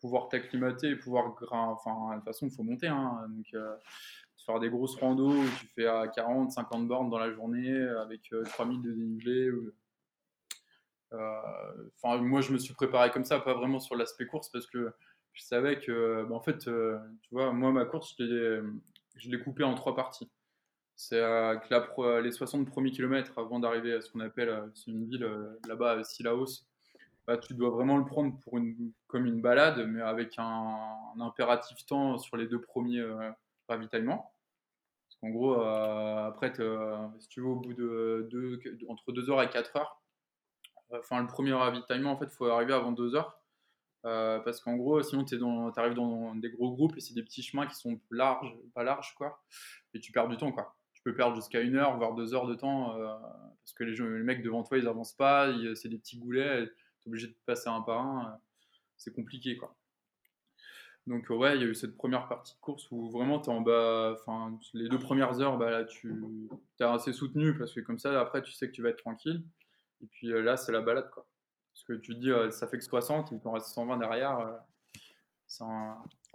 pouvoir 0.00 0.28
t'acclimater 0.28 0.90
et 0.90 0.96
pouvoir. 0.96 1.34
Enfin, 1.50 2.10
de 2.10 2.16
toute 2.16 2.24
façon, 2.24 2.46
il 2.46 2.52
faut 2.52 2.62
monter. 2.62 2.88
Hein, 2.88 3.26
donc, 3.28 3.62
faire 4.46 4.60
des 4.60 4.68
grosses 4.68 4.96
randos 4.96 5.32
où 5.32 5.48
tu 5.58 5.66
fais 5.74 5.86
à 5.86 6.06
40, 6.06 6.52
50 6.52 6.86
bornes 6.86 7.08
dans 7.08 7.18
la 7.18 7.32
journée 7.32 7.78
avec 8.02 8.32
3000 8.44 8.82
de 8.82 8.92
dénivelé. 8.92 9.50
Enfin, 11.12 12.18
moi, 12.18 12.40
je 12.40 12.52
me 12.52 12.58
suis 12.58 12.74
préparé 12.74 13.10
comme 13.10 13.24
ça, 13.24 13.40
pas 13.40 13.54
vraiment 13.54 13.80
sur 13.80 13.96
l'aspect 13.96 14.26
course 14.26 14.50
parce 14.50 14.66
que 14.66 14.92
je 15.34 15.42
savais 15.42 15.80
que, 15.80 16.24
bah, 16.28 16.34
en 16.34 16.40
fait, 16.40 16.68
euh, 16.68 16.98
tu 17.22 17.34
vois, 17.34 17.52
moi, 17.52 17.72
ma 17.72 17.84
course, 17.84 18.14
je 18.18 19.30
l'ai 19.30 19.40
coupée 19.40 19.64
en 19.64 19.74
trois 19.74 19.94
parties. 19.94 20.30
C'est 20.96 21.16
que 21.16 22.20
les 22.20 22.32
60 22.32 22.68
premiers 22.68 22.90
kilomètres 22.90 23.38
avant 23.38 23.58
d'arriver 23.58 23.94
à 23.94 24.00
ce 24.00 24.10
qu'on 24.10 24.20
appelle, 24.20 24.48
euh, 24.48 24.66
c'est 24.74 24.90
une 24.90 25.06
ville 25.06 25.24
euh, 25.24 25.58
là-bas, 25.68 26.04
Silaos, 26.04 26.64
bah, 27.26 27.36
tu 27.36 27.54
dois 27.54 27.70
vraiment 27.70 27.96
le 27.98 28.04
prendre 28.04 28.38
pour 28.40 28.58
une, 28.58 28.92
comme 29.06 29.26
une 29.26 29.40
balade, 29.40 29.86
mais 29.88 30.02
avec 30.02 30.34
un, 30.38 30.86
impératif 31.20 31.84
temps 31.86 32.18
sur 32.18 32.36
les 32.36 32.46
deux 32.46 32.60
premiers 32.60 33.02
ravitaillements. 33.68 34.32
Parce 35.08 35.20
qu'en 35.20 35.30
gros, 35.30 35.54
après, 35.54 36.52
si 37.18 37.28
tu 37.28 37.40
veux, 37.40 37.46
au 37.46 37.56
bout 37.56 37.72
de 37.72 38.28
deux, 38.30 38.60
entre 38.88 39.12
2 39.12 39.30
heures 39.30 39.42
et 39.42 39.48
4 39.48 39.76
heures, 39.76 40.02
enfin, 40.92 41.22
le 41.22 41.26
premier 41.26 41.54
ravitaillement, 41.54 42.12
en 42.12 42.18
fait, 42.18 42.26
il 42.26 42.36
faut 42.36 42.46
arriver 42.46 42.74
avant 42.74 42.92
2 42.92 43.14
heures 43.14 43.40
euh, 44.06 44.38
parce 44.40 44.60
qu'en 44.60 44.76
gros, 44.76 45.02
sinon, 45.02 45.24
tu 45.24 45.36
arrives 45.76 45.94
dans 45.94 46.34
des 46.34 46.50
gros 46.50 46.72
groupes 46.72 46.96
et 46.96 47.00
c'est 47.00 47.14
des 47.14 47.22
petits 47.22 47.42
chemins 47.42 47.66
qui 47.66 47.74
sont 47.74 47.98
larges, 48.10 48.54
pas 48.74 48.84
larges, 48.84 49.14
quoi. 49.16 49.42
Et 49.94 50.00
tu 50.00 50.12
perds 50.12 50.28
du 50.28 50.36
temps, 50.36 50.52
quoi. 50.52 50.76
Peux 51.04 51.14
perdre 51.14 51.36
jusqu'à 51.36 51.60
une 51.60 51.76
heure, 51.76 51.96
voire 51.96 52.14
deux 52.14 52.34
heures 52.34 52.46
de 52.46 52.54
temps, 52.54 52.96
euh, 52.96 53.14
parce 53.60 53.74
que 53.74 53.84
les, 53.84 54.22
mecs 54.22 54.42
devant 54.42 54.62
toi, 54.62 54.78
ils 54.78 54.88
avancent 54.88 55.12
pas, 55.12 55.52
c'est 55.74 55.88
des 55.88 55.98
petits 55.98 56.18
goulets, 56.18 56.66
tu 57.00 57.06
es 57.06 57.08
obligé 57.08 57.28
de 57.28 57.36
passer 57.46 57.68
un 57.68 57.82
par 57.82 58.00
un. 58.00 58.26
Euh, 58.26 58.36
c'est 58.96 59.14
compliqué, 59.14 59.56
quoi. 59.56 59.76
Donc, 61.06 61.28
ouais, 61.28 61.56
il 61.56 61.60
y 61.60 61.64
a 61.64 61.68
eu 61.68 61.74
cette 61.74 61.96
première 61.96 62.26
partie 62.28 62.54
de 62.54 62.60
course 62.60 62.90
où 62.90 63.10
vraiment, 63.10 63.38
tu 63.38 63.50
en 63.50 63.60
bas, 63.60 64.16
enfin, 64.18 64.58
les 64.72 64.88
deux 64.88 64.98
premières 64.98 65.38
heures, 65.40 65.58
bah, 65.58 65.70
là, 65.70 65.84
tu 65.84 66.10
es 66.80 66.84
assez 66.84 67.12
soutenu 67.12 67.58
parce 67.58 67.74
que 67.74 67.80
comme 67.80 67.98
ça, 67.98 68.18
après, 68.18 68.40
tu 68.42 68.52
sais 68.52 68.68
que 68.68 68.72
tu 68.72 68.82
vas 68.82 68.88
être 68.88 69.02
tranquille. 69.02 69.44
Et 70.02 70.06
puis 70.06 70.28
là, 70.28 70.56
c'est 70.56 70.72
la 70.72 70.80
balade, 70.80 71.10
quoi. 71.10 71.26
Parce 71.74 71.84
que 71.84 71.92
tu 71.94 72.14
dis, 72.14 72.30
euh, 72.30 72.50
ça 72.52 72.68
fait 72.68 72.78
que 72.78 72.84
60, 72.84 73.32
il 73.32 73.40
t'en 73.40 73.50
reste 73.50 73.66
120 73.66 73.96
derrière. 73.98 74.38
Euh, 74.38 74.52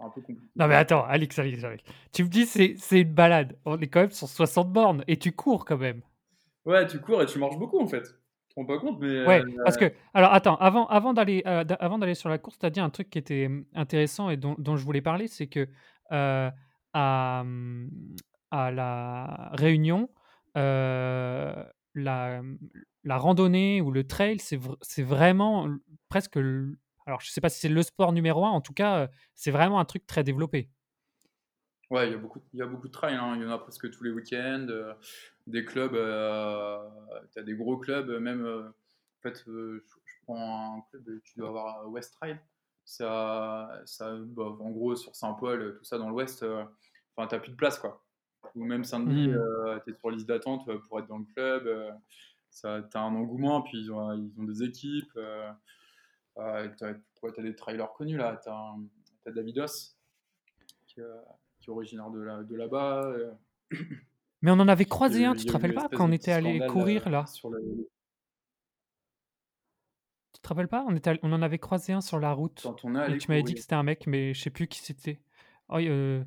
peu 0.08 0.20
compliqué. 0.20 0.50
Non, 0.56 0.66
mais 0.66 0.74
attends, 0.74 1.04
Alex, 1.04 1.38
Alex, 1.38 1.62
Alex. 1.62 1.84
Tu 2.12 2.24
me 2.24 2.28
dis, 2.28 2.46
c'est, 2.46 2.74
c'est 2.78 3.00
une 3.02 3.12
balade. 3.12 3.56
On 3.64 3.78
est 3.78 3.88
quand 3.88 4.00
même 4.00 4.10
sur 4.10 4.28
60 4.28 4.72
bornes 4.72 5.04
et 5.06 5.18
tu 5.18 5.32
cours 5.32 5.64
quand 5.64 5.76
même. 5.76 6.00
Ouais, 6.64 6.86
tu 6.86 7.00
cours 7.00 7.22
et 7.22 7.26
tu 7.26 7.38
marches 7.38 7.58
beaucoup 7.58 7.80
en 7.80 7.86
fait. 7.86 8.02
Tu 8.02 8.54
te 8.54 8.60
rends 8.60 8.64
pas 8.64 8.78
compte, 8.78 8.98
mais. 9.00 9.26
Ouais, 9.26 9.40
euh, 9.40 9.62
parce 9.64 9.76
que. 9.76 9.92
Alors 10.14 10.32
attends, 10.32 10.56
avant, 10.56 10.86
avant, 10.86 11.12
d'aller, 11.12 11.42
avant 11.44 11.98
d'aller 11.98 12.14
sur 12.14 12.28
la 12.28 12.38
course, 12.38 12.58
tu 12.58 12.66
as 12.66 12.70
dit 12.70 12.80
un 12.80 12.90
truc 12.90 13.10
qui 13.10 13.18
était 13.18 13.46
hum, 13.46 13.64
intéressant 13.74 14.30
et 14.30 14.36
dont, 14.36 14.56
dont 14.58 14.76
je 14.76 14.84
voulais 14.84 15.02
parler 15.02 15.28
c'est 15.28 15.46
que 15.46 15.68
à, 16.10 16.52
hum, 17.40 17.90
à 18.50 18.70
la 18.70 19.50
Réunion, 19.52 20.08
la, 20.54 21.64
la 21.94 23.18
randonnée 23.18 23.80
ou 23.80 23.90
le 23.90 24.06
trail, 24.06 24.38
c'est 24.38 25.02
vraiment 25.02 25.68
presque. 26.08 26.38
Alors, 27.10 27.20
je 27.20 27.28
ne 27.28 27.32
sais 27.32 27.40
pas 27.40 27.48
si 27.48 27.60
c'est 27.60 27.68
le 27.68 27.82
sport 27.82 28.12
numéro 28.12 28.44
un, 28.44 28.50
en 28.50 28.60
tout 28.60 28.72
cas, 28.72 29.10
c'est 29.34 29.50
vraiment 29.50 29.80
un 29.80 29.84
truc 29.84 30.06
très 30.06 30.22
développé. 30.24 30.70
Ouais, 31.90 32.06
il 32.06 32.12
y 32.12 32.14
a 32.14 32.18
beaucoup, 32.18 32.40
il 32.52 32.60
y 32.60 32.62
a 32.62 32.66
beaucoup 32.66 32.86
de 32.86 32.92
trail, 32.92 33.16
hein. 33.16 33.34
il 33.34 33.42
y 33.42 33.44
en 33.44 33.50
a 33.50 33.58
presque 33.58 33.90
tous 33.90 34.04
les 34.04 34.12
week-ends. 34.12 34.68
des 35.48 35.64
clubs, 35.64 35.92
tu 37.32 37.38
as 37.38 37.42
des 37.42 37.54
gros 37.54 37.78
clubs, 37.78 38.08
même. 38.20 38.46
en 38.46 39.22
fait, 39.22 39.42
je, 39.44 39.80
prends 40.22 40.76
un 40.76 40.80
club, 40.90 41.20
tu 41.24 41.38
dois 41.38 41.48
avoir 41.48 41.90
West 41.90 42.14
Trail. 42.14 42.38
Ça, 42.84 43.82
ça, 43.84 44.16
bah, 44.16 44.56
en 44.60 44.70
gros, 44.70 44.94
sur 44.94 45.14
Saint-Paul, 45.16 45.76
tout 45.78 45.84
ça 45.84 45.98
dans 45.98 46.08
l'ouest, 46.10 46.44
enfin, 46.44 47.26
tu 47.26 47.34
n'as 47.34 47.40
plus 47.40 47.50
de 47.50 47.56
place, 47.56 47.78
quoi 47.78 48.04
ou 48.54 48.64
même 48.64 48.84
Saint-Denis, 48.84 49.28
mmh. 49.28 49.34
euh, 49.34 49.78
tu 49.84 49.90
es 49.90 49.94
sur 49.94 50.10
liste 50.10 50.26
d'attente 50.26 50.68
euh, 50.68 50.78
pour 50.88 50.98
être 50.98 51.06
dans 51.06 51.18
le 51.18 51.24
club. 51.34 51.66
Euh, 51.66 51.90
tu 52.52 52.66
as 52.66 53.00
un 53.00 53.14
engouement, 53.14 53.62
puis 53.62 53.78
ils 53.78 53.92
ont, 53.92 54.12
ils 54.12 54.40
ont 54.40 54.44
des 54.44 54.62
équipes. 54.62 55.18
Tu 56.36 56.84
as, 56.84 57.42
des 57.42 57.54
trailers 57.54 57.92
connus 57.92 58.16
là. 58.16 58.40
Tu 58.42 58.48
as, 58.50 59.32
Davidos, 59.32 59.66
qui, 60.86 61.00
qui, 61.60 61.68
est 61.68 61.70
originaire 61.70 62.10
de, 62.10 62.20
là, 62.20 62.42
de 62.42 62.56
là-bas. 62.56 63.12
Mais 64.42 64.50
on 64.50 64.54
en 64.54 64.68
avait 64.68 64.84
a 64.84 64.88
croisé 64.88 65.24
un, 65.24 65.34
eu 65.34 65.36
tu 65.36 65.44
te 65.44 65.50
a 65.50 65.52
rappelles 65.54 65.74
pas 65.74 65.88
quand 65.88 66.08
on 66.08 66.12
était 66.12 66.32
allé 66.32 66.60
courir 66.66 67.08
là? 67.10 67.26
sur 67.26 67.50
le 67.50 67.60
Tu 70.32 70.40
te 70.40 70.48
rappelles 70.48 70.68
pas? 70.68 70.84
On 70.88 70.96
était 70.96 71.10
all 71.10 71.18
on 71.22 71.32
en 71.32 71.42
avait 71.42 71.58
croisé 71.58 71.92
un 71.92 72.00
sur 72.00 72.18
la 72.18 72.32
route 72.32 72.60
quand 72.62 72.84
on 72.84 72.94
est 72.94 73.12
et 73.12 73.18
tu 73.18 73.28
m'avais 73.28 73.42
dit 73.42 73.54
que 73.54 73.60
c'était 73.60 73.74
un 73.74 73.82
mec, 73.82 74.06
mais 74.06 74.32
je 74.32 74.40
sais 74.40 74.50
plus 74.50 74.68
qui 74.68 74.80
c'était. 74.80 75.20
Oh 75.68 75.78
heu, 75.78 76.24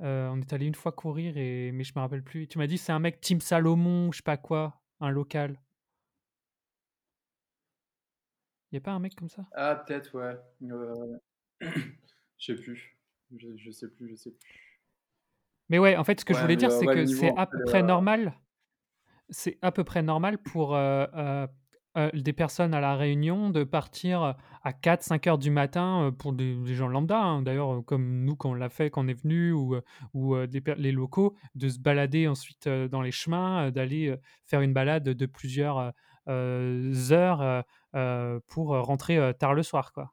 on 0.00 0.40
est 0.40 0.52
allé 0.52 0.66
une 0.66 0.74
fois 0.74 0.92
courir 0.92 1.36
et 1.36 1.72
mais 1.72 1.84
je 1.84 1.92
me 1.94 2.00
rappelle 2.00 2.22
plus. 2.22 2.48
Tu 2.48 2.58
m'as 2.58 2.66
dit: 2.66 2.78
«C'est 2.78 2.92
un 2.92 2.98
mec 2.98 3.20
team 3.20 3.40
Salomon» 3.40 4.12
je 4.12 4.18
sais 4.18 4.22
pas 4.22 4.36
quoi, 4.36 4.80
un 5.00 5.10
local. 5.10 5.60
Il 8.72 8.76
y 8.76 8.78
a 8.78 8.80
pas 8.80 8.92
un 8.92 9.00
mec 9.00 9.14
comme 9.16 9.28
ça? 9.28 9.44
Ah 9.54 9.74
peut-être 9.76 10.16
ouais, 10.16 10.36
heu, 10.62 11.20
je 11.60 12.44
sais 12.44 12.54
plus, 12.54 12.96
je 13.36 13.48
je 13.56 13.70
sais 13.70 13.88
plus, 13.88 14.08
je 14.08 14.14
sais 14.14 14.30
plus. 14.30 14.80
Mais 15.68 15.78
ouais, 15.78 15.96
en 15.96 16.04
fait, 16.04 16.20
ce 16.20 16.24
que 16.24 16.34
je 16.34 16.40
voulais 16.40 16.56
dire, 16.56 16.70
heu, 16.70 16.76
c'est 16.78 16.86
ouais, 16.86 16.94
que 16.94 17.06
c'est 17.06 17.32
à 17.36 17.46
peu, 17.46 17.58
peu 17.58 17.64
près 17.64 17.82
normal 17.82 18.34
c'est 19.30 19.58
à 19.62 19.72
peu 19.72 19.84
près 19.84 20.02
normal 20.02 20.38
pour, 20.38 20.76
des 22.14 22.32
personnes 22.32 22.74
à 22.74 22.80
La 22.80 22.96
Réunion 22.96 23.50
de 23.50 23.64
partir, 23.64 24.36
à 24.62 24.72
4-5 24.72 25.26
heures 25.26 25.38
du 25.38 25.50
matin, 25.50 26.14
pour 26.18 26.32
des 26.32 26.54
des 26.56 26.74
gens 26.74 26.88
lambda, 26.88 27.20
hein, 27.20 27.42
d'ailleurs, 27.42 27.84
comme 27.84 28.24
nous 28.24 28.36
quand 28.36 28.50
on 28.50 28.54
l'a 28.54 28.68
fait, 28.68 28.90
quand 28.90 29.04
on 29.04 29.08
est 29.08 29.20
venus 29.22 29.54
ou 29.54 29.76
ou 30.14 30.36
les 30.36 30.92
locaux, 30.92 31.36
de 31.54 31.68
se 31.68 31.78
balader 31.78 32.28
ensuite, 32.28 32.68
dans 32.68 33.02
les 33.02 33.12
chemins, 33.12 33.70
d'aller, 33.70 34.14
faire 34.44 34.60
une 34.60 34.72
balade 34.72 35.04
de 35.04 35.26
plusieurs, 35.26 35.92
heures, 36.28 37.42
heu 37.42 37.62
heu, 37.96 38.40
pour, 38.48 38.68
rentrer, 38.68 39.34
tard 39.38 39.54
le 39.54 39.62
soir, 39.62 39.92
quoi. 39.92 40.12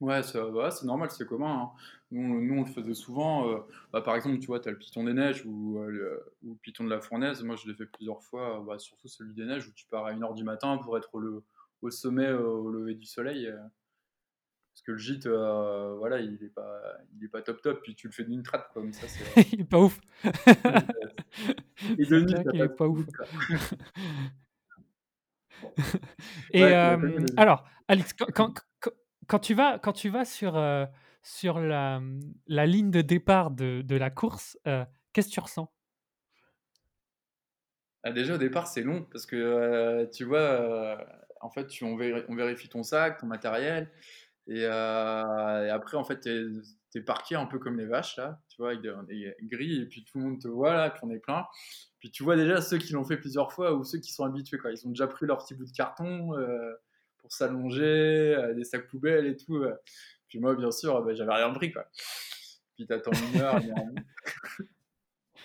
Ouais, 0.00 0.20
ouais, 0.34 0.70
c'est 0.70 0.84
normal, 0.86 1.10
c'est 1.10 1.26
commun, 1.26 1.60
hein. 1.62 1.70
Nous 2.10 2.40
nous, 2.40 2.54
on 2.54 2.64
le 2.64 2.66
faisait 2.72 2.94
souvent, 2.94 3.66
bah, 3.92 4.00
par 4.00 4.16
exemple, 4.16 4.38
tu 4.38 4.46
vois, 4.46 4.58
tu 4.58 4.68
as 4.68 4.72
le 4.72 4.78
Piton 4.78 5.04
des 5.04 5.12
Neiges 5.12 5.44
ou 5.44 5.78
ou 5.78 5.84
le 5.90 6.56
Piton 6.62 6.84
de 6.84 6.88
la 6.90 7.00
Fournaise. 7.02 7.42
Moi, 7.42 7.54
je 7.56 7.68
l'ai 7.68 7.74
fait 7.74 7.84
plusieurs 7.84 8.22
fois, 8.22 8.64
bah, 8.66 8.78
surtout 8.78 9.08
celui 9.08 9.34
des 9.34 9.44
Neiges 9.44 9.68
où 9.68 9.72
tu 9.72 9.84
pars 9.86 10.06
à 10.06 10.12
1:00 10.12 10.32
du 10.34 10.42
matin 10.42 10.78
pour 10.78 10.96
être 10.96 11.18
le 11.18 11.44
au 11.82 11.90
sommet, 11.90 12.30
au 12.32 12.70
lever 12.70 12.94
du 12.94 13.04
soleil, 13.06 13.46
parce 14.74 14.82
que 14.86 14.92
le 14.92 14.98
gîte, 14.98 15.26
voilà, 15.28 16.20
il 16.20 16.42
est 16.44 16.48
pas 16.54 16.80
il 17.16 17.24
est 17.24 17.28
pas 17.28 17.42
top, 17.42 17.62
top, 17.62 17.82
puis 17.82 17.94
tu 17.94 18.08
le 18.08 18.12
fais 18.14 18.24
d'une 18.24 18.42
traite, 18.42 18.64
comme 18.74 18.92
ça, 18.92 19.06
Il 19.52 19.60
est 19.62 19.64
pas 19.64 19.78
ouf. 19.80 20.00
et 21.98 22.02
est 22.02 22.76
pas 22.76 22.86
ouf. 22.86 23.04
Et 26.52 26.62
Ouais, 26.62 26.74
alors, 27.36 27.64
Alix, 27.88 28.12
quand 28.12 28.26
quand 28.32 28.54
quand 28.80 28.90
quand 29.26 29.38
tu 29.38 29.54
vas 29.54 29.78
quand 29.78 29.92
tu 29.92 30.08
vas 30.08 30.24
sur, 30.24 30.58
la, 31.60 32.00
la 32.46 32.66
ligne 32.66 32.90
de 32.90 33.00
départ 33.00 33.50
de 33.50 33.82
de 33.82 33.96
la 33.96 34.10
course, 34.10 34.58
qu'est-ce 35.12 35.28
que 35.28 35.32
tu 35.34 35.40
ressens? 35.40 35.72
Ah 38.02 38.12
déjà 38.12 38.34
au 38.34 38.38
départ 38.38 38.66
c'est 38.66 38.82
long 38.82 39.06
parce 39.12 39.26
que, 39.26 40.08
tu 40.12 40.24
vois, 40.24 40.98
en 41.40 41.50
fait 41.50 41.66
tu 41.66 41.84
on 41.84 41.96
véri 41.96 42.22
on 42.28 42.34
vérifie 42.34 42.68
ton 42.68 42.82
sac, 42.82 43.18
ton 43.18 43.26
matériel 43.26 43.90
et 44.46 44.62
et 44.62 44.66
après 44.66 45.96
en 45.96 46.04
fait 46.04 46.26
tu 46.92 46.98
es 46.98 47.00
tu 47.00 47.02
es 47.02 47.02
parqué 47.04 47.34
un 47.36 47.46
peu 47.46 47.58
comme 47.58 47.78
les 47.78 47.86
vaches 47.86 48.16
là, 48.18 48.40
tu 48.48 48.56
vois? 48.62 48.70
Avec 48.70 48.82
des 48.82 48.92
des 49.12 49.34
grilles 49.48 49.82
et 49.82 49.86
puis 49.86 50.04
tout 50.04 50.18
le 50.18 50.24
monde 50.24 50.40
te 50.40 50.48
voit 50.48 50.74
là, 50.74 50.90
puis 50.90 51.00
on 51.04 51.10
est 51.10 51.18
plein. 51.20 51.46
Puis 52.00 52.10
tu 52.10 52.22
vois 52.24 52.36
déjà 52.36 52.60
ceux 52.62 52.78
qui 52.78 52.92
l'ont 52.92 53.04
fait 53.04 53.18
plusieurs 53.18 53.52
fois 53.52 53.74
ou 53.74 53.84
ceux 53.84 53.98
qui 53.98 54.12
sont 54.12 54.24
habitués 54.24 54.58
quoi, 54.58 54.72
ils 54.72 54.86
ont 54.86 54.90
déjà 54.90 55.06
pris 55.06 55.26
leur 55.26 55.38
petit 55.44 55.54
bout 55.54 55.66
de 55.66 55.72
carton, 55.72 56.36
heu, 56.38 56.76
pour 57.18 57.32
s'allonger, 57.32 58.34
heu, 58.38 58.54
des 58.54 58.64
sacs 58.64 58.88
poubelles 58.88 59.26
et 59.26 59.36
tout, 59.36 59.56
heu. 59.58 59.74
Puis 60.28 60.38
moi 60.40 60.54
bien 60.56 60.70
sûr, 60.72 61.02
bah, 61.02 61.14
j'avais 61.14 61.34
rien 61.34 61.50
pris 61.52 61.72
quoi. 61.72 61.86
Puis 62.76 62.86
tu 62.86 62.92
attends 62.94 63.18
1 63.20 63.36
heure, 63.38 63.58
1 63.58 63.70
heure 63.70 63.78
et 63.80 63.86
demie. 63.86 64.04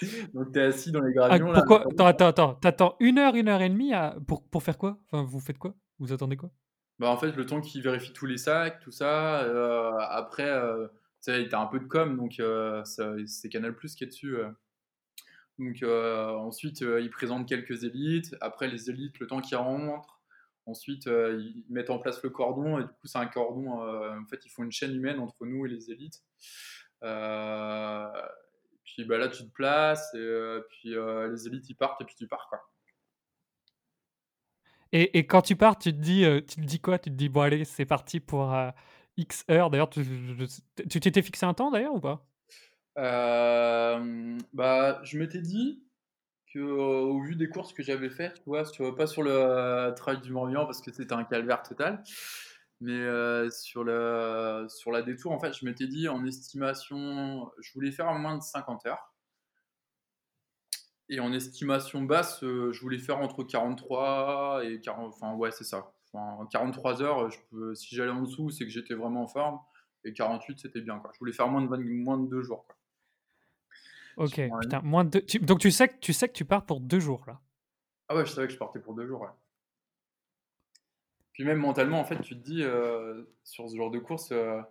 Donc 0.34 0.52
tu 0.54 0.60
es 0.60 0.64
assis 0.64 0.92
dans 0.92 1.02
les 1.02 1.14
Ah 1.28 1.40
gravillons 1.40 1.52
là, 1.52 1.60
à 1.62 1.64
pourquoi? 1.64 1.82
attendre 1.82 1.92
Attends, 1.92 2.06
attends, 2.08 2.28
attends, 2.28 2.56
tu 2.62 2.68
attends 2.68 2.96
1 3.00 3.18
heure, 3.18 3.36
1 3.36 3.48
heure 3.48 3.62
et 3.62 3.70
demie 3.70 3.94
à 3.94 4.16
pour 4.28 4.48
pour 4.48 4.64
faire 4.64 4.78
quoi? 4.78 5.00
Enfin, 5.06 5.24
vous 5.24 5.40
faites 5.40 5.58
quoi? 5.58 5.76
Vous 6.00 6.14
attendez 6.14 6.38
quoi? 6.38 6.52
Bah, 7.00 7.10
en 7.10 7.18
fait, 7.18 7.32
le 7.36 7.46
temps 7.46 7.60
qu'ils 7.62 7.82
vérifient 7.82 8.14
tous 8.14 8.26
les 8.26 8.38
sacs, 8.38 8.80
tout 8.80 8.92
ça, 8.92 9.40
après, 10.12 10.50
sais, 11.26 11.48
tu 11.50 11.56
as 11.56 11.60
un 11.62 11.68
peu 11.68 11.80
de 11.80 11.86
com, 11.86 12.18
donc 12.18 12.34
ça 12.86 13.14
c'est 13.28 13.50
Canal+ 13.50 13.76
qui 13.76 14.04
est 14.04 14.08
dessus, 14.08 14.36
heu, 14.38 14.48
donc 15.60 15.82
heu, 15.84 16.30
ensuite, 16.38 16.82
ils 16.82 17.10
présentent 17.10 17.48
quelques 17.48 17.84
élites. 17.84 18.36
Après 18.42 18.68
les 18.68 18.90
élites, 18.90 19.20
le 19.20 19.28
temps 19.28 19.42
qu'ils 19.42 19.58
rentrent, 19.58 20.22
ensuite, 20.66 21.06
ils 21.06 21.66
mettent 21.70 21.90
en 21.90 22.00
place 22.00 22.22
le 22.24 22.30
cordon 22.30 22.78
et 22.80 22.84
du 22.84 22.90
coup, 22.90 23.08
c'est 23.08 23.18
un 23.20 23.28
cordon, 23.28 23.72
en 23.82 24.26
fait, 24.30 24.46
ils 24.46 24.50
font 24.50 24.64
une 24.64 24.72
chaîne 24.72 24.94
humaine 24.96 25.20
entre 25.20 25.46
nous 25.46 25.66
et 25.66 25.70
les 25.70 25.92
élites. 25.92 26.22
Puis, 28.84 29.04
bah, 29.06 29.18
là, 29.18 29.28
tu 29.30 29.44
te 29.46 29.52
places 29.52 30.14
et 30.16 30.60
puis, 30.70 30.96
les 31.32 31.48
élites, 31.48 31.70
ils 31.70 31.76
partent 31.76 32.02
et 32.02 32.06
puis 32.06 32.16
tu 32.16 32.28
pars, 32.28 32.48
quoi. 32.50 32.60
Et 34.92 35.18
et 35.18 35.26
quand 35.28 35.42
tu 35.42 35.56
pars, 35.56 35.78
tu 35.78 35.92
te 35.92 35.98
dis, 35.98 36.24
tu 36.48 36.56
te 36.58 36.62
dis 36.62 36.80
quoi? 36.80 37.00
Tu 37.00 37.10
te 37.10 37.16
dis: 37.16 37.30
«Bon 37.30 37.42
allez, 37.42 37.66
c'est 37.66 37.86
parti 37.86 38.20
pour, 38.20 38.54
X 39.18 39.46
heures». 39.50 39.70
D'ailleurs, 39.70 39.90
tu 39.90 40.04
t'étais 41.00 41.22
fixé 41.22 41.46
un 41.46 41.54
temps 41.54 41.72
d'ailleurs 41.72 41.96
ou 41.96 42.00
pas? 42.00 42.28
Hem, 42.98 44.38
bah, 44.54 45.02
je 45.04 45.18
m'étais 45.18 45.42
dit 45.42 45.84
qu'au 46.54 47.22
vu 47.24 47.36
des 47.36 47.50
courses 47.50 47.74
que 47.74 47.84
j'avais 47.84 48.10
faites, 48.10 48.36
tu 48.36 48.44
vois? 48.48 48.66
Sur 48.66 48.96
pas 48.96 49.08
sur 49.08 49.24
le, 49.24 49.32
heu, 49.32 49.94
trail 49.96 50.22
du 50.22 50.32
Morbihan 50.34 50.66
parce 50.66 50.82
que 50.82 50.92
c'était 50.94 51.14
un 51.14 51.26
calvaire 51.26 51.64
total, 51.64 52.04
mais 52.82 52.94
heu, 52.94 53.50
sur 53.52 53.84
le 53.86 54.68
sur 54.70 54.92
la 54.92 55.02
détour, 55.04 55.32
en 55.34 55.40
fait, 55.40 55.54
je 55.54 55.66
m'étais 55.66 55.88
dit 55.88 56.08
en 56.10 56.26
estimation, 56.26 57.52
je 57.62 57.74
voulais 57.74 57.92
faire 57.92 58.14
moins 58.16 58.38
de 58.38 58.44
50 58.44 58.86
heures 58.88 59.14
et 61.10 61.20
en 61.20 61.32
estimation 61.34 62.02
basse, 62.04 62.44
heu, 62.44 62.72
je 62.74 62.82
voulais 62.82 62.98
faire 62.98 63.20
entre 63.20 63.44
43 63.44 64.62
et 64.66 64.80
40 64.82 65.14
enfin 65.14 65.34
ouais, 65.36 65.52
c'est 65.52 65.64
ça. 65.64 65.94
Enfin 66.16 66.48
43 66.52 67.02
heures, 67.02 67.30
je 67.32 67.40
peux 67.52 67.76
si 67.76 67.96
j'allais 67.96 68.12
en 68.12 68.22
dessous, 68.24 68.50
c'est 68.50 68.66
que 68.66 68.72
j'étais 68.72 68.94
vraiment 68.96 69.24
en 69.24 69.28
forme 69.28 69.60
et 70.04 70.14
48 70.14 70.60
c'était 70.60 70.82
bien, 70.82 71.00
quoi. 71.00 71.12
Je 71.14 71.20
voulais 71.20 71.34
faire 71.34 71.48
moins 71.50 71.62
de 71.62 71.68
20 71.68 71.80
moins 71.84 72.18
de 72.20 72.28
2 72.30 72.42
jours, 72.44 72.66
quoi. 72.68 72.76
OK, 74.18 74.40
Sur 74.48 74.56
putain, 74.60 74.82
moins 74.82 75.04
de 75.06 75.10
2 75.10 75.22
tu 75.26 75.40
donc 75.40 75.60
tu 75.60 75.72
sais 75.72 75.88
que 75.90 75.98
tu 76.00 76.14
sais 76.14 76.28
que 76.28 76.34
tu 76.34 76.46
pars 76.46 76.66
pour 76.66 76.80
2 76.82 77.00
jours 77.00 77.24
là? 77.28 77.42
ah 78.08 78.16
ouais, 78.16 78.26
je 78.26 78.32
savais 78.32 78.48
que 78.48 78.54
je 78.54 78.58
partais 78.58 78.80
pour 78.80 78.96
2 78.96 79.06
jours, 79.08 79.22
ouais. 79.22 79.30
Puis 81.34 81.44
même 81.44 81.60
mentalement, 81.60 82.00
en 82.00 82.04
fait, 82.06 82.20
tu 82.22 82.36
te 82.36 82.44
dis, 82.44 82.64
heu, 82.64 83.36
sur 83.44 83.70
ce 83.70 83.76
genre 83.76 83.92
de 83.92 84.00
course, 84.00 84.32
heu, 84.32 84.62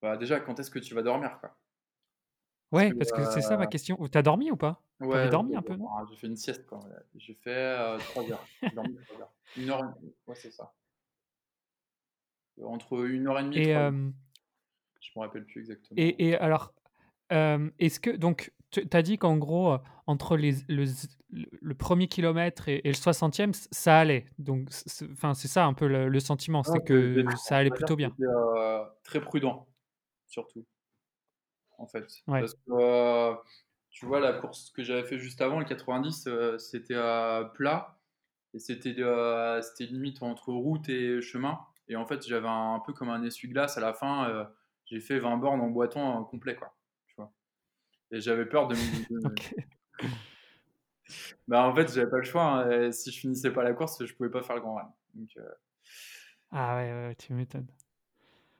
bah, 0.00 0.16
déjà, 0.16 0.40
quand 0.40 0.58
est-ce 0.60 0.70
que 0.70 0.78
tu 0.78 0.94
vas 0.94 1.02
dormir, 1.02 1.38
quoi? 1.40 1.58
Parce 2.74 2.82
Ouais, 2.82 2.92
que, 2.92 2.94
parce 2.94 3.12
que 3.12 3.24
c'est 3.24 3.40
ça 3.42 3.56
ma 3.56 3.66
heu, 3.66 3.68
question. 3.68 3.96
Tu 4.10 4.18
as 4.18 4.22
dormi 4.22 4.50
ou 4.50 4.56
pas? 4.56 4.82
Ouais, 5.00 5.28
dormi 5.28 5.54
un 5.56 5.62
peu, 5.62 5.76
non? 5.76 5.92
j'ai 6.08 6.16
fait 6.16 6.26
une 6.28 6.36
sieste, 6.36 6.70
ouais. 6.70 6.78
J'ai 7.16 7.34
fait, 7.34 7.50
heu, 7.78 8.02
3 8.04 8.30
heures. 8.30 8.48
J'ai 8.68 8.74
dormi 8.76 8.96
3 9.04 9.20
heures. 9.20 9.32
1 9.56 9.70
heure 9.70 9.82
et 10.02 10.14
ouais, 10.26 10.34
c'est 10.36 10.50
ça. 10.50 10.72
Entre 12.60 13.06
1 13.06 13.26
heure 13.28 13.38
et 13.40 13.44
demie 13.44 13.58
et 13.58 13.62
Et 13.62 13.62
3 13.62 13.82
heures. 13.84 13.88
hem 13.88 14.14
Je 15.00 15.10
me 15.16 15.20
rappelle 15.22 15.46
plus 15.46 15.60
exactement. 15.60 16.02
et 16.02 16.28
et 16.28 16.36
alors, 16.36 16.74
est-ce 17.30 18.00
que 18.00 18.10
donc 18.10 18.52
tu 18.70 18.86
as 18.92 19.02
dit 19.02 19.18
qu'en 19.18 19.36
gros, 19.38 19.76
entre 20.06 20.36
les 20.36 20.54
le 20.68 21.74
1er 21.74 22.08
kilomètre 22.08 22.68
et 22.68 22.80
et 22.84 22.88
le 22.90 22.94
60e, 22.94 23.52
ç 23.54 23.68
ça 23.72 24.00
allait? 24.00 24.26
Donc 24.38 24.70
enfin, 25.12 25.34
c'est 25.34 25.48
ça 25.48 25.66
un 25.66 25.74
peu 25.74 25.88
le 25.88 26.08
le 26.08 26.20
sentiment, 26.20 26.62
Non, 26.64 26.74
c'est 26.74 26.80
que 26.82 27.34
ça 27.36 27.56
allait 27.58 27.70
plutôt 27.72 27.96
bien? 27.96 28.16
très 29.04 29.20
prudent, 29.20 29.68
surtout, 30.26 30.66
en 31.78 31.86
fait. 31.86 32.08
Ouais. 32.26 32.44
Parce 32.44 32.54
que, 32.54 33.36
tu 33.90 34.06
vois, 34.06 34.20
la 34.20 34.34
course 34.34 34.70
que 34.72 34.82
j'avais 34.84 35.04
fait 35.06 35.18
juste 35.18 35.40
avant, 35.42 35.58
le 35.60 35.64
90, 35.66 36.26
heu, 36.28 36.58
c'était 36.58 36.94
à 36.96 37.50
plat 37.54 38.00
Et 38.54 38.60
c'était 38.60 38.94
c'était 39.62 39.86
limite 39.92 40.22
entre 40.22 40.52
route 40.52 40.88
et 40.90 41.22
chemin 41.22 41.60
et 41.92 41.96
en 41.96 42.06
fait, 42.06 42.26
j'avais 42.26 42.48
un 42.48 42.74
un 42.76 42.80
peu 42.80 42.92
comme 42.92 43.10
un 43.10 43.22
essuie-glace 43.22 43.78
à 43.78 43.80
la 43.80 43.94
fin, 43.94 44.28
heu, 44.30 44.46
j'ai 44.86 45.00
fait 45.00 45.18
20 45.18 45.36
bornes 45.38 45.60
en 45.60 45.70
boitant, 45.70 46.20
heu, 46.22 46.24
complet 46.24 46.56
quoi, 46.56 46.76
tu 47.06 47.14
vois? 47.16 47.32
Et 48.12 48.20
j'avais 48.20 48.46
peur 48.46 48.68
de 48.68 48.76
me 48.76 49.42
bah, 51.48 51.66
en 51.66 51.74
fait, 51.74 51.92
j'avais 51.92 52.10
pas 52.10 52.18
le 52.18 52.24
choix, 52.24 52.44
hein, 52.44 52.92
si 52.92 53.10
je 53.10 53.18
finissais 53.20 53.52
pas 53.52 53.62
la 53.62 53.72
course, 53.74 54.04
je 54.04 54.14
pouvais 54.14 54.30
pas 54.30 54.42
faire 54.42 54.56
le 54.56 54.62
Grand. 54.62 54.96
Donc 55.14 55.28
heu 55.36 55.44
Ah 56.50 56.76
ouais, 56.76 57.14
tu 57.16 57.32
m'étonnes. 57.34 57.66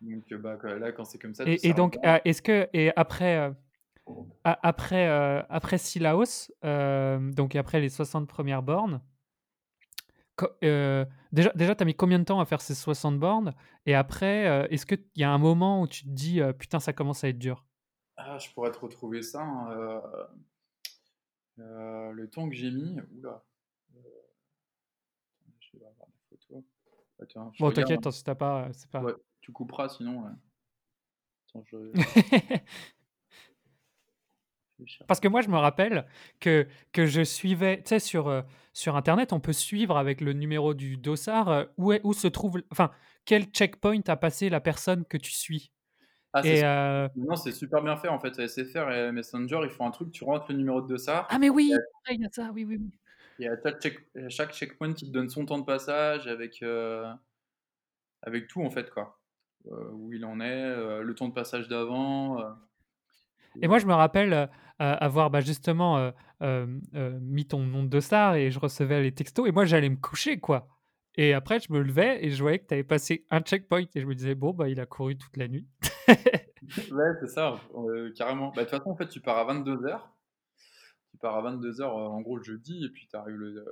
donc 0.01 0.33
bah, 0.35 0.59
là, 0.79 0.93
quand 0.93 1.05
c'est 1.05 1.19
comme 1.19 1.35
ça, 1.35 1.45
Et 1.45 1.69
et 1.69 1.75
donc, 1.75 1.99
est-ce 2.25 2.43
que 2.43 2.69
et 2.73 2.93
après, 2.97 3.37
heu, 3.51 3.55
a 4.45 4.59
après, 4.69 5.09
heu, 5.09 5.43
après 5.51 5.79
Cilaos, 5.79 6.51
hem, 6.63 7.35
donc 7.35 7.57
après 7.57 7.81
les 7.81 7.89
60 7.91 8.29
premières 8.29 8.63
bornes, 8.63 9.03
heu, 10.65 11.07
déjà 11.33 11.51
déjà 11.55 11.75
tu 11.75 11.83
as 11.83 11.87
mis 11.87 11.95
combien 11.95 12.19
de 12.19 12.25
temps 12.25 12.41
à 12.41 12.45
faire 12.47 12.61
ces 12.61 12.75
60 12.75 13.19
bornes? 13.19 13.55
Et 13.87 13.95
après, 13.95 14.49
heu, 14.65 14.73
est-ce 14.73 14.87
qu'il 14.87 15.05
y 15.17 15.25
a 15.25 15.31
un 15.31 15.39
moment 15.39 15.83
où 15.83 15.87
tu 15.89 16.05
te 16.05 16.09
dis, 16.11 16.41
heu: 16.41 16.53
«Putain, 16.53 16.81
ça 16.81 16.93
commence 16.93 17.25
à 17.25 17.29
être 17.29 17.39
dur»? 17.39 17.65
Ah, 18.17 18.39
je 18.39 18.51
pourrais 18.53 18.71
te 18.71 18.79
retrouver 18.79 19.23
ça, 19.23 19.43
hein, 19.43 19.71
le 21.57 22.27
temps 22.29 22.49
que 22.49 22.55
j'ai 22.55 22.71
mis, 22.71 22.97
là, 23.21 23.45
heu, 23.95 24.01
je 25.61 25.79
vais 25.79 25.87
avoir 25.87 26.09
des 26.09 26.37
photos. 26.37 26.63
Attends, 27.21 27.53
je 27.53 27.61
Bon 27.61 27.71
t'inquiète, 27.71 28.07
hein. 28.07 28.11
hein, 28.11 28.13
si 28.13 28.25
pas, 28.25 28.69
Ouais, 29.01 29.13
pas 29.13 29.17
tu 29.41 29.53
couperas 29.53 29.89
sinon, 29.89 30.25
ouais. 30.25 30.31
Attends, 31.49 31.65
je 31.71 31.77
Parce 35.07 35.21
que 35.21 35.29
moi, 35.29 35.41
je 35.43 35.49
me 35.49 35.57
rappelle 35.57 36.07
que, 36.41 36.67
que 36.93 37.07
je 37.07 37.23
suivais, 37.23 37.79
tu 37.79 37.89
sais, 37.89 37.99
sur, 37.99 38.29
euh, 38.29 38.43
sur 38.73 38.97
Internet, 38.97 39.33
on 39.33 39.41
peut 39.41 39.53
suivre 39.53 39.97
avec 39.97 40.21
le 40.21 40.33
numéro 40.33 40.75
du 40.75 40.97
dossard 40.97 41.49
euh, 41.49 41.65
où, 41.77 41.93
est, 41.93 42.01
où 42.05 42.13
se 42.13 42.29
trouve, 42.29 42.61
enfin, 42.71 42.91
quel 43.25 43.45
checkpoint 43.47 44.01
a 44.07 44.17
passé 44.17 44.49
la 44.49 44.61
personne 44.61 45.05
que 45.05 45.17
tu 45.17 45.33
suis. 45.33 45.73
Ah, 46.33 46.41
Et, 46.45 46.65
euh, 46.65 47.09
non, 47.15 47.37
c'est 47.37 47.53
super 47.53 47.83
bien 47.83 47.97
fait 47.97 48.09
en 48.09 48.19
fait. 48.19 48.39
SFR 48.39 48.91
et 48.91 49.13
Messenger, 49.13 49.61
ils 49.65 49.71
font 49.71 49.87
un 49.87 49.91
truc, 49.91 50.11
tu 50.13 50.25
rentres 50.25 50.47
le 50.51 50.57
numéro 50.57 50.81
de 50.81 50.89
dossard 50.89 51.27
Ah, 51.31 51.39
mais 51.39 51.51
oui, 51.51 51.73
il 52.11 52.21
y 52.21 52.25
a 52.25 52.29
ça, 52.33 52.51
oui, 52.55 52.65
oui, 52.65 52.79
oui. 52.81 52.91
et 53.39 53.49
à 53.49 53.57
chaque, 53.63 53.81
check- 53.81 54.29
chaque 54.31 54.55
checkpoint, 54.55 54.95
il 54.97 55.09
te 55.09 55.13
donne 55.13 55.29
son 55.29 55.45
temps 55.45 55.59
de 55.59 55.65
passage 55.65 56.27
avec, 56.27 56.65
avec 58.23 58.49
tout 58.49 58.63
en 58.63 58.71
fait, 58.71 58.91
quoi. 58.91 59.19
Où 59.65 60.13
il 60.13 60.25
en 60.25 60.41
est, 60.41 61.03
le 61.03 61.15
temps 61.15 61.29
de 61.29 61.35
passage 61.35 61.69
d'avant. 61.69 62.39
Et 63.61 63.69
moi, 63.69 63.79
je 63.79 63.87
me 63.87 63.95
rappelle 63.95 64.49
avoir 64.91 65.31
bah, 65.31 65.41
justement 65.41 65.99
euh, 65.99 66.11
euh, 66.43 66.67
euh, 66.95 67.19
mis 67.21 67.47
ton 67.47 67.61
nom 67.61 67.83
de 67.85 67.89
dossard 67.89 68.35
et 68.37 68.51
je 68.51 68.59
recevais 68.59 69.03
les 69.03 69.13
textos 69.13 69.49
et 69.49 69.53
moi, 69.53 69.65
j'allais 69.65 69.89
me 69.91 69.97
coucher, 69.97 70.39
quoi. 70.41 70.69
Et 71.15 71.35
après, 71.35 71.61
je 71.61 71.73
me 71.73 71.81
levais 71.81 72.25
et 72.25 72.31
je 72.31 72.43
voyais 72.43 72.59
que 72.59 72.67
tu 72.67 72.75
avais 72.75 72.85
passé 72.85 73.27
un 73.31 73.41
checkpoint 73.41 73.85
et 73.95 74.01
je 74.01 74.07
me 74.07 74.15
disais, 74.15 74.35
bon, 74.35 74.53
bah, 74.53 74.69
il 74.69 74.81
a 74.81 74.87
couru 74.87 75.17
toute 75.17 75.37
la 75.37 75.49
nuit. 75.49 75.69
Ouais, 76.93 77.11
c'est 77.21 77.27
ça, 77.27 77.61
euh, 77.75 78.13
carrément. 78.17 78.51
Bah, 78.55 78.63
de 78.65 78.71
toute 78.71 78.79
façon, 78.79 78.91
en 78.91 78.97
fait, 78.97 79.09
tu 79.09 79.21
pars 79.21 79.37
à 79.37 79.53
22h. 79.53 80.01
Tu 81.11 81.19
pars 81.19 81.37
à 81.37 81.51
22h 81.53 81.83
en 81.85 82.21
gros 82.21 82.37
le 82.37 82.43
jeudi 82.45 82.85
et 82.85 82.89
puis 82.89 83.09
tu 83.09 83.17
arrives 83.17 83.35
le. 83.35 83.59
euh, 83.59 83.65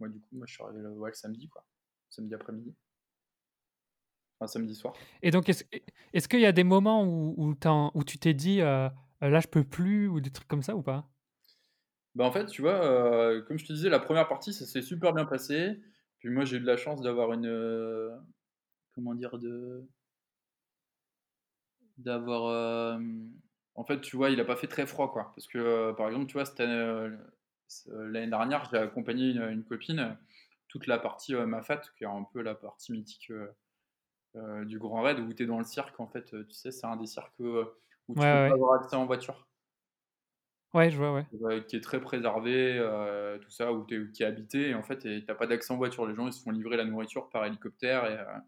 Moi, 0.00 0.08
du 0.08 0.18
coup, 0.20 0.28
moi, 0.32 0.46
je 0.48 0.54
suis 0.54 0.62
arrivé 0.62 0.80
le, 0.80 0.90
ouais, 0.92 1.10
le 1.10 1.14
samedi, 1.14 1.48
quoi. 1.48 1.64
Samedi 2.08 2.34
après-midi. 2.34 2.74
Enfin, 4.40 4.46
samedi 4.46 4.74
soir. 4.74 4.94
Et 5.22 5.30
donc, 5.30 5.48
est-ce 5.50 5.64
est-ce 6.14 6.28
qu'il 6.28 6.40
y 6.40 6.46
a 6.46 6.52
des 6.52 6.64
moments 6.64 7.04
où, 7.04 7.34
où, 7.36 7.54
où 7.94 8.04
tu 8.04 8.18
t'es 8.18 8.34
dit, 8.34 8.62
euh, 9.22 9.28
là, 9.28 9.40
je 9.40 9.48
peux 9.48 9.64
plus 9.64 10.08
ou 10.08 10.20
des 10.20 10.30
trucs 10.30 10.48
comme 10.48 10.62
ça 10.62 10.74
ou 10.76 10.82
pas? 10.82 11.08
Bah, 12.14 12.24
en 12.24 12.32
fait, 12.32 12.46
tu 12.46 12.62
vois, 12.62 12.84
euh, 12.84 13.42
comme 13.42 13.58
je 13.58 13.64
te 13.64 13.72
disais, 13.72 13.88
la 13.88 14.00
première 14.00 14.28
partie, 14.28 14.52
ça 14.52 14.66
s'est 14.66 14.82
super 14.82 15.12
bien 15.12 15.24
passé. 15.24 15.80
Puis 16.18 16.28
moi, 16.28 16.44
j'ai 16.44 16.56
eu 16.56 16.60
de 16.60 16.66
la 16.66 16.76
chance 16.76 17.00
d'avoir 17.00 17.32
une. 17.32 17.46
euh, 17.46 18.10
comment 18.94 19.14
dire 19.14 19.38
de 19.38 19.86
D'avoir. 21.98 22.98
en 23.74 23.84
fait, 23.84 24.00
tu 24.00 24.16
vois, 24.16 24.30
il 24.30 24.40
a 24.40 24.44
pas 24.44 24.56
fait 24.56 24.66
très 24.66 24.86
froid, 24.86 25.12
quoi. 25.12 25.32
Parce 25.34 25.46
que, 25.46 25.92
par 25.92 26.08
exemple, 26.08 26.26
tu 26.26 26.38
vois, 26.38 26.44
l'année 27.88 28.30
dernière, 28.30 28.68
j'ai 28.70 28.78
accompagné 28.78 29.30
une, 29.30 29.64
copine 29.64 30.16
toute 30.68 30.86
la 30.86 30.98
partie 30.98 31.34
Mafat, 31.34 31.82
qui 31.96 32.04
est 32.04 32.06
un 32.06 32.24
peu 32.32 32.40
la 32.42 32.54
partie 32.54 32.92
mythique 32.92 33.32
du 34.34 34.78
Grand 34.78 35.02
Raid, 35.02 35.20
où 35.20 35.32
tu 35.34 35.42
es 35.42 35.46
dans 35.46 35.58
le 35.58 35.64
cirque, 35.64 36.00
en 36.00 36.06
fait. 36.06 36.30
Tu 36.30 36.54
sais, 36.54 36.70
c'est 36.72 36.86
un 36.86 36.96
des 36.96 37.06
cirques 37.06 37.42
où 38.10 38.14
tu 38.14 38.20
Ouais, 38.20 38.32
peux 38.32 38.38
ouais. 38.42 38.48
pas 38.48 38.54
avoir 38.54 38.74
accès 38.82 38.96
en 38.96 39.06
voiture. 39.06 39.46
Ouais, 40.72 40.90
je 40.90 40.96
vois, 40.96 41.12
ouais. 41.12 41.64
Qui 41.66 41.76
est 41.76 41.80
très 41.80 42.00
préservé, 42.00 42.78
euh, 42.78 43.38
tout 43.38 43.50
ça, 43.50 43.72
où 43.72 43.84
t'es, 43.84 43.98
qui 44.12 44.22
est 44.22 44.26
habité, 44.26 44.68
et 44.70 44.74
en 44.74 44.82
fait, 44.82 45.24
t'as 45.26 45.34
pas 45.34 45.46
d'accès 45.46 45.72
en 45.72 45.76
voiture. 45.76 46.06
Les 46.06 46.14
gens, 46.14 46.26
ils 46.26 46.32
se 46.32 46.42
font 46.42 46.50
livrer 46.50 46.76
la 46.76 46.84
nourriture 46.84 47.28
par 47.28 47.44
hélicoptère, 47.44 48.04
et, 48.06 48.18
euh, 48.18 48.38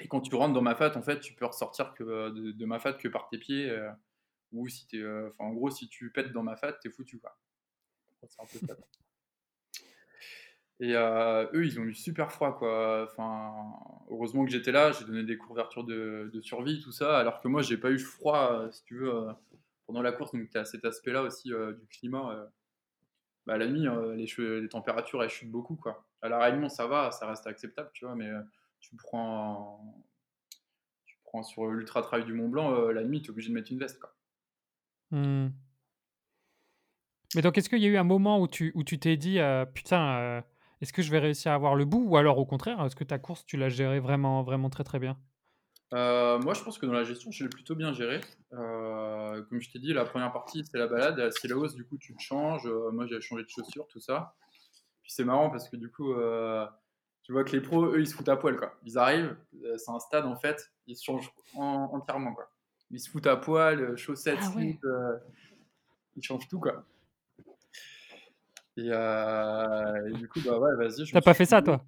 et 0.00 0.08
quand 0.08 0.20
tu 0.20 0.34
rentres 0.34 0.54
dans 0.54 0.62
Mafat, 0.62 0.96
en 0.96 1.02
fait, 1.02 1.20
tu 1.20 1.34
peux 1.34 1.46
ressortir 1.46 1.94
que, 1.94 2.02
euh, 2.02 2.30
de, 2.30 2.50
de 2.50 2.64
Mafat 2.64 2.94
que 2.94 3.06
par 3.08 3.28
tes 3.28 3.38
pieds, 3.38 3.70
euh, 3.70 3.90
ou 4.52 4.68
si 4.68 4.88
t'es, 4.88 4.98
euh, 4.98 5.28
enfin, 5.28 5.44
en 5.44 5.52
gros, 5.54 5.70
si 5.70 5.88
tu 5.88 6.10
pètes 6.10 6.32
dans 6.32 6.42
Mafat, 6.42 6.72
t'es 6.74 6.90
foutu, 6.90 7.20
quoi. 7.20 7.38
C'est 8.28 8.42
un 8.42 8.46
peu 8.46 8.58
ça, 8.66 8.74
quoi. 8.74 8.86
Et 10.80 10.96
euh, 10.96 11.46
eux, 11.54 11.64
ils 11.64 11.78
ont 11.78 11.84
eu 11.84 11.94
super 11.94 12.32
froid, 12.32 12.56
quoi. 12.56 13.06
Enfin, 13.08 13.54
heureusement 14.10 14.44
que 14.44 14.50
j'étais 14.50 14.72
là, 14.72 14.92
j'ai 14.92 15.04
donné 15.04 15.22
des 15.22 15.36
couvertures 15.36 15.84
de, 15.84 16.30
survie, 16.42 16.80
tout 16.80 16.92
ça, 16.92 17.18
alors 17.18 17.40
que 17.40 17.48
moi, 17.48 17.62
j'ai 17.62 17.76
pas 17.76 17.90
eu 17.90 17.98
froid, 17.98 18.52
euh, 18.52 18.70
si 18.72 18.82
tu 18.84 18.98
veux, 18.98 19.14
euh, 19.14 19.32
pendant 19.86 20.02
la 20.02 20.12
course. 20.12 20.32
Donc, 20.32 20.50
tu 20.50 20.58
as 20.58 20.64
cet 20.64 20.84
aspect-là 20.84 21.22
aussi 21.22 21.50
du 21.50 21.86
climat. 21.88 22.32
euh. 22.32 22.46
Bah, 23.46 23.58
la 23.58 23.66
nuit, 23.66 23.86
les, 24.16 24.68
températures, 24.68 25.22
elles 25.22 25.28
chutent 25.28 25.50
beaucoup, 25.50 25.76
quoi. 25.76 26.06
À 26.22 26.30
la 26.30 26.42
Réunion, 26.42 26.70
ça 26.70 26.86
va, 26.86 27.10
ça 27.10 27.26
reste 27.28 27.46
acceptable, 27.46 27.90
tu 27.92 28.06
vois, 28.06 28.14
mais 28.14 28.30
tu 28.80 28.96
prends, 28.96 30.02
tu 31.04 31.14
sur 31.42 31.66
l'Ultra 31.66 32.00
Trail 32.00 32.24
du 32.24 32.32
Mont 32.32 32.48
Blanc, 32.48 32.88
la 32.88 33.04
nuit, 33.04 33.20
tu 33.20 33.26
es 33.26 33.30
obligé 33.30 33.50
de 33.50 33.54
mettre 33.54 33.70
une 33.70 33.78
veste, 33.78 34.00
quoi. 34.00 34.16
Hmm. 35.10 35.48
Mais 37.34 37.42
donc, 37.42 37.58
est-ce 37.58 37.68
qu'il 37.68 37.80
y 37.80 37.86
a 37.86 37.88
eu 37.88 37.98
un 37.98 38.04
moment 38.04 38.40
où 38.40 38.48
tu 38.48 38.72
où 38.74 38.82
tu 38.82 38.98
t'es 38.98 39.18
dit, 39.18 39.38
putain, 39.74 40.42
est-ce 40.80 40.92
que 40.92 41.02
je 41.02 41.10
vais 41.10 41.18
réussir 41.18 41.52
à 41.52 41.54
avoir 41.54 41.74
le 41.74 41.84
bout 41.84 42.04
Ou 42.06 42.16
alors, 42.16 42.38
au 42.38 42.46
contraire, 42.46 42.84
est-ce 42.84 42.96
que 42.96 43.04
ta 43.04 43.18
course, 43.18 43.44
tu 43.46 43.56
l'as 43.56 43.68
gérée 43.68 44.00
vraiment, 44.00 44.42
vraiment 44.42 44.70
très, 44.70 44.84
très 44.84 44.98
bien? 44.98 45.18
Euh, 45.92 46.38
moi, 46.40 46.54
je 46.54 46.62
pense 46.62 46.78
que 46.78 46.86
dans 46.86 46.92
la 46.92 47.04
gestion, 47.04 47.30
je 47.30 47.44
l'ai 47.44 47.50
plutôt 47.50 47.74
bien 47.76 47.92
géré. 47.92 48.20
Euh, 48.52 49.42
comme 49.44 49.60
je 49.60 49.70
t'ai 49.70 49.78
dit, 49.78 49.92
la 49.92 50.04
première 50.04 50.32
partie, 50.32 50.64
c'est 50.64 50.78
la 50.78 50.86
balade. 50.88 51.20
À 51.20 51.30
Sillaos, 51.30 51.74
du 51.74 51.84
coup, 51.84 51.98
tu 51.98 52.14
te 52.14 52.20
changes. 52.22 52.66
Euh, 52.66 52.90
moi, 52.90 53.06
j'ai 53.06 53.20
changé 53.20 53.44
de 53.44 53.48
chaussures, 53.48 53.86
tout 53.88 54.00
ça. 54.00 54.34
Puis 55.02 55.12
c'est 55.12 55.24
marrant 55.24 55.50
parce 55.50 55.68
que 55.68 55.76
du 55.76 55.90
coup, 55.90 56.12
euh, 56.14 56.66
tu 57.22 57.32
vois 57.32 57.44
que 57.44 57.52
les 57.52 57.60
pros, 57.60 57.84
eux, 57.86 58.00
ils 58.00 58.06
se 58.08 58.14
foutent 58.14 58.28
à 58.28 58.36
poil, 58.36 58.56
quoi. 58.56 58.74
Ils 58.84 58.98
arrivent, 58.98 59.36
c'est 59.76 59.90
un 59.90 59.98
stade, 60.00 60.24
en 60.24 60.36
fait, 60.36 60.72
ils 60.86 60.96
se 60.96 61.04
changent 61.04 61.30
en- 61.54 61.90
entièrement, 61.92 62.34
quoi. 62.34 62.50
Ils 62.90 63.00
se 63.00 63.10
foutent 63.10 63.26
à 63.26 63.36
poil, 63.36 63.96
chaussettes, 63.96 64.38
Ah 64.42 64.56
ouais. 64.56 64.78
euh, 64.84 65.18
ils 66.16 66.22
changent 66.22 66.48
tout, 66.48 66.58
quoi. 66.60 66.84
Et, 68.76 68.88
euh, 68.90 70.08
et 70.08 70.12
du 70.14 70.28
coup, 70.28 70.40
bah 70.44 70.58
ouais, 70.58 70.74
vas-y. 70.76 71.08
T'as 71.10 71.20
pas 71.20 71.34
fait 71.34 71.44
ça, 71.44 71.62
toi? 71.62 71.84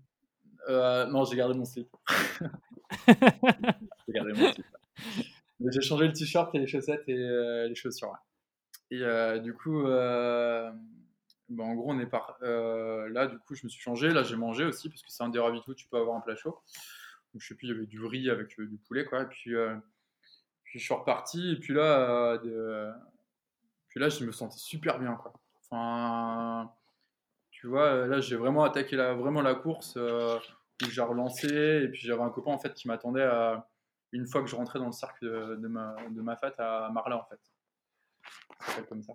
Euh, 0.68 1.06
Non, 1.06 1.24
j'ai 1.24 1.36
gardé 1.36 1.54
mon 1.54 1.64
slip. 1.64 1.88
J'ai 3.08 4.12
gardé 4.12 4.32
mon 4.32 4.52
slip. 4.52 4.66
Mais 5.58 5.72
j'ai 5.72 5.80
changé 5.80 6.06
le 6.06 6.12
t-shirt 6.12 6.54
et 6.54 6.58
les 6.58 6.66
chaussettes 6.66 7.08
et 7.08 7.14
euh, 7.18 7.66
les 7.68 7.74
chaussures. 7.74 8.08
ouais. 8.10 8.98
Et 9.36 9.40
du 9.40 9.52
coup, 9.54 9.82
bah, 9.82 10.72
en 11.58 11.74
gros, 11.74 11.90
on 11.92 11.98
est 11.98 12.06
par 12.06 12.36
là. 12.40 13.26
Du 13.26 13.38
coup, 13.40 13.54
je 13.54 13.64
me 13.64 13.68
suis 13.68 13.80
changé. 13.80 14.10
Là, 14.10 14.22
j'ai 14.22 14.36
mangé 14.36 14.64
aussi 14.64 14.88
parce 14.88 15.02
que 15.02 15.10
c'est 15.10 15.22
un 15.24 15.28
des 15.28 15.38
ravitaux. 15.40 15.74
Tu 15.74 15.88
peux 15.88 15.96
avoir 15.96 16.16
un 16.16 16.20
plat 16.20 16.36
chaud. 16.36 16.58
Donc, 17.32 17.42
je 17.42 17.48
sais 17.48 17.54
plus, 17.54 17.66
il 17.68 17.72
y 17.72 17.76
avait 17.76 17.86
du 17.86 18.04
riz 18.04 18.30
avec 18.30 18.58
du 18.60 18.78
poulet, 18.86 19.04
quoi. 19.04 19.22
Et 19.22 19.26
puis, 19.26 19.52
puis 20.64 20.78
je 20.78 20.84
suis 20.84 20.94
reparti. 20.94 21.52
Et 21.52 21.56
puis 21.56 21.74
là, 21.74 22.38
de- 22.38 22.92
puis 23.88 23.98
là, 24.00 24.08
je 24.08 24.24
me 24.24 24.30
sentais 24.32 24.58
super 24.58 24.98
bien, 25.00 25.14
quoi. 25.14 25.32
Enfin, 25.70 26.72
tu 27.50 27.66
vois, 27.66 27.86
euh, 27.86 28.06
là, 28.06 28.20
j'ai 28.20 28.36
vraiment 28.36 28.64
attaqué 28.64 28.96
la, 28.96 29.14
vraiment 29.14 29.42
la 29.42 29.54
course 29.54 29.94
euh, 29.96 30.38
où 30.82 30.86
j'ai 30.86 31.02
relancé. 31.02 31.48
Et 31.48 31.88
puis, 31.88 32.00
j'avais 32.00 32.22
un 32.22 32.30
copain 32.30 32.52
en 32.52 32.58
fait 32.58 32.74
qui 32.74 32.88
m'attendait 32.88 33.22
à 33.22 33.68
une 34.12 34.26
fois 34.26 34.42
que 34.42 34.48
je 34.48 34.56
rentrais 34.56 34.78
dans 34.78 34.86
le 34.86 34.92
cercle 34.92 35.26
de, 35.26 35.68
ma, 35.68 35.96
de 36.10 36.20
ma 36.22 36.36
fat 36.36 36.54
à 36.58 36.90
Marla, 36.92 37.18
en 37.18 37.24
fait. 37.24 37.40
Comme 38.88 39.02
ça. 39.02 39.14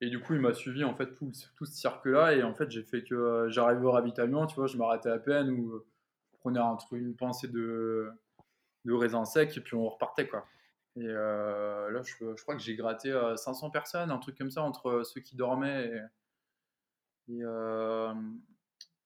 Et 0.00 0.08
du 0.08 0.20
coup, 0.20 0.34
il 0.34 0.40
m'a 0.40 0.54
suivi 0.54 0.82
en 0.84 0.94
fait 0.94 1.14
tout, 1.14 1.30
ce 1.32 1.64
cirque-là. 1.66 2.34
Et 2.34 2.42
en 2.42 2.54
fait, 2.54 2.70
j'ai 2.70 2.82
fait 2.82 3.04
que 3.04 3.14
euh, 3.14 3.50
j'arrivais 3.50 3.84
au 3.84 3.92
ravitaillement, 3.92 4.46
tu 4.46 4.56
vois, 4.56 4.66
je 4.66 4.76
m'arrêtais 4.76 5.10
à 5.10 5.18
peine 5.18 5.50
ou 5.50 5.72
euh, 5.72 5.86
je 6.32 6.38
prenais 6.38 6.60
une 6.92 7.14
pincée 7.14 7.48
de, 7.48 8.10
de 8.86 8.92
raisin 8.94 9.24
sec 9.24 9.56
et 9.56 9.60
puis 9.60 9.74
on 9.74 9.88
repartait, 9.88 10.26
quoi. 10.26 10.46
Et 10.96 11.06
euh, 11.06 11.90
là, 11.90 12.02
je, 12.02 12.14
je 12.36 12.42
crois 12.42 12.56
que 12.56 12.62
j'ai 12.62 12.74
gratté 12.74 13.10
euh, 13.10 13.36
500 13.36 13.70
personnes, 13.70 14.10
un 14.10 14.18
truc 14.18 14.36
comme 14.36 14.50
ça, 14.50 14.62
entre 14.62 15.02
ceux 15.04 15.20
qui 15.20 15.36
dormaient 15.36 15.90
et, 17.28 17.42
euh, 17.42 18.12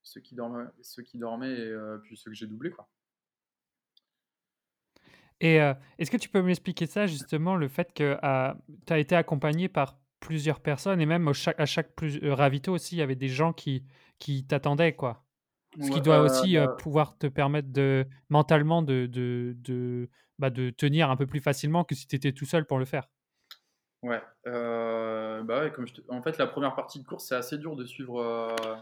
ceux, 0.03 0.21
qui 0.21 0.35
dormaient, 0.35 0.65
ceux 0.83 1.03
qui 1.03 1.19
dormaient 1.19 1.53
et 1.53 1.71
euh, 1.71 1.99
puis 1.99 2.17
ceux 2.17 2.31
que 2.31 2.37
j'ai 2.37 2.47
doublés, 2.47 2.71
quoi. 2.71 2.89
Et 5.41 5.61
euh, 5.61 5.75
est-ce 5.99 6.11
que 6.11 6.17
tu 6.17 6.29
peux 6.29 6.43
m'expliquer 6.43 6.87
ça, 6.87 7.07
justement, 7.07 7.57
le 7.57 7.69
fait 7.69 7.93
que 7.93 8.17
tu 8.87 8.93
as 8.93 8.99
été 8.99 9.15
accompagné 9.15 9.69
par 9.69 9.99
plusieurs 10.21 10.61
personnes 10.61 11.01
et 11.01 11.07
même 11.07 11.29
à 11.29 11.67
chaque 11.67 11.95
plus, 11.95 12.19
euh, 12.23 12.35
ravito 12.35 12.73
aussi, 12.73 12.97
il 12.97 12.99
y 12.99 13.03
avait 13.03 13.15
des 13.15 13.29
gens 13.29 13.53
qui, 13.53 13.85
qui 14.19 14.47
t'attendaient, 14.47 14.95
quoi? 14.95 15.24
Ce 15.81 15.91
qui 15.91 16.01
doit 16.01 16.21
aussi 16.21 16.57
euh, 16.57 16.67
pouvoir 16.79 17.19
te 17.19 17.27
permettre 17.27 17.71
de 17.73 18.07
mentalement 18.29 18.83
de, 18.83 19.07
de, 19.07 19.55
de, 19.59 20.09
bah, 20.39 20.51
de 20.51 20.71
tenir 20.71 21.11
un 21.11 21.17
peu 21.17 21.27
plus 21.27 21.41
facilement 21.41 21.85
que 21.85 21.95
si 21.95 22.07
tu 22.07 22.17
étais 22.17 22.33
tout 22.33 22.47
seul 22.47 22.67
pour 22.67 22.79
le 22.79 22.85
faire. 22.85 23.09
Ouais, 24.03 24.23
euh, 24.47 25.43
bah 25.45 25.61
ouais, 25.63 25.73
comme 25.73 25.87
je 25.87 25.95
te- 25.95 26.03
en 26.11 26.23
fait, 26.23 26.37
la 26.37 26.47
première 26.47 26.75
partie 26.75 26.99
de 27.01 27.05
course, 27.07 27.27
c'est 27.27 27.37
assez 27.37 27.57
dur 27.57 27.75
de 27.75 27.87
suivre, 27.87 28.21
euh, 28.21 28.77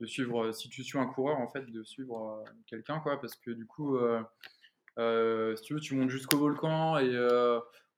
de 0.00 0.06
suivre, 0.06 0.52
si 0.52 0.68
tu 0.68 0.84
suis 0.84 0.98
un 0.98 1.06
coureur, 1.06 1.38
en 1.38 1.48
fait, 1.48 1.64
de 1.70 1.82
suivre 1.82 2.42
euh, 2.46 2.50
quelqu'un, 2.66 3.00
quoi, 3.00 3.20
parce 3.20 3.34
que 3.34 3.50
du 3.50 3.66
coup, 3.66 3.98
si 5.56 5.62
tu 5.62 5.74
veux, 5.74 5.80
tu 5.80 5.94
montes 5.94 6.10
jusqu'au 6.10 6.38
volcan 6.38 6.98
et 6.98 7.10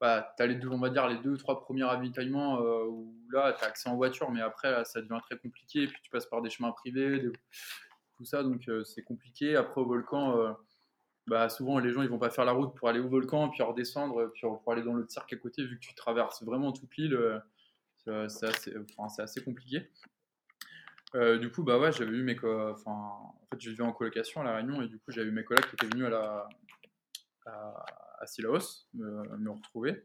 bah, 0.00 0.32
tu 0.36 0.42
as 0.42 0.46
les 0.46 0.54
deux, 0.54 0.68
on 0.68 0.78
va 0.78 0.90
dire, 0.90 1.08
les 1.08 1.18
deux, 1.18 1.36
trois 1.36 1.60
premiers 1.60 1.84
ravitaillements 1.84 2.60
où 2.60 3.14
là, 3.32 3.52
tu 3.58 3.64
as 3.64 3.68
accès 3.68 3.88
en 3.88 3.96
voiture, 3.96 4.30
mais 4.30 4.40
après, 4.40 4.70
là, 4.70 4.84
ça 4.84 5.00
devient 5.02 5.18
très 5.22 5.38
compliqué, 5.38 5.82
et 5.82 5.86
puis 5.88 6.00
tu 6.02 6.10
passes 6.10 6.26
par 6.26 6.40
des 6.40 6.50
chemins 6.50 6.72
privés, 6.72 7.18
des- 7.18 7.32
tout 8.20 8.26
ça, 8.26 8.42
donc 8.42 8.68
euh, 8.68 8.84
c'est 8.84 9.02
compliqué. 9.02 9.56
Après, 9.56 9.80
au 9.80 9.86
volcan, 9.86 10.38
euh, 10.38 10.52
bah, 11.26 11.48
souvent 11.48 11.78
les 11.78 11.90
gens 11.90 12.02
ils 12.02 12.08
vont 12.10 12.18
pas 12.18 12.28
faire 12.28 12.44
la 12.44 12.52
route 12.52 12.74
pour 12.74 12.90
aller 12.90 13.00
au 13.00 13.08
volcan, 13.08 13.48
puis 13.48 13.62
redescendre, 13.62 14.30
puis 14.32 14.42
pour 14.42 14.72
aller 14.72 14.82
dans 14.82 14.92
l'autre 14.92 15.10
cirque 15.10 15.32
à 15.32 15.36
côté, 15.36 15.64
vu 15.64 15.76
que 15.78 15.86
tu 15.86 15.94
traverses 15.94 16.42
vraiment 16.42 16.70
toute 16.72 16.94
l'île, 16.98 17.14
euh, 17.14 18.28
c'est 18.28 18.46
assez, 18.46 18.74
enfin, 18.98 19.22
assez 19.22 19.42
compliqué. 19.42 19.90
Euh, 21.14 21.38
du 21.38 21.50
coup, 21.50 21.62
bah 21.62 21.78
ouais, 21.78 21.92
j'avais 21.92 22.12
eu 22.12 22.22
mes 22.22 22.36
enfin, 22.38 22.90
en 22.90 23.46
fait, 23.50 23.58
je 23.58 23.70
vivais 23.70 23.82
en 23.82 23.92
colocation 23.92 24.42
à 24.42 24.44
La 24.44 24.56
Réunion, 24.56 24.82
et 24.82 24.88
du 24.88 24.98
coup, 24.98 25.10
j'avais 25.12 25.28
eu 25.28 25.32
mes 25.32 25.44
collègues 25.44 25.64
qui 25.64 25.76
étaient 25.76 25.86
venus 25.86 26.06
à 26.06 26.10
la 26.10 26.48
à, 27.46 27.84
à 28.20 28.26
Sillaos 28.26 28.86
me, 28.92 29.50
retrouver. 29.50 30.04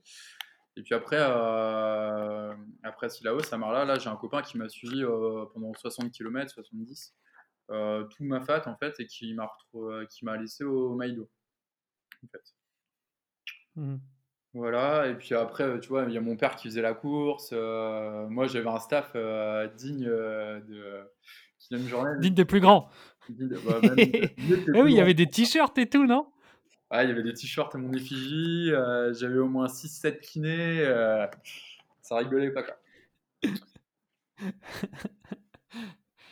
Et 0.78 0.84
puis 0.84 0.93
après, 0.93 1.17
euh, 1.19 2.54
après 2.84 3.10
Silao, 3.10 3.41
Samarla, 3.41 3.86
là, 3.86 3.97
j'ai 3.97 4.10
un 4.10 4.17
copain 4.17 4.41
qui 4.41 4.58
m'a 4.58 4.67
suivi 4.67 5.04
euh, 5.04 5.45
pendant 5.54 5.73
60 5.73 6.12
km, 6.12 6.51
70, 6.51 7.13
euh, 7.13 7.34
tout 7.67 8.23
ma 8.23 8.41
fat 8.41 8.63
en 8.67 8.75
fait, 8.78 8.99
et 8.99 9.08
qui 9.08 9.34
m'a 9.34 9.45
retrouvé- 9.47 10.08
qui 10.08 10.25
m'a 10.25 10.38
laissé 10.38 10.63
au 10.63 10.95
Maïdo. 10.95 11.30
En 12.23 12.28
fait. 12.28 12.43
Mhm. 13.75 13.99
Voilà, 14.54 15.08
et 15.08 15.15
puis 15.15 15.36
après, 15.36 15.65
euh, 15.65 15.80
tu 15.80 15.89
vois, 15.89 16.04
il 16.08 16.13
y 16.13 16.17
a 16.17 16.21
mon 16.21 16.38
père 16.38 16.56
qui 16.56 16.69
faisait 16.69 16.82
la 16.82 16.93
course. 16.93 17.49
euh, 17.51 18.25
moi, 18.30 18.47
j'avais 18.47 18.69
un 18.69 18.80
staff 18.80 19.12
euh, 19.15 19.67
digne 19.75 20.08
euh, 20.08 20.62
de. 20.62 21.12
Digne 22.21 22.34
des 22.36 22.45
plus 22.45 22.60
grands. 22.62 22.89
digne 23.28 23.49
de- 23.49 23.58
bah, 23.60 23.80
même- 23.82 23.97
Eh 24.75 24.82
oui, 24.82 24.91
il 24.93 24.97
y 24.97 25.01
avait 25.01 25.13
des 25.13 25.28
t-shirts 25.30 25.78
et 25.78 25.89
tout, 25.89 26.06
non? 26.06 26.32
Ah, 26.89 27.04
il 27.04 27.10
y 27.10 27.12
avait 27.12 27.23
des 27.23 27.34
t-shirts 27.34 27.75
à 27.75 27.78
mon 27.80 27.91
effigie, 27.93 28.71
euh, 28.71 29.12
j'avais 29.13 29.39
au 29.39 29.47
moins 29.49 29.67
6-7 29.67 30.21
kinés, 30.21 30.80
euh, 30.86 31.25
ça 32.01 32.17
rigolait 32.17 32.51
pas 32.51 32.63
quoi. 32.63 32.78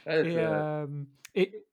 Ouais, 0.06 0.28
Et, 0.30 0.38
euh, 0.38 0.86
et, 1.36 1.65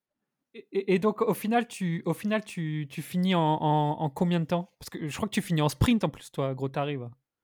et, 0.73 0.99
donc, 0.99 1.23
au 1.23 1.35
final, 1.35 1.69
tu, 1.69 2.03
au 2.07 2.15
final, 2.15 2.45
tu, 2.45 2.87
tu 2.91 3.03
finis 3.03 3.35
en, 3.35 3.41
en, 3.41 4.01
en 4.01 4.11
combien 4.11 4.41
de 4.41 4.47
temps? 4.47 4.73
Parce 4.79 4.91
que 4.91 5.09
je 5.09 5.17
crois 5.17 5.29
que 5.29 5.35
tu 5.35 5.43
finis 5.43 5.63
en 5.63 5.69
sprint 5.69 6.03
en 6.05 6.09
plus, 6.09 6.31
toi, 6.33 6.55
gros 6.55 6.69
tarif. 6.69 7.01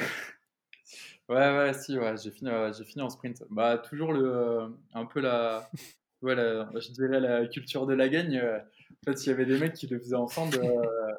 Ouais, 1.30 1.56
ouais, 1.56 1.74
si, 1.74 1.96
ouais, 1.96 2.16
j'ai 2.18 2.32
fini, 2.32 2.50
j'ai 2.76 2.84
fini 2.84 3.04
en 3.04 3.10
sprint. 3.12 3.44
Bah, 3.52 3.78
toujours 3.78 4.14
le, 4.14 4.76
un 4.96 5.06
peu 5.06 5.20
la, 5.20 5.70
ouais, 6.24 6.36
je 6.36 6.92
dirais 6.92 7.20
la 7.20 7.46
culture 7.48 7.86
de 7.86 7.94
la 7.94 8.10
gagne. 8.10 8.38
euh, 8.38 8.58
en 8.58 9.12
fait, 9.12 9.24
il 9.24 9.30
y 9.30 9.32
avait 9.32 9.46
des 9.46 9.60
mecs 9.60 9.74
qui 9.74 9.86
le 9.86 10.00
faisaient 10.00 10.16
ensemble, 10.16 10.58
euh, 10.58 11.14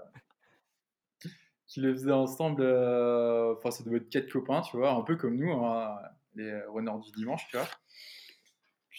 qui 1.68 1.80
le 1.80 1.92
faisaient 1.92 2.10
ensemble, 2.10 2.62
euh, 2.62 3.54
enfin, 3.56 3.70
ça 3.70 3.84
devait 3.84 3.98
être 3.98 4.10
quatre 4.10 4.28
copains, 4.32 4.62
tu 4.62 4.76
vois, 4.76 4.90
un 4.90 5.02
peu 5.02 5.14
comme 5.14 5.36
nous, 5.36 5.52
hein, 5.52 5.96
les 6.34 6.60
runners 6.62 7.00
du 7.04 7.12
dimanche, 7.12 7.46
tu 7.48 7.56
vois. 7.56 7.68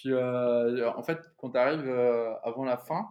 Puis, 0.02 0.12
euh, 0.14 0.90
en 0.96 1.04
fait, 1.04 1.20
quand 1.38 1.52
tu 1.52 1.58
arrives 1.60 1.88
avant 2.44 2.66
la 2.66 2.78
fin, 2.78 3.10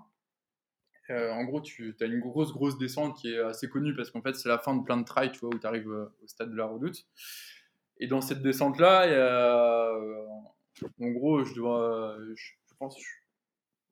euh, 1.11 1.31
en 1.33 1.45
gros, 1.45 1.61
tu 1.61 1.95
as 2.01 2.05
une 2.05 2.19
grosse, 2.19 2.53
grosse 2.53 2.79
descente 2.79 3.17
qui 3.17 3.33
est 3.33 3.39
assez 3.41 3.69
connue 3.69 3.95
parce 3.95 4.11
qu'en 4.11 4.23
fait, 4.23 4.35
c'est 4.35 4.49
la 4.49 4.59
fin 4.59 4.75
de 4.77 4.83
plein 4.83 4.97
de 4.97 5.05
trails, 5.05 5.31
tu 5.31 5.39
vois, 5.41 5.51
où 5.55 5.59
tu 5.59 5.67
arrives 5.67 5.89
au 5.89 6.27
stade 6.27 6.51
de 6.51 6.57
la 6.57 6.67
redoute. 6.67 7.07
Et 7.99 8.09
dans 8.09 8.21
cette 8.21 8.43
descente-là, 8.43 9.05
euh, 9.07 10.27
en 11.01 11.09
gros, 11.11 11.45
je 11.45 11.55
dois, 11.55 12.17
je, 12.35 12.35
je 12.35 12.75
pense, 12.77 12.99
je- 13.01 13.07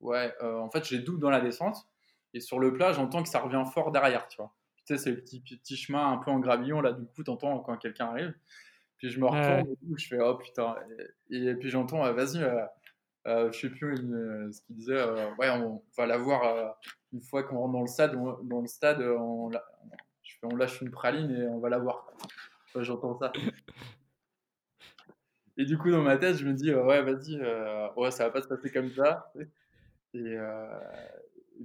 ouais, 0.01 0.35
euh, 0.43 0.59
en 0.59 0.71
fait, 0.71 0.85
j'ai 0.85 0.99
double 0.99 1.21
dans 1.21 1.31
la 1.31 1.41
descente. 1.41 1.89
Et 2.35 2.41
sur 2.41 2.59
le 2.59 2.73
plat, 2.73 2.93
j'entends 2.93 3.23
que 3.23 3.29
ça 3.29 3.39
revient 3.41 3.65
fort 3.73 3.93
derrière, 3.93 4.27
tu 4.29 4.39
vois. 4.39 4.55
Tu 4.87 4.97
sais, 4.97 4.99
c'est 4.99 5.11
le 5.13 5.21
petit, 5.21 5.41
petit 5.41 5.77
chemin 5.77 6.13
un 6.13 6.19
peu 6.19 6.33
en 6.33 6.41
gravillon, 6.41 6.81
là, 6.81 6.93
du 6.93 7.07
coup, 7.07 7.23
t'entends 7.23 7.61
quand 7.61 7.77
quelqu'un 7.79 8.07
arrive. 8.07 8.35
Puis 8.99 9.11
je 9.11 9.21
me 9.21 9.27
Ouais. 9.27 9.63
retourne, 9.63 9.73
et 9.73 9.77
tout, 9.77 9.95
je 9.97 10.09
fais, 10.09 10.21
oh 10.21 10.37
putain. 10.37 10.77
Et, 11.31 11.37
et 11.45 11.55
puis 11.55 11.71
j'entends, 11.71 12.05
euh, 12.05 12.13
vas-y, 12.13 12.43
euh, 12.43 12.65
euh, 13.29 13.53
je 13.53 13.61
sais 13.61 13.71
plus 13.71 13.95
une- 14.01 14.53
ce 14.53 14.63
qu'il 14.63 14.77
disait, 14.77 14.97
euh, 14.97 15.35
ouais, 15.39 15.51
on 15.51 15.83
va 15.97 16.07
la 16.07 16.17
voir 16.19 16.45
euh, 16.45 16.69
une 17.13 17.21
fois 17.21 17.43
qu'on 17.43 17.59
rentre 17.59 17.73
dans 17.73 17.81
le 17.83 17.87
stade, 17.87 18.15
on, 18.15 18.43
dans 18.45 18.61
le 18.61 18.67
stade, 18.67 19.01
euh, 19.01 19.17
on, 19.19 19.51
lâche 20.57 20.81
une 20.81 20.91
praline 20.91 21.31
et 21.31 21.47
on 21.47 21.59
va 21.59 21.69
la 21.69 21.79
voir. 21.79 22.11
Enfin, 22.69 22.83
j'entends 22.83 23.19
ça. 23.19 23.33
Et 25.57 25.65
du 25.65 25.77
coup, 25.77 25.91
dans 25.91 26.03
ma 26.03 26.17
tête, 26.17 26.37
je 26.37 26.47
me 26.47 26.55
dis, 26.55 26.71
euh, 26.71 26.85
ouais, 26.85 27.03
vas-y, 27.03 27.37
euh, 27.41 27.89
ouais, 27.97 28.11
ça 28.11 28.25
va 28.25 28.31
pas 28.31 28.43
se 28.43 28.49
passer 28.49 28.71
comme 28.71 28.91
ça. 28.93 29.33
Et, 30.15 30.21
euh, 30.37 30.81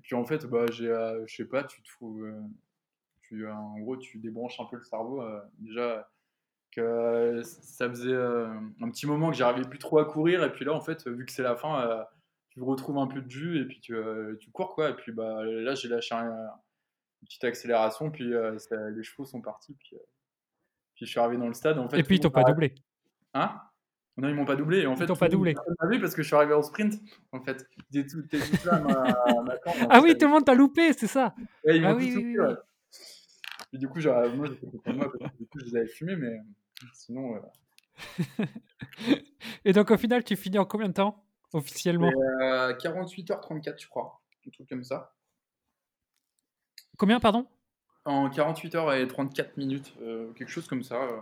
puis 0.02 0.16
en 0.16 0.26
fait, 0.26 0.46
bah, 0.46 0.66
j'ai, 0.72 0.90
euh, 0.90 1.26
je 1.28 1.36
sais 1.36 1.46
pas, 1.46 1.64
tu 1.64 1.82
te 1.82 1.90
euh, 2.04 2.42
tu, 3.22 3.46
euh, 3.48 3.54
en 3.54 3.80
gros, 3.80 3.98
tu 3.98 4.18
débranches 4.18 4.60
un 4.60 4.66
peu 4.66 4.78
le 4.78 4.84
cerveau. 4.84 5.22
euh, 5.22 5.42
déjà, 5.60 6.10
que 6.76 6.82
euh, 6.82 7.44
ça 7.44 7.90
faisait 7.90 8.12
euh, 8.14 8.48
un 8.82 8.90
petit 8.90 9.06
moment 9.08 9.30
que 9.32 9.36
j'arrivais 9.38 9.68
plus 9.68 9.80
trop 9.80 10.00
à 10.00 10.06
courir. 10.06 10.44
Et 10.44 10.52
puis 10.52 10.66
là, 10.66 10.74
en 10.74 10.82
fait, 10.82 11.08
vu 11.08 11.26
que 11.26 11.32
c'est 11.32 11.44
la 11.44 11.56
fin, 11.56 11.82
euh, 11.88 12.04
tu 12.50 12.62
retrouves 12.62 12.98
un 12.98 13.08
peu 13.08 13.22
de 13.22 13.30
jus 13.30 13.62
et 13.62 13.66
puis 13.66 13.80
tu, 13.80 13.96
tu 14.40 14.52
cours, 14.52 14.76
quoi. 14.76 14.90
Et 14.92 14.94
puis 14.96 15.12
bah, 15.12 15.44
là, 15.44 15.76
j'ai 15.76 15.88
lâché 15.88 16.16
un- 16.16 16.30
une 17.22 17.28
petite 17.28 17.44
accélération, 17.46 18.12
puis 18.12 18.34
ça- 18.58 18.90
les 18.90 19.04
chevaux 19.04 19.26
sont 19.26 19.42
partis. 19.42 19.74
Puis, 19.76 19.96
puis 20.96 21.06
je 21.06 21.12
suis 21.12 21.20
arrivé 21.20 21.38
dans 21.38 21.48
le 21.48 21.54
stade. 21.54 21.78
En 21.80 21.88
fait, 21.90 22.00
et 22.00 22.04
puis, 22.04 22.16
ils 22.16 22.20
tout 22.20 22.30
t'ont 22.30 22.34
pas 22.34 22.44
doublé. 22.44 22.76
Hein? 23.34 23.60
Non, 24.16 24.30
ils 24.30 24.36
m'ont 24.36 24.46
pas 24.46 24.56
doublé. 24.56 24.86
En 24.86 24.96
fait, 24.96 25.08
t'ont 25.08 25.16
tout 25.16 25.20
pas 25.20 25.30
doublé. 25.30 25.56
vu 25.90 26.00
parce 26.00 26.14
que 26.14 26.22
je 26.22 26.28
suis 26.28 26.36
arrivé 26.36 26.54
en 26.54 26.62
sprint. 26.62 26.94
En 27.32 27.42
fait, 27.42 27.68
ils 27.92 28.06
tous 28.06 28.66
là 28.66 28.80
ma-. 28.80 29.44
Ah 29.90 30.02
oui, 30.02 30.16
tout 30.18 30.26
le 30.28 30.32
monde 30.32 30.46
t'a 30.46 30.54
loupé, 30.54 30.94
c'est 30.94 31.08
ça? 31.08 31.34
Ouais, 31.66 31.78
ils 31.78 31.86
Ah 31.86 31.96
oui, 31.96 32.14
oui, 32.16 32.24
loupé, 32.24 32.40
oui, 32.40 32.46
ouais. 32.48 32.56
Et 33.74 33.78
du 33.80 33.88
coup, 33.88 34.00
moi, 34.02 34.46
je 35.56 35.66
les 35.66 35.76
avais 35.76 35.88
fumés, 35.88 36.16
mais 36.16 36.40
sinon. 36.94 37.36
Et 39.66 39.74
donc, 39.74 39.92
au 39.92 39.98
final, 39.98 40.24
tu 40.24 40.36
finis 40.36 40.58
en 40.58 40.66
combien 40.66 40.88
de 40.90 40.94
temps 40.94 41.24
Officiellement? 41.54 42.10
Et, 42.10 42.44
euh, 42.44 42.74
48h34, 42.76 43.82
je 43.82 43.88
crois. 43.88 44.20
Un 44.46 44.50
truc 44.50 44.68
comme 44.68 44.84
ça. 44.84 45.14
Combien, 46.98 47.20
pardon? 47.20 47.48
En 48.06 48.28
48h34 48.30 49.52
minutes, 49.58 49.94
euh, 50.02 50.32
quelque 50.34 50.50
chose 50.50 50.68
comme 50.68 50.84
ça. 50.84 50.96
euh. 51.04 51.22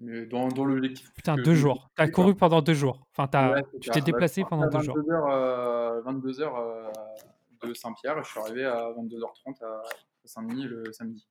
Mais 0.00 0.26
dans, 0.26 0.48
dans 0.48 0.64
l'objectif. 0.64 1.12
Putain, 1.14 1.36
deux 1.36 1.54
jours. 1.54 1.90
T'as 1.96 2.08
couru 2.08 2.34
pendant 2.34 2.62
deux 2.62 2.74
jours. 2.74 3.06
Enfin, 3.12 3.26
t'as- 3.28 3.52
Ouais, 3.52 3.62
tu 3.80 3.90
t'es 3.90 4.00
déplacé 4.00 4.44
pendant 4.44 4.68
deux 4.68 4.80
jours. 4.80 4.96
22h, 4.96 5.30
euh, 5.30 6.02
22h 6.02 6.54
euh, 6.56 6.90
de 7.66 7.74
Saint-Pierre 7.74 8.22
je 8.22 8.30
suis 8.30 8.38
arrivé 8.40 8.64
à 8.64 8.90
22h30 8.92 9.64
à 9.64 9.82
Saint-Denis 10.24 10.64
le 10.64 10.92
samedi. 10.92 11.26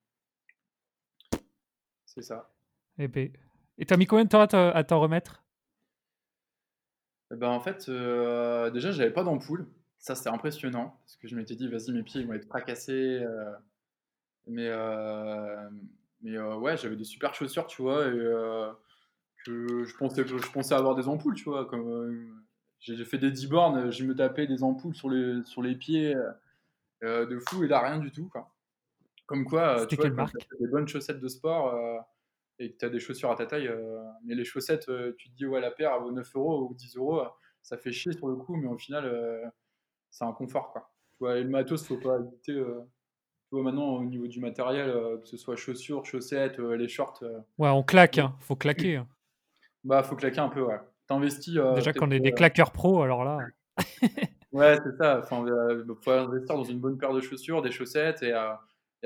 C'est 2.18 2.24
ça. 2.24 2.50
Et 2.98 3.08
ben- 3.08 3.30
et 3.78 3.86
t'as 3.86 3.96
mis 3.96 4.08
combien 4.08 4.24
de 4.26 4.30
temps 4.30 4.42
à 4.42 4.84
t'en- 4.84 5.00
remettre? 5.00 5.44
Eh 7.32 7.36
ben, 7.36 7.50
en 7.50 7.60
fait, 7.60 7.90
euh, 7.90 8.72
déjà, 8.72 8.92
j'avais 8.92 9.12
pas 9.12 9.24
d'ampoule. 9.24 9.68
Ça, 10.00 10.16
c'était 10.16 10.30
impressionnant. 10.32 10.98
Parce 11.04 11.16
que 11.18 11.28
je 11.28 11.36
m'étais 11.36 11.54
dit, 11.56 11.68
vas-y, 11.68 11.92
mes 11.92 12.02
pieds, 12.02 12.22
ils 12.22 12.28
vont 12.28 12.34
être 12.34 12.48
fracassés. 12.48 13.20
euh, 13.22 13.52
mais 14.48 14.68
euh, 14.68 15.70
mais 16.24 16.36
euh, 16.38 16.56
ouais, 16.58 16.76
j'avais 16.76 16.96
des 16.96 17.04
super 17.04 17.36
chaussures, 17.36 17.68
tu 17.68 17.84
vois. 17.84 18.08
Et 18.08 18.18
que 19.46 19.84
je 19.86 19.96
pensais, 19.98 20.26
je 20.28 20.52
pensais 20.52 20.74
avoir 20.74 20.96
des 20.96 21.08
ampoules, 21.08 21.36
tu 21.36 21.44
vois. 21.44 21.66
Comme, 21.66 22.42
j'ai 22.80 23.06
fait 23.06 23.20
des 23.20 23.30
10 23.30 23.48
bornes, 23.48 23.92
je 23.92 24.04
me 24.06 24.16
tapais 24.16 24.48
des 24.48 24.64
ampoules 24.64 24.96
sur 24.96 25.10
les, 25.12 25.44
sur 25.44 25.62
les 25.62 25.76
pieds 25.76 26.16
de 27.04 27.40
fou. 27.48 27.64
Et 27.64 27.68
là, 27.68 27.80
rien 27.82 28.00
du 28.00 28.12
tout, 28.12 28.28
quoi. 28.30 28.50
Comme 29.28 29.46
quoi, 29.46 29.82
euh, 29.82 29.86
tu 29.86 29.96
vois, 29.98 30.10
marque? 30.10 30.34
t'as 30.38 30.58
des 30.58 30.68
bonnes 30.68 30.88
chaussettes 30.88 31.20
de 31.20 31.28
sport 31.28 31.74
euh, 31.76 31.98
et 32.60 32.72
que 32.72 32.78
tu 32.78 32.86
as 32.86 32.90
des 32.90 33.00
chaussures 33.00 33.30
à 33.30 33.36
ta 33.36 33.46
taille, 33.46 33.68
euh, 33.68 34.02
mais 34.24 34.34
les 34.36 34.46
chaussettes, 34.46 34.88
euh, 34.90 35.14
tu 35.18 35.30
te 35.30 35.36
dis, 35.36 35.46
ouais, 35.46 35.60
la 35.62 35.70
paire, 35.70 36.00
vaut 36.00 36.12
9 36.12 36.36
euros 36.36 36.68
ou 36.70 36.74
10 36.74 36.96
euros, 36.98 37.22
ça 37.62 37.78
fait 37.78 37.92
chier 37.92 38.14
sur 38.14 38.28
le 38.30 38.36
coup, 38.36 38.56
mais 38.56 38.68
au 38.68 38.78
final, 38.78 39.52
c'est 40.10 40.24
un 40.24 40.32
confort, 40.32 40.72
quoi. 40.72 40.90
Tu 41.12 41.18
vois, 41.20 41.38
et 41.38 41.44
le 41.44 41.50
matos, 41.50 41.86
faut 41.86 41.98
pas 41.98 42.20
hésiter. 42.20 42.54
tu 42.54 42.64
vois, 43.52 43.64
maintenant, 43.64 43.96
au 43.98 44.04
niveau 44.06 44.28
du 44.28 44.40
matériel, 44.40 44.92
que 45.22 45.28
ce 45.28 45.36
soit 45.38 45.58
chaussures, 45.58 46.06
chaussettes, 46.06 46.58
les 46.58 46.88
shorts, 46.88 47.22
Ouais, 47.58 47.70
on 47.70 47.84
claque, 47.84 48.18
hein. 48.20 48.34
faut 48.40 48.56
claquer. 48.56 48.96
hein. 48.96 49.08
bah, 49.84 50.02
faut 50.04 50.16
claquer 50.16 50.40
un 50.40 50.50
peu, 50.50 50.62
ouais. 50.62 50.80
T'investis. 51.08 51.56
Déjà 51.76 51.92
qu'on 51.94 52.12
est 52.12 52.20
des 52.22 52.32
claqueurs 52.32 52.72
pro, 52.72 53.02
alors 53.02 53.26
là. 53.26 53.40
Ouais, 54.54 54.78
c'est 54.84 54.96
ça. 54.98 55.20
Enfin, 55.20 55.46
faut 56.02 56.12
investir 56.12 56.56
dans 56.56 56.64
une 56.64 56.80
bonne 56.80 56.98
paire 56.98 57.14
de 57.14 57.20
chaussures, 57.22 57.62
des 57.62 57.72
chaussettes, 57.72 58.24
et, 58.24 58.34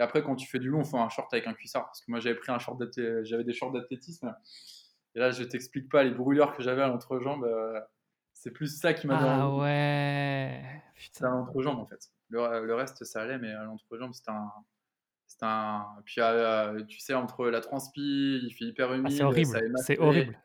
et 0.01 0.03
après, 0.03 0.23
quand 0.23 0.35
tu 0.35 0.47
fais 0.49 0.57
du 0.57 0.67
long, 0.69 0.83
faut 0.83 0.97
un 0.97 1.09
short 1.09 1.31
avec 1.31 1.45
un 1.45 1.53
cuissard. 1.53 1.85
Parce 1.85 2.01
que 2.01 2.09
moi, 2.09 2.19
j'avais 2.19 2.35
pris 2.35 2.51
un 2.51 2.57
short 2.57 2.81
j'avais 3.23 3.43
des 3.43 3.53
shorts 3.53 3.71
d'athlétisme. 3.71 4.35
Et 5.13 5.19
là, 5.19 5.29
je 5.29 5.43
t'explique 5.43 5.89
pas 5.89 6.03
les 6.03 6.09
brûlures 6.09 6.55
que 6.55 6.63
j'avais 6.63 6.81
à 6.81 6.87
l'entrejambe. 6.87 7.43
euh, 7.43 7.79
c'est 8.33 8.49
plus 8.49 8.79
ça 8.79 8.95
qui 8.95 9.05
m'a 9.05 9.19
Ah 9.19 9.23
dérangé. 9.37 9.61
ouais. 9.61 10.81
C'était 10.97 11.25
à 11.25 11.27
Putain. 11.27 11.37
l'entrejambe, 11.37 11.77
en 11.79 11.85
fait. 11.85 11.99
Le, 12.29 12.65
le 12.65 12.73
reste, 12.73 13.03
ça 13.03 13.21
allait, 13.21 13.37
mais 13.37 13.51
à 13.51 13.63
l'entrejambe, 13.63 14.13
c'était 14.13 14.31
un. 14.31 14.51
C'était 15.27 15.45
un. 15.45 15.85
Puis, 16.05 16.15
euh, 16.19 16.83
tu 16.85 16.97
sais, 16.99 17.13
entre 17.13 17.47
la 17.49 17.61
transpi, 17.61 18.39
il 18.43 18.51
fait 18.57 18.65
hyper 18.65 18.89
Ah, 18.89 18.95
humide. 18.95 19.11
c'est 19.11 19.23
horrible. 19.23 19.57
émasse 19.65 19.85
C'est 19.85 19.99
horrible. 19.99 20.39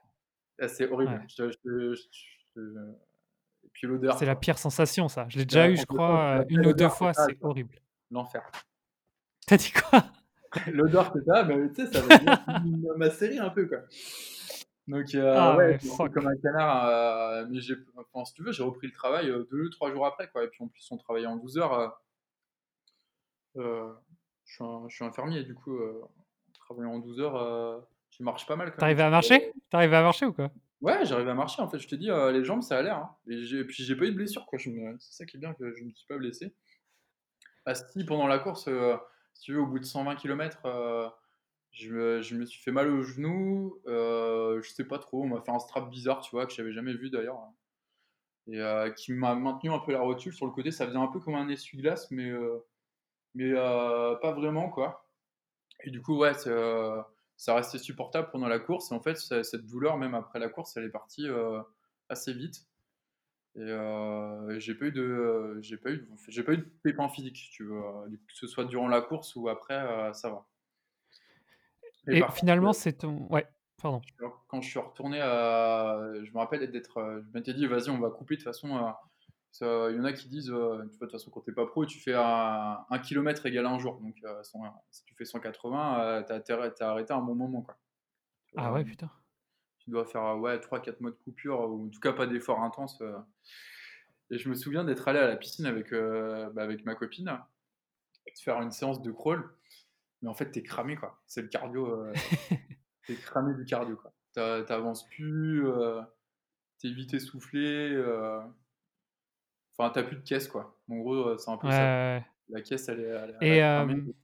Ah, 0.61 0.69
C'est 0.69 0.91
horrible. 0.91 1.13
Ouais. 1.13 1.27
Je 1.29 1.51
je 1.51 1.95
je 1.95 2.53
te- 2.55 2.95
Et 3.65 3.69
puis 3.73 3.87
l'odeur. 3.87 4.19
C'est 4.19 4.27
la 4.27 4.37
pire 4.37 4.59
sensation, 4.59 5.09
ça. 5.09 5.27
Je 5.29 5.39
l'ai 5.39 5.47
déjà 5.47 5.69
eu, 5.69 5.77
je 5.77 5.87
crois, 5.87 6.45
c'est 6.49 6.55
euh, 6.55 6.61
une 6.61 6.67
ou 6.67 6.73
deux 6.75 6.89
fois. 6.91 7.13
C'est 7.15 7.39
horrible. 7.43 7.77
L'enfer. 8.11 8.43
T'as 9.47 9.57
dit 9.57 9.73
quoi? 9.73 10.05
L'odeur 10.73 11.13
que 11.13 11.19
t'as, 11.21 11.45
mais 11.45 11.69
tu 11.73 11.87
sais, 11.87 11.93
ça 11.93 12.01
va 12.01 12.19
bien 12.19 12.39
ma 12.97 13.11
série 13.11 13.39
un 13.39 13.51
peu, 13.51 13.67
quoi. 13.67 13.79
Donc, 14.89 15.15
euh, 15.15 15.35
Ah 15.37 15.57
ouais, 15.57 15.79
comme 16.13 16.27
un 16.29 16.37
canard. 16.37 16.87
euh, 16.87 17.47
mais 17.51 17.61
j'ai, 17.61 17.75
enfin, 17.97 18.25
si 18.25 18.33
tu 18.35 18.43
veux, 18.43 18.53
j'ai 18.53 18.63
repris 18.63 18.87
le 18.87 18.93
travail 18.93 19.29
euh, 19.31 19.47
deux, 19.51 19.69
trois 19.71 19.91
jours 19.93 20.07
après, 20.07 20.29
quoi. 20.31 20.45
Et 20.45 20.49
puis 20.49 20.63
en 20.63 20.69
plus, 20.69 20.87
on 20.91 20.97
travaillait 20.97 21.27
en 21.27 21.37
12 21.37 21.59
heures. 21.59 21.99
euh, 23.57 23.93
je, 24.45 24.55
suis 24.55 24.65
un, 24.65 24.89
je 24.89 24.95
suis 24.95 25.05
infirmier, 25.05 25.43
du 25.43 25.55
coup, 25.55 25.79
travaillant 26.55 26.93
en 26.95 26.99
12 27.01 27.21
heures, 27.21 27.37
euh, 27.37 27.79
je 28.11 28.23
marche 28.23 28.47
pas 28.47 28.57
mal. 28.57 28.75
T'arrives 28.77 29.01
à 29.01 29.11
marcher? 29.11 29.53
T'arrives 29.71 29.95
à 29.95 30.03
marcher 30.03 30.27
ou 30.27 30.33
quoi? 30.33 30.51
Ouais, 30.81 31.05
j'arrive 31.05 31.29
à 31.29 31.35
marcher, 31.35 31.63
en 31.63 31.69
fait. 31.69 31.79
Je 31.79 31.89
te 31.89 31.95
dis, 31.97 32.09
les 32.33 32.45
jambes, 32.45 32.63
ça 32.63 32.79
a 32.79 32.83
l'air. 32.83 32.97
Hein. 32.99 33.11
Et, 33.29 33.43
j'ai- 33.45 33.65
puis 33.65 33.83
j'ai 33.83 33.97
pas 33.97 34.05
eu 34.05 34.13
de 34.13 34.17
blessure, 34.17 34.47
quoi. 34.47 34.59
Je 34.59 34.71
me- 34.71 34.97
C'est 35.01 35.13
ça 35.15 35.27
qui 35.27 35.37
est 35.37 35.41
bien, 35.41 35.53
que 35.55 35.75
je 35.75 35.83
me 35.85 35.91
suis 35.93 36.07
pas 36.07 36.17
blessé. 36.19 36.55
Ah, 37.65 37.75
si, 37.75 38.05
pendant 38.05 38.29
la 38.29 38.39
course, 38.39 38.69
si 39.37 39.43
tu 39.43 39.53
veux, 39.53 39.61
au 39.61 39.67
bout 39.67 39.79
de 39.79 39.85
120 39.85 40.17
km, 40.17 40.63
je 41.77 41.93
me, 41.93 42.23
je 42.23 42.35
me 42.35 42.47
suis 42.47 42.61
fait 42.63 42.73
mal 42.73 42.89
au 42.89 43.03
genou. 43.03 43.81
Euh, 43.87 44.61
je 44.63 44.71
sais 44.71 44.85
pas 44.85 44.99
trop. 44.99 45.23
On 45.25 45.27
m'a 45.27 45.43
fait 45.43 45.51
un 45.51 45.59
strap 45.59 45.91
bizarre, 45.91 46.21
tu 46.21 46.31
vois, 46.31 46.47
que 46.47 46.53
j'avais 46.53 46.73
jamais 46.73 46.95
vu 46.95 47.11
d'ailleurs. 47.11 47.39
Et 48.49 48.61
euh, 48.61 48.91
qui 48.91 49.13
m'a 49.13 49.35
maintenu 49.35 49.71
un 49.71 49.79
peu 49.79 49.93
la 49.93 50.01
rotule 50.01 50.33
sur 50.33 50.47
le 50.47 50.53
côté. 50.53 50.71
Ça 50.71 50.87
faisait 50.87 50.97
un 50.97 51.09
peu 51.09 51.21
comme 51.21 51.35
un 51.35 51.49
essuie-glace, 51.49 52.11
mais, 52.11 52.31
euh, 52.31 52.65
mais 53.35 53.53
pas 53.53 54.33
vraiment, 54.33 54.71
quoi. 54.71 55.07
Et 55.85 55.91
du 55.91 56.01
coup, 56.01 56.17
ouais, 56.17 56.33
ça 56.35 57.55
restait 57.55 57.79
supportable 57.79 58.31
pendant 58.31 58.49
la 58.49 58.59
course. 58.59 58.91
Et 58.91 58.95
en 58.95 59.01
fait, 59.01 59.17
cette 59.17 59.67
douleur, 59.67 59.99
même 59.99 60.15
après 60.15 60.39
la 60.39 60.49
course, 60.49 60.77
elle 60.79 60.85
est 60.85 60.91
partie 60.91 61.27
assez 62.09 62.33
vite. 62.33 62.67
Et 63.57 64.61
j'ai 64.61 64.75
pas 64.75 64.87
eu 64.87 64.93
de, 64.93 65.59
j'ai 65.63 65.77
pas 65.77 65.91
eu, 65.91 66.09
j'ai 66.29 66.43
pas 66.43 66.53
eu 66.53 66.59
de 66.59 66.69
pépin 66.83 67.09
physique, 67.09 67.49
tu 67.53 67.65
vois, 67.65 68.05
que 68.09 68.35
ce 68.35 68.47
soit 68.47 68.65
durant 68.65 68.89
la 68.89 69.01
course 69.01 69.35
ou 69.37 69.49
après, 69.49 70.13
ça 70.13 70.31
va. 70.31 70.47
Et, 72.09 72.23
finalement, 72.35 72.73
c'est 72.73 72.93
ton. 72.93 73.27
Ouais, 73.31 73.47
pardon. 73.83 74.01
Quand 74.49 74.61
je 74.61 74.69
suis 74.69 74.79
retourné 74.79 75.21
à. 75.21 75.99
Je 76.23 76.31
me 76.31 76.39
rappelle 76.39 76.71
d'être. 76.71 76.99
Euh, 76.99 77.23
je 77.23 77.39
m'étais 77.39 77.55
dit, 77.55 77.67
vas-y, 77.67 77.91
on 77.91 77.99
va 77.99 78.11
couper 78.11 78.37
de 78.37 78.41
toute 78.41 78.45
façon. 78.45 78.95
Euh, 79.63 79.91
il 79.91 79.97
y 79.97 80.01
en 80.01 80.05
a 80.05 80.13
qui 80.13 80.29
disent, 80.29 80.51
euh, 80.51 80.85
de 80.85 80.99
toute 80.99 81.11
façon, 81.11 81.31
quand 81.31 81.41
t'es 81.41 81.53
pas 81.53 81.67
pro, 81.67 81.87
tu 81.87 81.99
fais 81.99 82.15
un, 82.15 82.99
kilomètre 83.03 83.47
égal 83.47 83.67
à 83.67 83.71
un 83.71 83.79
jour. 83.79 84.01
Donc, 84.01 84.17
si 84.91 85.05
tu 85.05 85.15
fais 85.15 85.25
180, 85.25 86.25
t'as 86.27 86.37
intérêt 86.37 86.73
à 86.81 86.91
arrêté 86.91 87.13
à 87.13 87.17
un 87.17 87.23
bon 87.23 87.35
moment. 87.35 87.63
Quoi. 87.63 87.77
Ah 88.57 88.73
ouais, 88.73 88.85
putain. 88.85 89.11
Tu 89.87 89.93
dois 89.93 90.05
faire 90.05 90.37
ouais, 90.39 90.59
3-4 90.59 90.97
mois 91.01 91.11
de 91.11 91.17
coupure, 91.17 91.61
ou 91.61 91.87
en 91.87 91.89
tout 91.89 92.01
cas 92.01 92.13
pas 92.13 92.27
d'effort 92.27 92.63
intense. 92.63 93.03
Et 94.31 94.39
je 94.39 94.49
me 94.49 94.55
souviens 94.55 94.85
d'être 94.85 95.09
allé 95.09 95.21
à 95.21 95.29
la 95.29 95.37
piscine 95.37 95.65
avec, 95.65 95.93
bah, 95.93 96.63
avec 96.63 96.85
ma 96.85 96.95
copine, 96.95 97.39
de 98.27 98.41
faire 98.43 98.61
une 98.61 98.73
séance 98.73 99.01
de 99.01 99.11
crawl 99.13 99.49
mais 100.23 100.29
en 100.29 100.35
fait, 100.35 100.51
t'es 100.51 100.63
cramé, 100.63 100.97
quoi. 100.97 101.21
C'est 101.27 101.43
le 101.43 101.49
cardio. 101.49 101.87
Euh, 101.87 102.13
t'es 103.07 103.15
cramé 103.15 103.55
du 103.55 103.65
cardio, 103.65 103.97
quoi. 103.97 104.13
T'avances 104.33 105.09
plus, 105.09 105.67
euh, 105.67 106.01
t'es 106.79 106.91
vite 106.91 107.15
essoufflé. 107.15 107.91
Euh... 107.93 108.41
Enfin, 109.79 109.91
t'as 109.91 110.03
plus 110.03 110.17
de 110.17 110.23
caisse, 110.23 110.49
quoi. 110.49 110.79
En 110.91 110.97
gros, 110.97 111.29
euh, 111.29 111.39
c'est 111.39 111.51
un 111.51 111.57
peu 111.57 111.71
ça. 111.71 112.23
La 112.49 112.63
caisse, 112.63 112.89
elle 112.89 113.01
est, 113.01 113.05
elle 113.05 113.37
est, 113.41 113.59
cramée, 113.59 114.15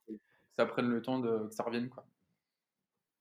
ça 0.57 0.67
prenne 0.67 0.89
le 0.89 1.03
temps 1.03 1.19
de, 1.19 1.49
que 1.49 1.55
ça 1.55 1.65
revienne, 1.65 1.89
quoi. 1.89 2.07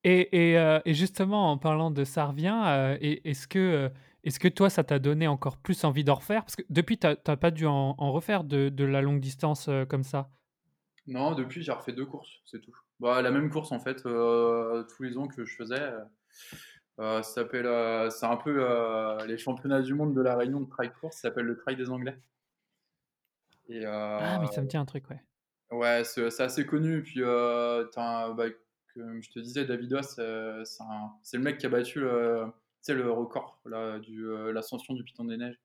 Et, 0.04 0.54
et, 0.54 0.80
et, 0.86 0.94
justement, 0.94 1.52
en 1.52 1.58
parlant 1.58 1.92
de 1.92 2.04
ça 2.04 2.26
revient, 2.26 2.98
est-ce 3.02 3.48
que, 3.48 3.92
est 4.24 4.40
que 4.40 4.48
toi, 4.48 4.70
ça 4.70 4.84
t'a 4.84 4.98
donné 4.98 5.28
encore 5.28 5.58
plus 5.58 5.84
envie 5.84 6.04
d'en 6.04 6.16
refaire? 6.16 6.44
Parce 6.44 6.56
que 6.56 6.64
depuis, 6.70 6.98
tu 6.98 7.08
n'as 7.08 7.36
pas 7.36 7.52
dû 7.52 7.68
en, 7.68 7.96
en 7.98 8.12
refaire 8.12 8.44
de, 8.44 8.70
de, 8.70 8.84
la 8.84 9.02
longue 9.02 9.20
distance 9.20 9.70
comme 9.90 10.04
ça 10.04 10.30
non, 11.08 11.34
depuis, 11.34 11.64
j'ai 11.64 11.72
refait 11.72 11.94
deux 11.94 12.06
courses, 12.06 12.42
c'est 12.46 12.62
tout. 12.62 12.76
Bah, 13.00 13.22
la 13.22 13.32
même 13.32 13.50
course, 13.50 13.72
en 13.72 13.80
fait, 13.80 14.06
euh, 14.06 14.84
tous 14.84 15.04
les 15.04 15.18
ans 15.18 15.28
que 15.28 15.46
je 15.46 15.56
faisais. 15.56 15.92
Euh, 17.00 17.24
ça 17.24 17.24
s'appelle, 17.24 17.66
euh, 17.66 18.10
c'est 18.10 18.28
un 18.28 18.38
peu 18.38 19.26
les 19.26 19.38
championnats 19.38 19.82
du 19.82 19.94
monde 19.94 20.14
de 20.14 20.22
la 20.22 20.36
Réunion 20.36 20.62
de 20.62 20.70
trail 20.70 20.92
course, 21.00 21.16
ça 21.16 21.30
s'appelle 21.30 21.46
le 21.46 21.58
trail 21.58 21.76
des 21.76 21.90
Anglais. 21.90 22.18
Et, 23.70 23.86
ah, 23.86 24.38
mais 24.40 24.48
ça 24.48 24.62
me 24.62 24.68
tient 24.68 24.82
un 24.82 24.86
truc, 24.86 25.10
ouais. 25.10 25.22
Ouais, 25.72 26.04
c'est 26.04 26.42
assez 26.42 26.66
connu. 26.66 27.02
Puis, 27.02 27.22
bah, 27.22 28.46
comme 28.94 29.22
je 29.22 29.32
te 29.32 29.40
disais, 29.40 29.66
Davidois, 29.66 30.04
c'est 30.04 30.22
le 30.22 31.40
mec 31.40 31.58
qui 31.58 31.66
a 31.66 31.70
battu 31.70 32.00
le, 32.00 32.52
le 32.88 33.12
record 33.12 33.60
là, 33.66 34.00
du 34.00 34.26
l'ascension 34.52 34.94
du 34.94 35.04
Piton 35.04 35.26
des 35.26 35.38
Neiges. 35.38 35.60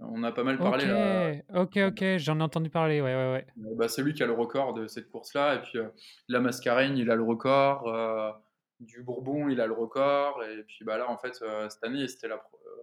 On 0.00 0.22
a 0.22 0.30
pas 0.30 0.44
mal 0.44 0.58
parlé 0.58 0.86
là. 0.86 1.32
Ok, 1.54 1.76
ok, 1.76 2.04
j'en 2.18 2.38
ai 2.38 2.42
entendu 2.42 2.70
parler, 2.70 3.00
ouais, 3.00 3.16
ouais, 3.16 3.32
ouais. 3.32 3.46
Bah, 3.56 3.88
c'est 3.88 4.00
lui 4.00 4.14
qui 4.14 4.22
a 4.22 4.26
le 4.26 4.32
record 4.32 4.72
de 4.74 4.86
cette 4.86 5.10
course-là. 5.10 5.56
Et 5.56 5.62
puis, 5.62 5.78
euh, 5.78 5.88
la 6.28 6.38
Mascareigne, 6.38 6.96
il 6.96 7.10
a 7.10 7.16
le 7.16 7.24
record. 7.24 7.88
Euh, 7.88 8.30
du 8.78 9.02
Bourbon, 9.02 9.48
il 9.48 9.60
a 9.60 9.66
le 9.66 9.72
record. 9.72 10.44
Et 10.44 10.62
puis, 10.62 10.84
bah, 10.84 10.98
là, 10.98 11.10
en 11.10 11.18
fait, 11.18 11.42
euh, 11.42 11.68
cette 11.68 11.82
année, 11.82 12.06
c'était 12.06 12.28
la, 12.28 12.40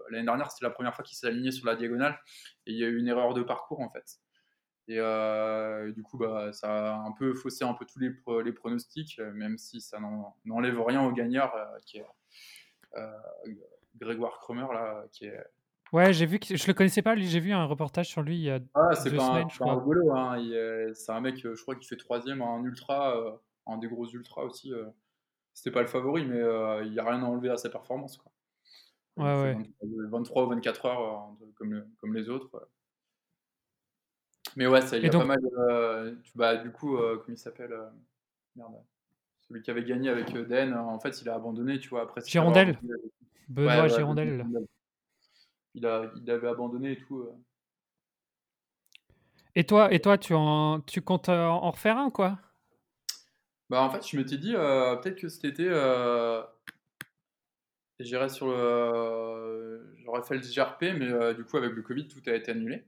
l'année 0.09 0.25
dernière, 0.25 0.51
c'était 0.51 0.65
la 0.65 0.71
première 0.71 0.93
fois 0.93 1.05
qu'il 1.05 1.15
s'est 1.15 1.27
aligné 1.27 1.51
sur 1.51 1.65
la 1.65 1.77
diagonale. 1.77 2.19
Et 2.67 2.73
il 2.73 2.77
y 2.77 2.83
a 2.83 2.87
eu 2.87 2.97
une 2.97 3.07
erreur 3.07 3.33
de 3.33 3.43
parcours, 3.43 3.79
en 3.79 3.89
fait. 3.89 4.17
Et 4.87 5.91
du 5.93 6.03
coup, 6.03 6.17
bah, 6.17 6.53
ça 6.53 6.93
a 6.93 6.97
un 6.97 7.11
peu 7.11 7.33
faussé 7.33 7.65
un 7.65 7.73
peu 7.73 7.85
tous 7.85 7.99
les, 7.99 8.11
les 8.43 8.51
pronostics, 8.51 9.19
même 9.33 9.57
si 9.57 9.81
ça 9.81 9.99
n'enlève 10.45 10.79
rien 10.81 11.03
au 11.03 11.11
gagnant, 11.11 11.51
qui 11.85 11.97
est 11.97 12.05
Grégoire 13.97 14.39
Cromer, 14.39 14.67
là, 14.73 15.05
qui 15.11 15.25
est 15.25 15.43
Ouais, 15.93 16.11
j'ai 16.13 16.25
vu 16.25 16.39
que 16.39 16.57
je 16.57 16.67
le 16.67 16.73
connaissais 16.73 17.01
pas, 17.01 17.15
lui, 17.15 17.27
j'ai 17.27 17.39
vu 17.39 17.53
un 17.53 17.65
reportage 17.65 18.07
sur 18.07 18.21
lui 18.21 18.35
il 18.35 18.43
y 18.43 18.49
a 18.49 18.59
ah, 18.73 18.95
c'est 18.95 19.15
pas 19.15 19.27
semaines, 19.27 19.47
un, 19.61 19.75
rigolo, 19.75 20.11
hein. 20.13 20.37
c'est 20.93 21.11
un 21.11 21.21
mec, 21.21 21.37
je 21.37 21.61
crois, 21.61 21.75
qui 21.75 21.87
fait 21.87 21.95
troisième 21.95 22.41
en 22.41 22.63
ultra, 22.63 23.15
euh, 23.15 23.31
un 23.67 23.77
des 23.77 23.87
gros 23.87 24.07
ultras 24.09 24.43
aussi. 24.43 24.73
Euh. 24.73 24.85
C'était 25.53 25.71
pas 25.71 25.81
le 25.81 25.87
favori, 25.87 26.25
mais 26.25 26.37
euh, 26.39 26.83
il 26.83 26.91
n'y 26.91 26.99
a 26.99 27.05
rien 27.05 27.23
à 27.23 27.25
enlever 27.25 27.49
à 27.49 27.57
sa 27.57 27.69
performance. 27.69 28.17
Quoi. 28.17 28.31
Ouais, 29.15 29.55
ouais. 29.55 29.57
23 30.09 30.43
ou 30.43 30.49
24 30.49 30.85
heures 30.85 31.29
comme, 31.55 31.85
comme 31.97 32.13
les 32.13 32.27
autres. 32.27 32.67
Mais 34.55 34.67
ouais, 34.67 34.81
ça, 34.81 34.97
il 34.97 35.03
y 35.03 35.07
a 35.07 35.09
pas 35.09 35.25
mal. 35.25 35.39
bah, 36.35 36.55
du 36.57 36.71
coup, 36.71 36.97
comment 36.97 37.23
il 37.27 37.37
s'appelle 37.37 37.75
Merde. 38.55 38.75
Celui 39.47 39.61
qui 39.61 39.69
avait 39.69 39.83
gagné 39.83 40.09
avec 40.09 40.33
Den, 40.33 40.73
en 40.73 40.99
fait, 40.99 41.21
il 41.21 41.29
a 41.29 41.35
abandonné, 41.35 41.79
tu 41.79 41.89
vois, 41.89 42.01
après. 42.01 42.21
Girondel 42.25 42.79
Benoît 43.47 43.87
Girondel 43.87 44.43
il, 45.75 45.85
a, 45.85 46.11
il 46.15 46.31
avait 46.31 46.47
abandonné 46.47 46.93
et 46.93 46.97
tout. 46.97 47.19
Euh. 47.19 47.31
Et 49.55 49.65
toi, 49.65 49.93
et 49.93 49.99
toi 49.99 50.17
tu, 50.17 50.33
en, 50.33 50.81
tu 50.81 51.01
comptes 51.01 51.29
euh, 51.29 51.45
en 51.45 51.71
refaire 51.71 51.97
un, 51.97 52.09
quoi? 52.09 52.39
Bah, 53.69 53.83
en 53.83 53.89
fait, 53.89 54.07
je 54.07 54.17
m'étais 54.17 54.37
dit, 54.37 54.55
euh, 54.55 54.95
peut-être 54.95 55.19
que 55.19 55.27
cet 55.27 55.45
été, 55.45 55.63
j'irais 57.99 58.29
sur 58.29 58.47
le. 58.47 59.95
J'aurais 60.03 60.23
fait 60.23 60.35
le 60.35 60.41
GRP, 60.41 60.97
mais 60.97 61.33
du 61.35 61.43
coup, 61.43 61.57
avec 61.57 61.73
le 61.73 61.81
Covid, 61.81 62.07
tout 62.07 62.21
a 62.27 62.33
été 62.33 62.51
annulé. 62.51 62.85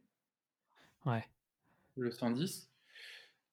Ouais. 1.05 1.23
Le 1.97 2.11
110. 2.11 2.69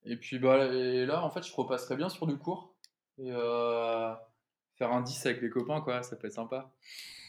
Et 0.05 0.17
puis, 0.17 0.39
bah, 0.39 0.67
et 0.67 1.07
là, 1.07 1.25
en 1.25 1.31
fait, 1.31 1.43
je 1.43 1.55
repasserais 1.55 1.97
bien 1.97 2.09
sur 2.09 2.27
du 2.27 2.37
cours. 2.37 2.75
Et 3.19 3.31
faire 3.31 4.93
un 4.93 5.03
10 5.03 5.27
avec 5.27 5.41
les 5.41 5.51
copains, 5.51 5.81
quoi, 5.81 6.03
ça 6.03 6.17
peut 6.17 6.27
être 6.27 6.35
sympa. 6.35 6.73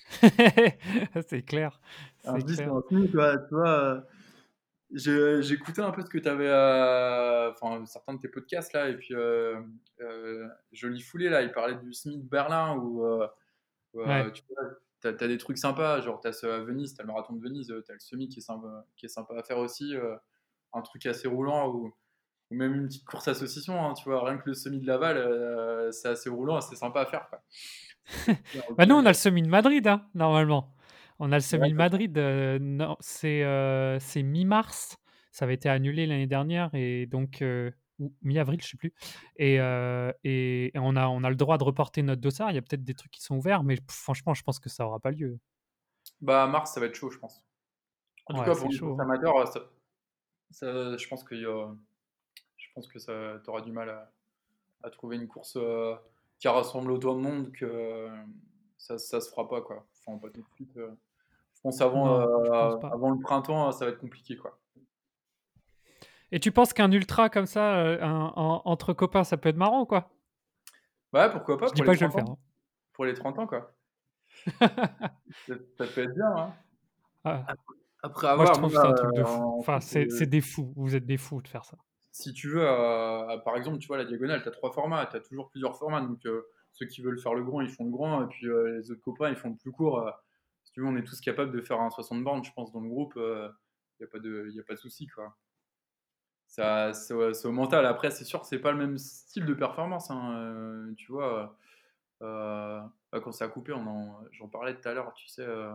c'est 1.27 1.43
clair. 1.43 1.79
Alors, 2.23 2.45
tu 2.45 3.07
vois, 3.07 3.37
tu 3.37 3.55
vois 3.55 4.05
j'écoutais 4.91 5.81
un 5.81 5.91
peu 5.91 6.01
ce 6.01 6.09
que 6.09 6.17
tu 6.17 6.29
avais, 6.29 6.47
euh, 6.47 7.51
enfin, 7.51 7.85
certains 7.85 8.13
de 8.13 8.19
tes 8.19 8.27
podcasts 8.27 8.73
là, 8.73 8.89
et 8.89 8.95
puis 8.95 9.13
euh, 9.13 9.59
euh, 10.01 10.47
Joli 10.71 11.01
Foulé 11.01 11.29
là, 11.29 11.41
il 11.41 11.51
parlait 11.51 11.75
du 11.75 11.93
Smith 11.93 12.23
Berlin 12.27 12.77
où 12.77 13.03
tu 13.93 15.07
as, 15.07 15.11
des 15.11 15.37
trucs 15.37 15.57
sympas, 15.57 16.01
genre 16.01 16.19
tu 16.21 16.27
as 16.27 16.33
ce 16.33 16.47
à 16.47 16.59
Venise, 16.59 16.93
tu 16.93 17.01
as 17.01 17.03
le 17.03 17.07
marathon 17.07 17.33
de 17.33 17.41
Venise, 17.41 17.67
tu 17.67 17.91
as 17.91 17.93
le 17.93 17.99
semi 17.99 18.29
qui 18.29 18.39
est 18.39 18.43
sympa, 18.43 18.85
qui 18.95 19.05
est 19.05 19.09
sympa 19.09 19.35
à 19.37 19.43
faire 19.43 19.57
aussi, 19.57 19.93
un 20.75 20.81
truc 20.81 21.05
assez 21.05 21.27
roulant 21.27 21.69
ou, 21.69 21.93
ou 22.51 22.55
même 22.55 22.75
une 22.75 22.87
petite 22.87 23.05
course 23.05 23.27
à 23.27 23.33
saucisson, 23.33 23.81
hein, 23.81 23.93
tu 23.93 24.09
vois, 24.09 24.23
rien 24.23 24.37
que 24.37 24.47
le 24.47 24.53
semi 24.53 24.79
de 24.79 24.87
Laval, 24.87 25.91
c'est 25.91 26.09
assez 26.09 26.29
roulant, 26.29 26.61
c'est 26.61 26.75
sympa 26.75 27.01
à 27.01 27.05
faire. 27.05 27.27
Quoi. 27.29 27.41
bah 28.77 28.85
nous, 28.85 28.95
on 28.95 29.05
a 29.05 29.09
le 29.09 29.13
semi 29.13 29.41
de 29.41 29.49
Madrid, 29.49 29.87
hein, 29.87 30.05
normalement. 30.13 30.75
On 31.19 31.31
a 31.31 31.35
le 31.35 31.41
semi 31.41 31.69
de 31.69 31.75
Madrid. 31.75 32.17
Euh, 32.17 32.59
non, 32.59 32.97
c'est 32.99 33.43
euh, 33.43 33.99
c'est 33.99 34.23
mi-mars. 34.23 34.97
Ça 35.31 35.45
avait 35.45 35.55
été 35.55 35.69
annulé 35.69 36.05
l'année 36.05 36.27
dernière 36.27 36.69
et 36.73 37.07
donc 37.07 37.41
euh, 37.41 37.71
mi-avril, 38.21 38.61
je 38.61 38.69
sais 38.69 38.77
plus. 38.77 38.93
Et, 39.37 39.55
et, 40.23 40.71
on 40.75 40.95
a 40.95 41.07
on 41.07 41.23
a 41.23 41.29
le 41.29 41.35
droit 41.35 41.57
de 41.57 41.63
reporter 41.63 42.03
notre 42.03 42.21
dossard. 42.21 42.51
Il 42.51 42.55
y 42.55 42.57
a 42.57 42.61
peut-être 42.61 42.83
des 42.83 42.93
trucs 42.93 43.11
qui 43.11 43.21
sont 43.21 43.37
ouverts, 43.37 43.63
mais 43.63 43.77
franchement, 43.89 44.33
je 44.33 44.43
pense 44.43 44.59
que 44.59 44.69
ça 44.69 44.85
aura 44.85 44.99
pas 44.99 45.11
lieu. 45.11 45.39
Bah 46.21 46.47
mars, 46.47 46.73
ça 46.73 46.79
va 46.79 46.85
être 46.85 46.95
chaud, 46.95 47.09
je 47.09 47.17
pense. 47.17 47.43
En 48.27 48.35
tout 48.35 48.43
cas, 48.43 48.55
pour 48.55 48.69
les 48.69 48.79
hein. 48.81 48.97
amateurs, 48.99 49.47
ça, 49.47 49.59
je 50.61 51.07
pense 51.07 51.23
que 51.23 51.35
je 51.35 52.67
pense 52.73 52.87
que 52.87 52.99
ça 52.99 53.39
t'auras 53.43 53.61
du 53.61 53.71
mal 53.71 53.89
à, 53.89 54.11
à, 54.83 54.89
trouver 54.89 55.17
une 55.17 55.27
course 55.27 55.57
qui 56.39 56.47
rassemble 56.47 56.91
autant 56.91 57.15
de 57.15 57.21
monde 57.21 57.51
que 57.51 58.09
ça, 58.77 58.97
ça 58.97 59.21
se 59.21 59.29
fera 59.29 59.47
pas 59.47 59.61
quoi. 59.61 59.85
Enfin, 60.05 60.17
pas 60.17 60.29
tout 60.29 60.41
de 60.41 60.55
suite. 60.55 60.77
Euh. 60.77 60.91
Je 61.55 61.61
pense 61.61 61.81
avant, 61.81 62.19
euh, 62.19 62.77
avant 62.83 63.09
le 63.09 63.19
printemps, 63.19 63.71
ça 63.71 63.85
va 63.85 63.91
être 63.91 63.99
compliqué 63.99 64.37
quoi. 64.37 64.59
Et 66.31 66.39
tu 66.39 66.51
penses 66.51 66.73
qu'un 66.73 66.91
ultra 66.91 67.29
comme 67.29 67.45
ça, 67.45 67.77
euh, 67.77 67.99
entre 68.01 68.93
copains, 68.93 69.23
ça 69.23 69.37
peut 69.37 69.49
être 69.49 69.57
marrant 69.57 69.85
quoi? 69.85 70.11
Ouais, 71.13 71.29
pourquoi 71.31 71.57
pas. 71.57 71.67
Je 71.67 71.73
dis 71.73 71.81
pas 71.81 71.93
que 71.93 71.99
je 71.99 71.99
vais 72.01 72.05
le 72.07 72.11
faire. 72.11 72.29
Hein. 72.29 72.37
Pour 72.93 73.05
les 73.05 73.13
30 73.13 73.39
ans 73.39 73.47
quoi. 73.47 73.71
ça, 74.59 74.67
peut 75.77 76.03
être 76.03 76.13
bien. 76.13 76.35
Hein. 76.35 76.53
Ah. 77.23 77.45
Après 78.05 78.27
avoir. 78.27 78.47
Moi, 78.47 78.53
je 78.53 78.59
trouve 78.59 78.73
ça 78.73 78.89
un 78.89 78.93
truc 78.93 79.15
de 79.15 79.23
fou. 79.23 79.55
Enfin, 79.59 79.79
c'est 79.79 80.25
des 80.25 80.41
fous. 80.41 80.73
Vous 80.75 80.95
êtes 80.95 81.05
des 81.05 81.17
fous 81.17 81.41
de 81.41 81.47
faire 81.47 81.65
ça 81.65 81.77
si 82.15 82.31
tu 82.31 82.47
veux, 82.47 82.65
euh, 82.65 83.37
par 83.39 83.57
exemple, 83.57 83.77
tu 83.77 83.87
vois, 83.87 83.97
la 83.97 84.05
diagonale, 84.05 84.41
tu 84.41 84.47
as 84.47 84.51
trois 84.51 84.71
formats, 84.71 85.05
tu 85.05 85.17
as 85.17 85.19
toujours 85.19 85.49
plusieurs 85.49 85.75
formats. 85.77 85.99
Donc, 85.99 86.25
euh, 86.25 86.43
ceux 86.71 86.85
qui 86.85 87.01
veulent 87.01 87.19
faire 87.19 87.33
le 87.33 87.43
grand, 87.43 87.59
ils 87.59 87.69
font 87.69 87.83
le 87.83 87.91
grand, 87.91 88.23
et 88.23 88.27
puis 88.27 88.47
euh, 88.47 88.77
les 88.77 88.89
autres 88.89 89.01
copains, 89.01 89.29
ils 89.29 89.35
font 89.35 89.49
le 89.49 89.57
plus 89.57 89.73
court. 89.73 90.09
si 90.63 90.71
tu 90.71 90.79
veux, 90.79 90.87
on 90.87 90.95
est 90.95 91.03
tous 91.03 91.19
capables 91.19 91.51
de 91.51 91.59
faire 91.59 91.81
un 91.81 91.89
60 91.89 92.23
bornes, 92.23 92.41
je 92.45 92.53
pense, 92.53 92.71
dans 92.71 92.79
le 92.79 92.87
groupe. 92.87 93.15
Il 93.17 93.51
n'y 93.99 94.05
a 94.05 94.09
pas 94.09 94.19
de, 94.19 94.49
y 94.49 94.59
a 94.61 94.63
pas 94.63 94.75
de 94.75 94.79
souci, 94.79 95.07
quoi. 95.07 95.35
ça, 96.47 96.93
c'est 96.93 97.13
au, 97.13 97.51
mental. 97.51 97.85
Après, 97.85 98.11
c'est 98.11 98.23
sûr 98.23 98.39
que 98.39 98.47
c'est 98.47 98.59
pas 98.59 98.71
le 98.71 98.77
même 98.77 98.97
style 98.97 99.45
de 99.45 99.53
performance. 99.53 100.09
hein, 100.09 100.37
euh, 100.37 100.93
tu 100.95 101.11
vois, 101.11 101.57
euh, 102.21 102.81
bah, 103.11 103.19
quand 103.19 103.33
ça 103.33 103.45
a 103.45 103.47
coupé, 103.49 103.73
j'en 104.31 104.47
parlais 104.49 104.73
tout 104.75 104.87
à 104.87 104.93
l'heure. 104.93 105.13
Tu 105.15 105.27
sais, 105.27 105.43
euh, 105.43 105.73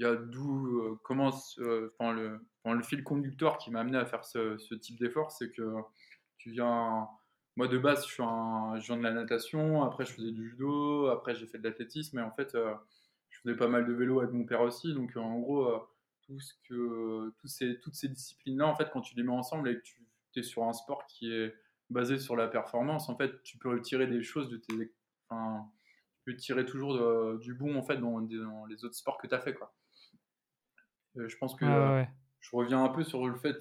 il 0.00 0.04
y 0.04 0.06
a 0.06 0.16
d'où 0.16 0.80
euh, 0.80 0.98
comment 1.04 1.30
ce- 1.30 1.60
euh, 1.60 1.94
enfin, 1.98 2.14
le, 2.14 2.82
fil 2.82 3.04
conducteur 3.04 3.58
qui 3.58 3.70
m'a 3.70 3.80
amené 3.80 3.98
à 3.98 4.06
faire 4.06 4.24
ce, 4.24 4.74
type 4.76 4.98
d'effort, 4.98 5.30
c'est 5.30 5.50
que 5.50 5.62
tu 6.38 6.50
viens. 6.50 7.06
Moi, 7.56 7.68
de 7.68 7.76
base, 7.76 8.06
je, 8.06 8.12
suis 8.14 8.22
un, 8.22 8.78
je 8.78 8.86
viens 8.86 8.96
de 8.96 9.02
la 9.02 9.12
natation. 9.12 9.82
Après, 9.82 10.06
je 10.06 10.12
faisais 10.12 10.32
du 10.32 10.48
judo. 10.48 11.08
Après, 11.08 11.34
j'ai 11.34 11.46
fait 11.46 11.58
de 11.58 11.64
l'athlétisme. 11.68 12.18
Et 12.18 12.22
en 12.22 12.30
fait, 12.30 12.54
euh, 12.54 12.72
je 13.28 13.40
faisais 13.40 13.56
pas 13.56 13.68
mal 13.68 13.86
de 13.86 13.92
vélo 13.92 14.20
avec 14.20 14.32
mon 14.32 14.46
père 14.46 14.62
aussi. 14.62 14.94
Donc, 14.94 15.14
en 15.18 15.38
gros, 15.38 15.68
tout 16.22 16.40
ce 16.40 16.54
que, 16.66 17.30
tous 17.38 17.48
ces, 17.48 17.78
toutes 17.80 17.94
ces 17.94 18.08
disciplines-là, 18.08 18.66
en 18.68 18.74
fait, 18.76 18.88
quand 18.90 19.02
tu 19.02 19.14
les 19.16 19.22
mets 19.22 19.32
ensemble 19.32 19.68
et 19.68 19.76
que 19.76 19.82
tu 19.82 20.40
es 20.40 20.42
sur 20.42 20.64
un 20.64 20.72
sport 20.72 21.04
qui 21.08 21.30
est 21.30 21.54
basé 21.90 22.18
sur 22.18 22.36
la 22.36 22.48
performance, 22.48 23.10
en 23.10 23.16
fait, 23.18 23.42
tu 23.42 23.58
peux 23.58 23.82
tirer 23.82 24.06
des 24.06 24.22
choses 24.22 24.48
de 24.48 24.56
tes. 24.56 24.94
Tu 25.28 26.24
peux 26.24 26.36
tirer 26.36 26.64
toujours 26.64 27.36
du 27.38 27.52
bon, 27.52 27.76
en 27.76 27.82
fait, 27.82 27.98
dans 27.98 28.18
les 28.18 28.84
autres 28.84 28.94
sports 28.96 29.18
que 29.18 29.26
tu 29.26 29.34
as 29.34 29.40
fait, 29.40 29.52
quoi. 29.52 29.74
Euh, 31.16 31.28
je 31.28 31.36
pense 31.38 31.54
que 31.54 31.64
ouais, 31.64 31.70
euh, 31.70 32.04
je 32.40 32.56
reviens 32.56 32.84
un 32.84 32.88
peu 32.88 33.02
sur 33.02 33.26
le 33.26 33.34
fait 33.36 33.58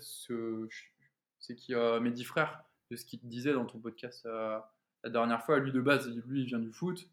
c'est 1.40 1.56
qu'il 1.56 1.76
y 1.76 1.78
a 1.78 2.00
mes 2.00 2.12
dix 2.12 2.24
frères, 2.24 2.64
de 2.92 2.96
ce 2.96 3.06
qu'il 3.06 3.20
te 3.20 3.26
disait 3.26 3.54
dans 3.54 3.66
ton 3.66 3.80
podcast 3.80 4.26
euh, 4.26 4.60
la 5.04 5.10
dernière 5.10 5.44
fois. 5.44 5.60
Lui, 5.60 5.72
de 5.72 5.82
base, 5.82 6.08
lui, 6.26 6.42
il 6.42 6.46
vient 6.46 6.60
du 6.60 6.72
foot. 6.72 7.10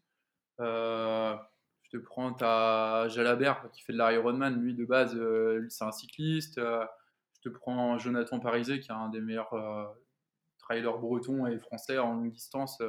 Euh, 0.59 1.35
je 1.83 1.97
te 1.97 2.03
prends, 2.03 2.33
t'as 2.33 3.07
Jalabert 3.07 3.69
qui 3.71 3.81
fait 3.83 3.93
de 3.93 3.97
l'Ironman. 3.97 4.61
Lui, 4.61 4.73
de 4.73 4.85
base, 4.85 5.15
euh, 5.15 5.65
c'est 5.69 5.85
un 5.85 5.91
cycliste. 5.91 6.57
Euh, 6.57 6.85
je 7.35 7.49
te 7.49 7.55
prends 7.55 7.97
Jonathan 7.97 8.39
Parizet, 8.39 8.79
qui 8.79 8.89
est 8.89 8.95
un 8.95 9.09
des 9.09 9.21
meilleurs 9.21 9.53
trailers 10.57 10.97
bretons 10.97 11.45
et 11.45 11.57
français 11.59 11.97
en 11.97 12.13
longue 12.15 12.31
distance, 12.31 12.81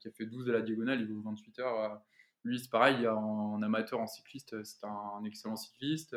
qui 0.00 0.08
a 0.08 0.12
fait 0.12 0.24
12 0.24 0.46
de 0.46 0.52
la 0.52 0.62
diagonale, 0.62 1.00
il 1.00 1.12
vaut 1.12 1.20
28 1.22 1.58
heures. 1.58 2.00
Lui, 2.44 2.58
c'est 2.58 2.70
pareil, 2.70 3.08
en, 3.08 3.60
amateur, 3.62 4.00
en 4.00 4.06
cycliste, 4.06 4.62
c'est 4.64 4.84
un, 4.86 5.24
excellent 5.24 5.56
cycliste. 5.56 6.16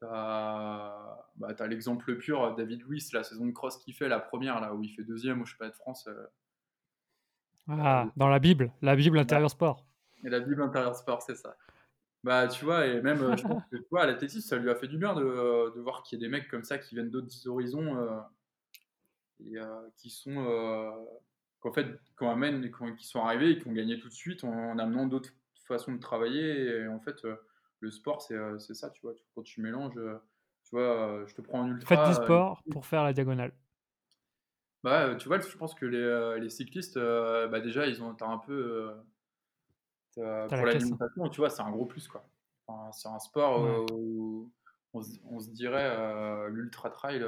T'as 0.00 1.24
bah, 1.36 1.66
l'exemple 1.68 2.16
pur, 2.18 2.56
David 2.56 2.82
Luiz, 2.82 3.12
la 3.12 3.22
saison 3.22 3.46
de 3.46 3.52
cross 3.52 3.78
qu'il 3.78 3.94
fait, 3.94 4.08
la 4.08 4.18
première, 4.18 4.60
là 4.60 4.74
où 4.74 4.82
il 4.82 4.88
fait 4.88 5.04
deuxième 5.04 5.40
au 5.42 5.44
championnat 5.44 5.70
de 5.70 5.76
France. 5.76 6.08
euh, 6.08 6.26
Ah, 7.68 8.08
dans 8.16 8.28
la 8.28 8.40
Bible, 8.40 8.72
la 8.82 8.96
Bible 8.96 9.16
bah, 9.16 9.22
intérieur 9.22 9.50
sport. 9.50 9.86
et 10.24 10.28
la 10.28 10.40
Bible 10.40 10.60
intérieure 10.60 10.96
sport, 10.96 11.22
c'est 11.22 11.36
ça. 11.36 11.56
Bah, 12.24 12.48
tu 12.48 12.64
vois, 12.64 12.86
et 12.86 13.00
même, 13.00 13.22
euh, 13.22 13.36
je 13.36 13.42
pense 13.42 13.62
que 13.70 13.76
tu 13.76 13.86
vois, 13.90 14.02
à 14.02 14.06
l'athlétisme, 14.06 14.48
ça 14.48 14.56
lui 14.56 14.70
a 14.70 14.74
fait 14.74 14.88
du 14.88 14.98
bien 14.98 15.14
de, 15.14 15.22
de 15.74 15.80
voir 15.80 16.02
qu'il 16.02 16.18
y 16.18 16.22
a 16.22 16.26
des 16.26 16.30
mecs 16.30 16.48
comme 16.48 16.64
ça 16.64 16.78
qui 16.78 16.96
viennent 16.96 17.10
d'autres 17.10 17.46
horizons 17.46 17.96
euh, 17.96 18.20
et 19.44 19.56
euh, 19.58 19.88
qui 19.96 20.10
sont. 20.10 20.36
euh, 20.36 20.90
qu'en 21.62 21.72
fait, 21.72 21.98
qu'on 22.16 22.30
amène, 22.30 22.70
qui 22.96 23.06
sont 23.06 23.20
arrivés 23.22 23.52
et 23.52 23.58
qui 23.58 23.68
ont 23.68 23.72
gagné 23.72 23.98
tout 23.98 24.08
de 24.08 24.14
suite 24.14 24.44
en, 24.44 24.52
en 24.52 24.78
amenant 24.78 25.06
d'autres 25.06 25.30
façons 25.66 25.92
de 25.92 26.00
travailler. 26.00 26.66
Et 26.82 26.88
en 26.88 27.00
fait, 27.00 27.24
euh, 27.24 27.36
le 27.80 27.90
sport, 27.90 28.22
c'est 28.22 28.34
euh, 28.36 28.58
c'est 28.58 28.74
ça, 28.74 28.90
tu 28.90 29.02
vois. 29.02 29.14
Quand 29.34 29.42
tu 29.42 29.60
mélanges, 29.62 29.96
euh, 29.98 30.18
tu 30.64 30.70
vois, 30.76 31.24
je 31.26 31.34
te 31.34 31.42
prends 31.42 31.62
un 31.62 31.68
Faites 31.84 32.02
du 32.02 32.12
ultra. 32.12 32.22
euh, 32.24 32.24
sport 32.24 32.64
pour 32.70 32.86
faire 32.86 33.04
la 33.04 33.12
diagonale. 33.12 33.52
bah, 34.82 35.14
tu 35.16 35.28
vois, 35.28 35.38
je 35.40 35.56
pense 35.56 35.74
que 35.74 35.86
les, 35.86 36.40
les 36.40 36.50
cyclistes, 36.50 36.98
bah, 36.98 37.60
déjà, 37.60 37.86
ils 37.86 38.02
ont 38.02 38.14
t'as 38.14 38.26
un 38.26 38.38
peu. 38.38 38.92
pour 40.48 40.66
la 40.66 40.72
hein. 40.72 40.72
l'alimentation, 40.74 41.28
tu 41.28 41.38
vois, 41.40 41.50
c'est 41.50 41.62
un 41.62 41.70
gros 41.70 41.86
plus, 41.86 42.08
quoi. 42.08 42.28
Enfin, 42.66 42.92
c'est 42.92 43.08
un 43.08 43.18
sport 43.18 43.62
Ouais. 43.62 43.84
où 43.90 44.52
on, 44.92 45.02
se- 45.02 45.18
on 45.24 45.40
se 45.40 45.50
dirait 45.50 45.88
euh, 45.96 46.48
l'ultra 46.48 46.90
trail, 46.90 47.24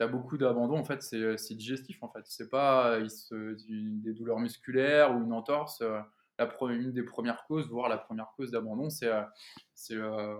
euh, 0.00 0.06
t'as 0.06 0.12
beaucoup 0.12 0.38
d'abandon, 0.38 0.78
en 0.78 0.84
fait, 0.84 1.02
c'est 1.02 1.54
digestif, 1.54 2.02
en 2.02 2.10
fait. 2.10 2.22
C'est 2.26 2.50
pas 2.50 2.98
du- 3.00 4.00
des 4.02 4.14
douleurs 4.14 4.38
musculaires 4.40 5.14
ou 5.16 5.22
une 5.24 5.32
entorse. 5.32 5.80
euh, 5.82 6.00
la 6.38 6.46
pre- 6.46 6.70
une 6.72 6.92
des 6.92 7.02
premières 7.04 7.44
causes, 7.46 7.68
voire 7.68 7.88
la 7.90 7.98
première 7.98 8.28
cause 8.36 8.50
d'abandon, 8.50 8.88
c'est 8.90 9.08
euh, 9.08 9.22
c'est 9.74 9.96
euh, 9.96 10.36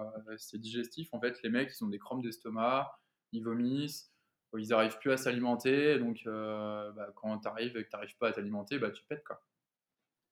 digestif. 0.54 1.08
En 1.12 1.20
fait, 1.20 1.42
les 1.42 1.50
mecs, 1.50 1.72
ils 1.78 1.84
ont 1.84 1.88
des 1.88 1.98
crampes 1.98 2.22
d'estomac, 2.22 2.90
ils 3.32 3.44
vomissent, 3.44 4.12
ils 4.58 4.68
n'arrivent 4.68 4.98
plus 4.98 5.12
à 5.12 5.16
s'alimenter. 5.18 5.98
Donc, 5.98 6.22
euh, 6.26 6.90
bah, 6.92 7.10
quand 7.16 7.38
tu 7.40 7.48
arrives 7.48 7.76
et 7.76 7.84
que 7.84 7.90
tu 7.90 7.96
n'arrives 7.96 8.16
pas 8.18 8.28
à 8.28 8.32
t'alimenter, 8.32 8.78
bah, 8.78 8.90
tu 8.90 9.04
pètes. 9.04 9.24
Quoi. 9.24 9.42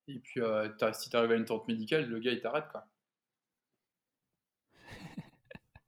Et 0.09 0.19
puis, 0.21 0.41
euh, 0.41 0.69
si 0.95 1.11
tu 1.11 1.17
arrives 1.17 1.33
à 1.33 1.37
une 1.37 1.45
tente 1.47 1.69
médicale, 1.69 2.09
le 2.09 2.19
gars, 2.21 2.33
il 2.33 2.41
t'arrête. 2.41 2.69
Quoi. 2.73 2.85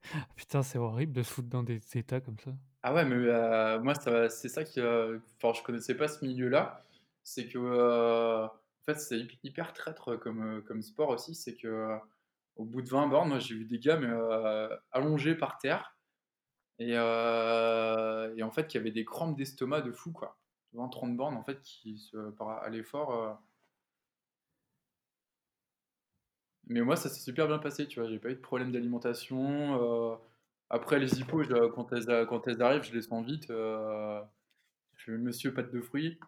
Putain, 0.37 0.63
c'est 0.63 0.79
horrible 0.79 1.13
de 1.13 1.23
se 1.23 1.33
foutre 1.33 1.49
dans 1.49 1.63
des 1.63 1.81
états 1.97 2.21
comme 2.21 2.39
ça. 2.39 2.53
Ah 2.83 2.95
ouais, 2.95 3.05
mais 3.05 3.15
euh, 3.17 3.79
moi, 3.81 3.95
ça- 3.95 4.29
c'est 4.31 4.49
ça 4.49 4.65
qui. 4.65 4.81
euh, 4.81 5.19
Enfin, 5.43 5.53
je 5.59 5.63
connaissais 5.65 5.95
pas 5.97 6.09
ce 6.09 6.25
milieu-là. 6.25 6.83
C'est 7.23 7.47
que. 7.49 7.59
euh, 7.59 8.47
en 8.47 8.51
fait, 8.87 8.95
c'est 8.99 9.19
hy- 9.19 9.39
hyper 9.45 9.73
traître 9.75 10.17
comme, 10.17 10.43
euh, 10.59 10.61
comme 10.63 10.83
sport 10.83 11.11
aussi. 11.11 11.35
C'est 11.35 11.57
que. 11.57 11.99
Au 12.57 12.65
bout 12.65 12.83
de 12.83 12.89
20 12.91 13.07
bornes, 13.09 13.29
moi, 13.31 13.39
j'ai 13.39 13.55
vu 13.55 13.65
des 13.67 13.79
gars 13.79 13.97
mais, 13.99 14.09
euh, 14.11 14.69
allongés 14.93 15.35
par 15.35 15.59
terre. 15.59 15.97
Et, 16.81 16.93
et 16.93 18.43
en 18.43 18.51
fait, 18.51 18.67
qui 18.69 18.77
avaient 18.79 18.91
des 18.91 19.05
crampes 19.05 19.37
d'estomac 19.37 19.83
de 19.83 19.93
fou, 19.93 20.13
quoi. 20.13 20.39
20-30 20.73 21.17
bornes, 21.17 21.37
en 21.37 21.43
fait, 21.45 21.61
qui 21.63 21.99
se, 21.99 22.31
par, 22.33 22.51
à 22.63 22.69
l'effort. 22.71 23.41
Mais 26.69 26.81
moi, 26.83 26.97
ça 26.97 27.09
s'est 27.09 27.21
super 27.21 27.47
bien 27.49 27.59
passé, 27.59 27.87
tu 27.87 28.01
vois. 28.01 28.09
J'ai 28.09 28.19
pas 28.19 28.31
eu 28.31 28.35
de 28.35 28.41
problème 28.41 28.73
d'alimentation. 28.73 30.19
Après, 30.71 30.99
les 30.99 31.19
hippos, 31.21 31.43
je- 31.43 31.69
quand, 31.71 31.93
elles, 31.93 32.27
quand 32.27 32.47
elles 32.49 32.63
arrivent, 32.63 32.83
je 32.85 32.93
les 32.95 33.03
sens 33.03 33.25
vite. 33.27 33.51
euh. 33.51 34.23
Je 34.97 35.05
fais 35.13 35.19
monsieur 35.19 35.53
pâte 35.55 35.73
de 35.73 35.81
fruits. 35.81 36.19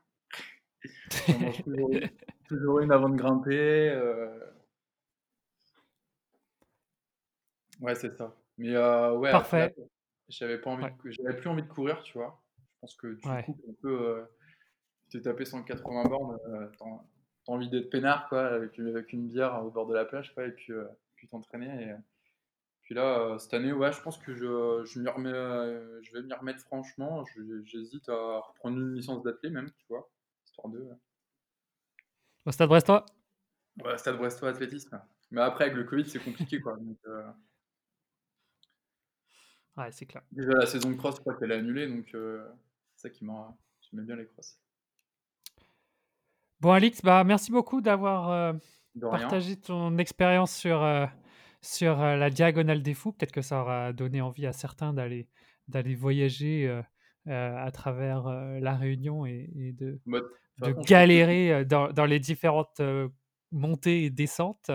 Mange 1.41 1.63
toujours, 1.63 1.93
une- 1.93 2.11
toujours 2.49 2.81
une 2.81 2.93
avant 2.93 3.09
de 3.09 3.17
grimper. 3.17 3.91
euh. 3.91 4.39
Ouais, 7.81 7.95
c'est 7.95 8.17
ça. 8.17 8.35
Mais 8.59 8.75
euh, 8.75 9.17
ouais, 9.17 9.31
Parfait. 9.31 9.75
j'avais 10.29 10.59
pas 10.59 10.71
envie 10.71 10.85
Ouais. 10.85 10.91
de 10.91 10.97
cou- 10.97 11.11
j'avais 11.11 11.37
plus 11.37 11.49
envie 11.49 11.63
de 11.63 11.69
courir, 11.69 12.03
tu 12.03 12.15
vois. 12.19 12.41
Je 12.59 12.81
pense 12.81 12.95
que 12.97 13.15
tu 13.15 13.29
Ouais. 13.29 13.45
coupes 13.45 13.61
un 13.69 13.75
peu. 13.81 14.01
euh, 14.09 14.25
tu 15.09 15.19
t'es 15.19 15.23
tapé 15.23 15.45
180 15.45 16.05
bornes, 16.09 16.39
t'as 16.79 17.53
envie 17.53 17.69
d'être 17.69 17.91
peinard, 17.91 18.29
quoi, 18.29 18.47
avec, 18.47 18.79
une- 18.79 18.89
avec 18.89 19.13
une 19.13 19.29
bière 19.29 19.63
au 19.65 19.71
bord 19.71 19.87
de 19.87 19.95
la 19.95 20.05
plage, 20.05 20.33
quoi, 20.35 20.47
et 20.47 20.53
puis, 20.53 20.73
puis 21.17 21.29
t'entraîner. 21.29 21.85
Et, 21.91 21.95
puis 22.93 23.01
là, 23.01 23.21
euh, 23.21 23.39
cette 23.39 23.55
année, 23.55 23.73
ouais, 23.73 23.91
je 23.91 24.03
pense 24.03 24.19
que 24.19 24.35
je, 24.35 24.85
je, 24.85 25.01
m'y 25.01 25.09
remets, 25.09 25.31
euh, 25.33 25.99
je 26.03 26.13
vais 26.13 26.23
m'y 26.23 26.35
remettre 26.35 26.61
franchement. 26.61 27.25
J'hésite 27.65 28.07
à 28.11 28.41
reprendre 28.41 28.77
une 28.77 28.95
licence 28.95 29.23
d'athlète 29.23 29.51
même, 29.51 29.71
tu 29.71 29.87
vois, 29.89 30.11
histoire 30.45 30.71
de. 30.71 30.87
Au 32.45 32.53
stade 32.53 32.69
brestois? 32.69 33.07
Ouais, 33.83 33.97
stade 33.97 34.19
brestois 34.19 34.51
athlétisme. 34.51 35.01
Mais 35.31 35.41
après, 35.41 35.65
avec 35.65 35.77
le 35.79 35.85
Covid, 35.85 36.05
c'est 36.05 36.19
compliqué, 36.19 36.61
quoi. 36.61 36.77
Donc, 36.77 36.99
euh, 37.07 37.33
Ouais, 39.79 39.91
c'est 39.91 40.05
clair. 40.05 40.23
déjà, 40.31 40.53
la 40.53 40.67
saison 40.67 40.91
de 40.91 40.97
cross, 40.97 41.17
je 41.17 41.21
crois 41.21 41.35
qu'elle 41.37 41.53
est 41.53 41.57
annulée, 41.57 41.89
donc 41.89 42.15
euh, 42.15 42.47
c'est 42.95 43.09
ça 43.09 43.11
qui 43.11 43.25
m'a. 43.25 43.57
J'aimais 43.81 44.03
bien 44.03 44.17
les 44.17 44.27
crosses. 44.27 44.61
Bon, 46.61 46.73
Alix, 46.73 47.01
bah, 47.01 47.25
merci 47.25 47.51
beaucoup 47.51 47.81
d'avoir 47.81 48.29
euh, 48.29 48.53
partagé 49.01 49.57
ton 49.57 49.97
expérience 49.97 50.55
sur, 50.55 50.83
sur 51.63 51.97
la 51.97 52.29
diagonale 52.31 52.83
des 52.83 52.95
fous. 52.95 53.13
Peut-être 53.13 53.33
que 53.33 53.43
ça 53.43 53.63
aura 53.63 53.93
donné 53.93 54.21
envie 54.21 54.47
à 54.47 54.53
certains 54.53 54.93
d'aller 54.93 55.29
d'aller 55.69 55.95
voyager 55.95 56.83
à 57.27 57.71
travers 57.73 58.25
la 58.61 58.75
Réunion 58.75 59.25
et, 59.27 59.49
et 59.57 59.73
de, 59.73 60.01
Bah, 60.07 60.21
de 60.59 60.73
galérer 60.73 61.65
dans, 61.65 61.93
dans 61.93 62.05
les 62.05 62.19
différentes 62.19 62.81
montées 63.53 64.05
et 64.05 64.11
descentes. 64.11 64.71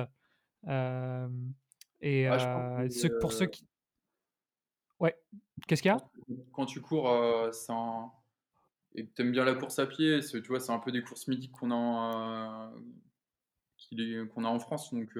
Euh, 0.68 1.28
et 2.02 2.28
Ah, 2.28 2.82
euh, 2.84 2.90
ceux- 2.90 3.20
pour 3.20 3.32
ceux 3.34 3.46
qui... 3.48 3.66
Ouais, 5.00 5.16
qu'est-ce 5.68 5.82
qu'il 5.82 5.90
y 5.90 5.94
a? 5.94 5.98
Quand 6.54 6.66
tu 6.66 6.82
cours, 6.82 7.10
euh, 7.10 7.52
c'est 7.52 7.72
un... 7.72 8.12
et 8.96 9.06
que 9.06 9.14
t'aimes 9.14 9.32
bien 9.32 9.46
la 9.46 9.54
course 9.54 9.80
à 9.80 9.88
pied, 9.88 10.22
c'est- 10.22 10.42
tu 10.42 10.48
vois, 10.48 10.60
c'est 10.60 10.72
un 10.72 10.80
peu 10.80 10.92
des 10.92 11.02
courses 11.04 11.28
mythiques 11.28 11.52
qu'on 11.52 11.72
a, 11.72 12.72
est- 13.92 14.28
qu'on 14.30 14.44
a 14.44 14.50
en 14.50 14.60
France. 14.60 14.94
Donc, 14.94 15.16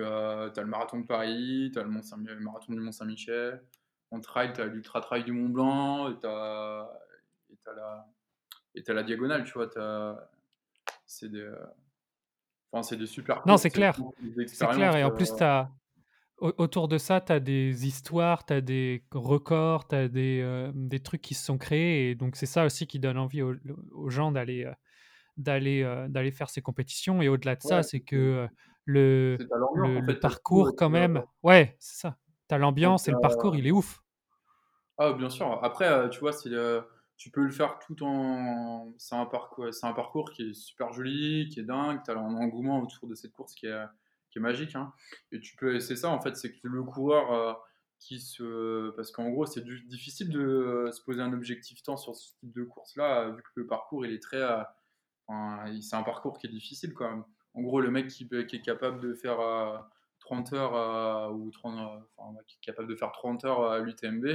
euh, 0.00 0.44
tu 0.46 0.50
as, 0.50 0.50
t'as 0.54 0.62
le 0.62 0.68
marathon 0.68 1.00
de 1.00 1.06
Paris, 1.06 1.70
tu 1.72 1.78
as 1.78 1.82
le, 1.82 1.88
Mont 1.90 2.02
Saint- 2.02 2.16
le 2.24 2.40
marathon 2.40 2.72
du 2.72 2.80
Mont-Saint-Michel. 2.80 3.62
En 4.10 4.20
trail, 4.20 4.52
tu 4.54 4.60
as 4.60 4.66
l'ultra 4.66 5.00
trail 5.00 5.24
du 5.24 5.32
Mont 5.32 5.48
Blanc, 5.50 6.10
et 6.10 6.18
tu 6.18 6.26
as, 6.26 6.88
la, 7.76 8.06
t'as 8.84 8.92
la 8.94 9.02
diagonale, 9.02 9.44
tu 9.44 9.52
vois. 9.52 9.68
C'est 11.06 11.28
des, 11.30 11.40
euh, 11.40 11.56
enfin, 12.72 12.82
c'est 12.82 12.96
des 12.96 13.06
super 13.06 13.42
Non, 13.46 13.56
c'est 13.56 13.70
clair. 13.70 13.98
C'est 14.46 14.66
clair. 14.68 14.96
Et 14.96 15.04
en 15.04 15.10
plus, 15.10 15.34
t'as, 15.36 15.70
au- 16.38 16.54
autour 16.58 16.88
de 16.88 16.98
ça, 16.98 17.20
tu 17.20 17.32
as 17.32 17.40
des 17.40 17.86
histoires, 17.86 18.46
tu 18.46 18.52
as 18.54 18.60
des 18.60 19.04
records, 19.12 19.88
tu 19.88 19.94
as 19.96 20.08
des, 20.08 20.40
euh, 20.42 20.70
des 20.74 21.00
trucs 21.00 21.20
qui 21.22 21.34
se 21.34 21.44
sont 21.44 21.58
créés. 21.58 22.10
Et 22.10 22.14
donc, 22.14 22.36
c'est 22.36 22.46
ça 22.46 22.64
aussi 22.64 22.86
qui 22.86 22.98
donne 22.98 23.18
envie 23.18 23.42
aux, 23.42 23.54
aux 23.92 24.08
gens 24.10 24.32
d'aller, 24.32 24.64
euh, 24.64 24.72
d'aller, 25.36 25.82
euh, 25.82 26.08
d'aller 26.08 26.30
faire 26.30 26.48
ces 26.50 26.62
compétitions. 26.62 27.20
Et 27.22 27.28
au-delà 27.28 27.56
de 27.56 27.62
ça, 27.62 27.76
Ouais, 27.78 27.82
c'est 27.82 27.90
c'est- 27.98 28.00
que 28.00 28.16
euh, 28.16 28.46
le, 28.88 29.38
le, 29.72 30.00
en 30.00 30.02
le 30.02 30.18
fait, 30.18 30.20
t'as 30.20 30.28
le 30.28 30.38
parcours, 30.38 30.74
quand 30.76 30.90
même. 30.90 31.22
Ouais, 31.42 31.76
c'est 31.78 32.00
ça. 32.00 32.18
Tu 32.48 32.54
as 32.54 32.58
Quand 32.82 32.90
l'ambiance 32.90 33.08
et 33.08 33.12
le 33.12 33.18
t'as- 33.18 33.20
parcours, 33.20 33.56
il 33.56 33.66
est 33.66 33.70
ouf. 33.70 34.02
Ah, 34.98 35.12
bien 35.12 35.30
sûr. 35.30 35.62
Après, 35.64 35.88
heu, 35.88 36.10
tu 36.10 36.20
vois, 36.20 36.32
c'est, 36.32 36.50
tu 37.16 37.30
peux 37.30 37.42
le 37.44 37.50
faire 37.50 37.78
tout 37.80 38.02
en 38.04 38.92
c'est 38.98 39.14
un 39.16 39.26
parcours 39.26 39.72
c'est 39.74 39.86
un 39.86 39.92
parcours 39.92 40.30
qui 40.32 40.50
est 40.50 40.54
super 40.54 40.92
joli, 40.92 41.48
qui 41.50 41.60
est 41.60 41.64
dingue. 41.64 42.00
Tu 42.04 42.10
as 42.10 42.14
un 42.18 42.34
engouement 42.36 42.80
autour 42.82 43.08
de 43.08 43.14
cette 43.14 43.32
course 43.32 43.54
qui 43.54 43.66
est, 43.66 43.84
qui 44.30 44.38
est 44.38 44.42
magique, 44.42 44.74
hein 44.76 44.92
et 45.32 45.40
tu 45.40 45.56
peux 45.56 45.78
c'est 45.80 45.96
ça, 45.96 46.10
en 46.10 46.20
fait, 46.20 46.36
c'est 46.36 46.52
que 46.52 46.58
le 46.68 46.82
coureur, 46.84 47.32
heu, 47.32 47.54
qui 48.00 48.20
se 48.20 48.90
parce 48.96 49.10
qu'en 49.12 49.30
gros, 49.30 49.46
c'est 49.46 49.64
difficile 49.88 50.30
de 50.30 50.90
se 50.92 51.02
poser 51.02 51.20
un 51.22 51.32
objectif 51.32 51.82
temps 51.82 51.96
sur 51.96 52.14
ce 52.16 52.32
type 52.40 52.52
de 52.52 52.64
course-là, 52.64 53.30
vu 53.30 53.42
que 53.42 53.48
le 53.56 53.66
parcours, 53.66 54.04
il 54.06 54.12
est 54.12 54.22
très, 54.22 54.42
enfin, 55.26 55.72
c'est 55.80 55.96
un 55.96 56.02
parcours 56.02 56.38
qui 56.38 56.46
est 56.46 56.50
difficile, 56.50 56.94
quoi. 56.94 57.26
En 57.54 57.62
gros, 57.62 57.80
le 57.80 57.90
mec 57.90 58.08
qui 58.08 58.28
est 58.32 58.60
capable 58.62 59.00
de 59.00 59.14
faire, 59.14 59.40
heu, 59.40 59.78
30 60.20 60.52
heures, 60.52 60.74
heu, 60.76 61.32
ou 61.34 61.50
30, 61.50 61.78
heu, 61.78 62.04
enfin, 62.16 62.38
qui 62.46 62.56
est 62.56 62.60
capable 62.66 62.88
de 62.88 62.96
faire 62.96 63.12
30 63.12 63.44
heures 63.44 63.64
à 63.70 63.78
l'UTMB 63.80 64.26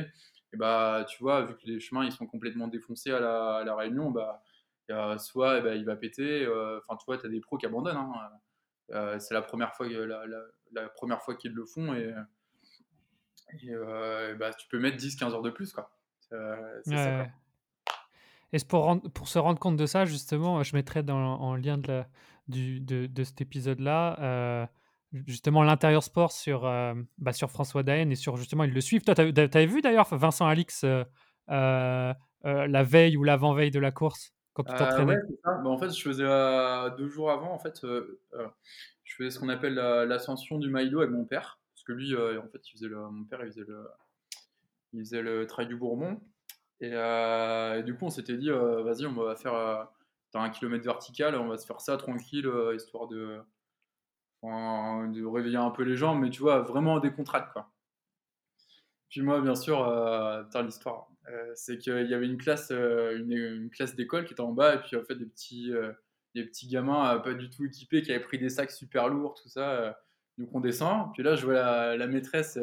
et 0.53 0.57
bah, 0.57 1.03
tu 1.09 1.23
vois, 1.23 1.41
vu 1.45 1.55
que 1.55 1.65
les 1.65 1.79
chemins, 1.79 2.05
ils 2.05 2.11
sont 2.11 2.27
complètement 2.27 2.67
défoncés 2.67 3.11
à 3.11 3.19
la 3.19 3.55
à 3.57 3.63
la 3.63 3.75
Réunion, 3.75 4.11
bah, 4.11 4.43
soit, 5.19 5.59
et 5.59 5.61
bah, 5.61 5.75
il 5.75 5.85
va 5.85 5.95
péter, 5.95 6.43
heu, 6.45 6.81
enfin, 6.87 6.97
tu 6.97 7.05
vois, 7.07 7.17
tu 7.17 7.25
as 7.25 7.29
des 7.29 7.39
pros 7.41 7.57
qui 7.57 7.65
abandonnent, 7.65 7.97
hein, 7.97 8.13
heu, 8.93 9.19
c'est 9.19 9.33
la 9.33 9.41
première 9.43 9.73
fois 9.75 9.87
la 9.89 10.25
la 10.27 10.39
la 10.73 10.89
1re 10.89 11.21
fois 11.23 11.35
qu'ils 11.35 11.53
le 11.53 11.65
font 11.65 11.93
et 11.95 12.13
et 13.63 13.71
heu, 13.71 14.31
et 14.31 14.35
bah, 14.35 14.53
tu 14.53 14.67
peux 14.69 14.79
mettre 14.79 14.97
10-15 14.97 15.33
heures 15.33 15.41
de 15.43 15.49
plus, 15.51 15.73
quoi. 15.73 15.91
C'est, 16.19 16.35
Ouais, 16.85 16.97
ça, 16.97 17.11
quoi. 17.13 17.27
Et 18.53 18.57
pour 18.67 18.83
rendre 18.83 19.09
pour 19.09 19.27
se 19.27 19.39
rendre 19.39 19.59
compte 19.59 19.77
de 19.77 19.85
ça, 19.87 20.05
justement, 20.05 20.61
je 20.63 20.75
mettrai 20.75 21.01
dans 21.03 21.17
en 21.17 21.55
lien 21.55 21.77
de 21.77 21.87
la 21.87 22.07
du 22.47 22.79
de 22.79 23.05
de 23.07 23.23
cet 23.23 23.41
épisode-là, 23.41 24.67
ju 25.11 25.23
justement 25.27 25.63
l'Intérieur 25.63 26.03
Sport 26.03 26.31
sur, 26.31 26.67
hem, 26.67 27.05
bah, 27.17 27.33
sur 27.33 27.51
François 27.51 27.83
Daen 27.83 28.11
et 28.11 28.15
sur 28.15 28.35
justement 28.37 28.63
ils 28.63 28.73
le 28.73 28.81
suivent. 28.81 29.03
Toi, 29.03 29.15
tu 29.15 29.21
avais 29.21 29.65
vu 29.65 29.81
d'ailleurs 29.81 30.13
Vincent 30.15 30.47
Alix, 30.47 30.83
heu, 30.83 31.05
la 31.47 32.83
veille 32.83 33.17
ou 33.17 33.23
l'avant-veille 33.23 33.71
de 33.71 33.79
la 33.79 33.91
course, 33.91 34.33
quand 34.53 34.63
tu 34.63 34.71
ouais, 34.71 34.77
t'entraînais? 34.77 35.17
Bah, 35.43 35.61
en 35.65 35.77
fait, 35.77 35.91
je 35.91 36.01
faisais, 36.01 36.23
heu, 36.23 36.91
2 36.97 37.07
jours 37.07 37.31
avant, 37.31 37.53
en 37.53 37.59
fait, 37.59 37.79
je 37.83 39.15
faisais 39.15 39.29
ce 39.29 39.39
qu'on 39.39 39.49
appelle 39.49 39.75
la 39.75 40.05
l'ascension 40.05 40.57
du 40.57 40.69
Maïlo 40.69 40.99
avec 41.01 41.11
mon 41.11 41.25
père. 41.25 41.59
Parce 41.75 41.83
que 41.83 41.91
lui, 41.93 42.15
en 42.15 42.47
fait, 42.49 42.67
il 42.67 42.71
faisait 42.73 42.87
le 42.87 43.09
mon 43.09 43.25
père, 43.25 43.39
il 43.43 43.47
faisait 43.47 43.65
le 43.67 43.85
il 44.93 44.99
faisait 44.99 45.21
le 45.21 45.45
trail 45.47 45.67
du 45.67 45.75
Bourmont 45.75 46.21
et 46.79 46.89
du 47.83 47.95
coup, 47.95 48.05
on 48.05 48.09
s'était 48.09 48.37
dit, 48.37 48.49
«Vas-y, 48.49 49.05
on 49.05 49.13
va 49.13 49.35
faire, 49.35 49.87
heu, 50.35 50.39
tu 50.39 50.39
as 50.39 50.41
1 50.43 50.49
kilomètre 50.49 50.85
vertical, 50.85 51.35
on 51.35 51.47
va 51.49 51.57
se 51.57 51.65
faire 51.67 51.81
ça 51.81 51.97
tranquille, 51.97 52.47
heu, 52.47 52.75
histoire 52.75 53.07
de 53.07 53.41
réveiller 54.43 55.57
un 55.57 55.71
peu 55.71 55.83
les 55.83 55.97
jambes», 55.97 56.21
mais 56.21 56.29
tu 56.31 56.41
vois, 56.41 56.59
vraiment 56.61 56.99
décontracté, 56.99 57.51
quoi. 57.53 57.71
Puis 59.11 59.21
moi, 59.21 59.41
bien 59.41 59.55
sûr, 59.55 59.83
attends 59.87 60.63
l'histoire, 60.63 61.07
heu, 61.29 61.51
c'est 61.55 61.77
qu'il 61.77 62.07
y 62.09 62.13
avait 62.13 62.25
une 62.25 62.37
classe, 62.37 62.71
heu, 62.71 63.17
une 63.17 63.69
classe 63.69 63.95
d'école 63.95 64.25
qui 64.25 64.33
était 64.33 64.41
en 64.41 64.51
bas 64.53 64.75
et 64.75 64.79
puis, 64.79 64.95
en 64.97 65.03
fait, 65.03 65.15
des 65.15 65.25
petits, 65.25 65.71
des 66.35 66.43
petits 66.45 66.67
gamins, 66.67 67.19
pas 67.19 67.33
du 67.33 67.49
tout 67.49 67.65
équipés, 67.65 68.01
qui 68.01 68.11
avaient 68.11 68.23
pris 68.23 68.39
des 68.39 68.49
sacs 68.49 68.71
super 68.71 69.09
lourds, 69.09 69.35
tout 69.41 69.49
ça, 69.49 69.99
donc 70.37 70.49
on 70.53 70.59
descend. 70.59 71.13
Puis 71.13 71.23
là, 71.23 71.35
je 71.35 71.45
vois 71.45 71.95
la 71.95 72.07
maîtresse, 72.07 72.57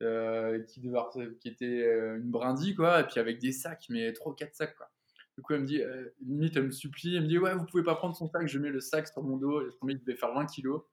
qui 0.00 0.80
devait 0.80 1.36
qui 1.40 1.48
était, 1.48 1.84
une 2.18 2.30
brindille, 2.30 2.74
quoi 2.76 3.00
et 3.02 3.04
puis 3.06 3.20
avec 3.20 3.38
des 3.40 3.52
sacs, 3.52 3.86
mais 3.90 4.12
3 4.14 4.32
ou 4.32 4.34
4 4.36 4.54
sacs, 4.56 4.76
quoi. 4.76 4.90
Du 5.38 5.42
coup, 5.42 5.54
elle 5.54 5.62
me 5.62 5.66
dit, 5.66 5.80
heu, 5.80 6.14
limite, 6.20 6.56
elle 6.56 6.64
me 6.64 6.70
supplie, 6.70 7.16
elle 7.16 7.22
me 7.22 7.28
dit: 7.28 7.38
«Ouais, 7.38 7.54
vous 7.54 7.64
pouvez 7.64 7.82
pas 7.82 7.94
prendre 7.94 8.14
son 8.14 8.28
sac?» 8.28 8.46
je 8.46 8.58
mets 8.58 8.68
le 8.68 8.80
sac 8.80 9.08
sur 9.08 9.22
mon 9.22 9.38
dos, 9.38 9.60
laisse 9.64 9.76
tomber, 9.78 9.94
il 9.94 10.00
devait 10.00 10.14
faire 10.16 10.32
20 10.34 10.44
kilogrammes. 10.46 10.84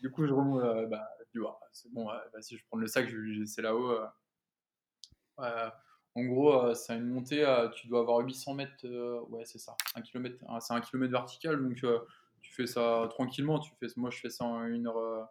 Du 0.00 0.10
coup, 0.10 0.26
je 0.26 0.32
remont 0.34 0.60
heu, 0.60 0.86
bah, 0.86 1.08
je 1.20 1.40
dis: 1.40 1.44
«Bah, 1.44 1.58
c'est 1.72 1.92
bon, 1.92 2.06
ouais, 2.08 2.18
vas-y, 2.34 2.56
je 2.58 2.64
prendre 2.66 2.82
le 2.82 2.88
sac, 2.88 3.08
je 3.08 3.16
vais 3.16 3.22
lui 3.22 3.40
laisser 3.40 3.62
là-haut», 3.62 3.90
heu 3.92 4.00
heu, 5.40 5.70
en 6.16 6.24
gros, 6.24 6.74
c'est 6.74 6.96
une 6.96 7.08
montée, 7.08 7.44
tu 7.76 7.88
dois 7.88 8.00
avoir 8.00 8.18
800 8.24 8.54
m, 8.58 8.68
heu, 8.84 9.20
ouais, 9.30 9.44
c'est 9.44 9.58
ça, 9.58 9.76
1 9.96 10.02
kilomètre, 10.02 10.38
c'est 10.60 10.74
1 10.74 10.80
kilomètre 10.80 11.12
vertical 11.12 11.60
donc 11.62 11.76
tu 12.42 12.52
fais 12.54 12.66
ça 12.66 13.06
tranquillement, 13.10 13.58
tu 13.58 13.72
fais 13.80 13.88
moi, 13.96 14.10
je 14.10 14.18
fais 14.20 14.30
ça 14.30 14.44
en 14.44 14.62
1 14.64 14.86
heure, 14.86 14.98
heu, 14.98 15.22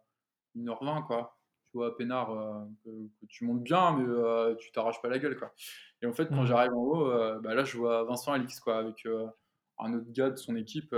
1 0.56 0.70
heure 0.70 0.84
20, 0.84 1.04
quoi. 1.04 1.38
Tu 1.74 1.78
vois, 1.80 1.98
peinard, 1.98 2.68
que 2.86 2.90
que 3.20 3.26
tu 3.28 3.46
montes 3.46 3.64
bien, 3.64 3.98
mais 3.98 4.04
heu, 4.06 4.56
tu 4.60 4.72
t'arraches 4.72 5.02
pas 5.02 5.10
la 5.10 5.18
gueule, 5.20 5.36
quoi 5.38 5.54
et 6.04 6.06
en 6.06 6.14
fait, 6.14 6.32
quand 6.32 6.46
Mmh. 6.46 6.46
j'arrive 6.46 6.72
en 6.74 6.78
haut, 6.84 7.08
heu, 7.12 7.40
bah, 7.42 7.56
là, 7.56 7.64
je 7.64 7.78
vois 7.78 8.04
Vincent 8.04 8.32
Alix, 8.34 8.60
quoi, 8.60 8.78
avec, 8.78 9.08
un 9.80 9.94
autre 9.96 10.12
gars 10.12 10.30
de 10.30 10.36
son 10.36 10.56
équipe, 10.56 10.96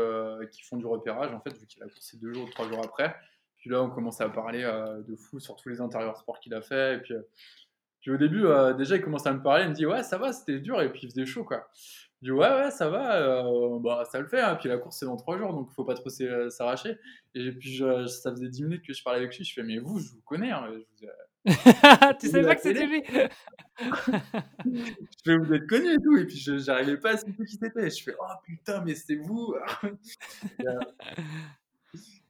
qui 0.51 0.63
font 0.63 0.75
du 0.77 0.85
repérage, 0.85 1.33
en 1.33 1.39
fait, 1.39 1.57
vu 1.57 1.65
qu'il 1.67 1.81
a 1.83 1.87
coursé 1.87 2.17
2 2.17 2.33
jours 2.33 2.45
ou 2.45 2.49
3 2.49 2.67
jours 2.67 2.81
après. 2.83 3.15
Puis 3.57 3.69
là, 3.69 3.81
on 3.81 3.89
commençait 3.89 4.23
à 4.25 4.29
parler, 4.29 4.63
de 4.63 5.15
fou 5.15 5.39
sur 5.39 5.55
tous 5.55 5.69
les 5.69 5.79
intérieurs 5.81 6.17
sport 6.17 6.39
qu'il 6.41 6.53
a 6.53 6.61
fait 6.61 6.95
et 6.97 6.99
puis, 6.99 8.11
au 8.11 8.17
début, 8.17 8.45
déjà, 8.77 8.97
il 8.97 9.01
commençait 9.01 9.29
à 9.29 9.33
me 9.33 9.41
parler, 9.43 9.63
il 9.65 9.69
me 9.69 9.75
dit: 9.75 9.85
«Ouais, 9.85 10.03
ça 10.03 10.17
va, 10.17 10.33
c'était 10.33 10.59
dur» 10.59 10.81
et 10.81 10.91
puis 10.91 11.01
il 11.03 11.09
faisait 11.09 11.25
chaud, 11.25 11.45
quoi. 11.45 11.69
Je 12.21 12.27
dis: 12.27 12.31
«Ouais, 12.31 12.47
ouais, 12.49 12.71
ça 12.71 12.89
va, 12.89 13.19
heu, 13.43 13.79
bah, 13.79 14.03
ça 14.09 14.19
le 14.19 14.27
fait, 14.27 14.39
hein, 14.41 14.55
puis 14.55 14.69
la 14.69 14.77
course, 14.77 14.97
c'est 14.99 15.05
dans 15.05 15.17
3 15.17 15.37
jours, 15.37 15.53
donc 15.53 15.67
il 15.71 15.75
faut 15.75 15.83
pas 15.85 15.95
trop 15.95 16.09
s'é 16.09 16.49
s'arracher» 16.49 16.97
et 17.35 17.51
puis 17.51 17.73
je 17.73 18.07
ça 18.07 18.31
faisait 18.31 18.47
10 18.49 18.63
minutes 18.63 18.85
que 18.85 18.93
je 18.93 19.03
parlais 19.03 19.19
avec 19.19 19.37
lui, 19.37 19.43
je 19.43 19.53
fais: 19.53 19.63
«Mais 19.63 19.77
vous, 19.79 19.99
je 19.99 20.11
vous 20.11 20.21
connais, 20.25 20.51
hein, 20.51 20.65
je 20.71 20.77
vous 20.79 21.11
Tu 22.19 22.27
savais 22.27 22.45
pas 22.45 22.55
que 22.55 22.61
télé». 22.61 22.79
c'était 22.79 22.87
lui? 22.87 23.03
Je 25.25 25.31
fais: 25.31 25.37
«Vous 25.37 25.53
êtes 25.53 25.67
connu 25.67 25.93
et 25.93 25.97
tout» 25.97 26.17
et 26.17 26.25
puis 26.25 26.37
je 26.37 26.57
j'arrivais 26.57 26.97
pas 26.97 27.11
à 27.13 27.17
citer 27.17 27.45
qui 27.45 27.57
c'était. 27.57 27.89
Je 27.89 28.03
fais: 28.03 28.15
«Oh 28.19 28.25
putain, 28.43 28.81
mais 28.83 28.95
c'est 28.95 29.15
vous!» 29.17 29.55
et 30.59 30.67
heu 30.67 30.79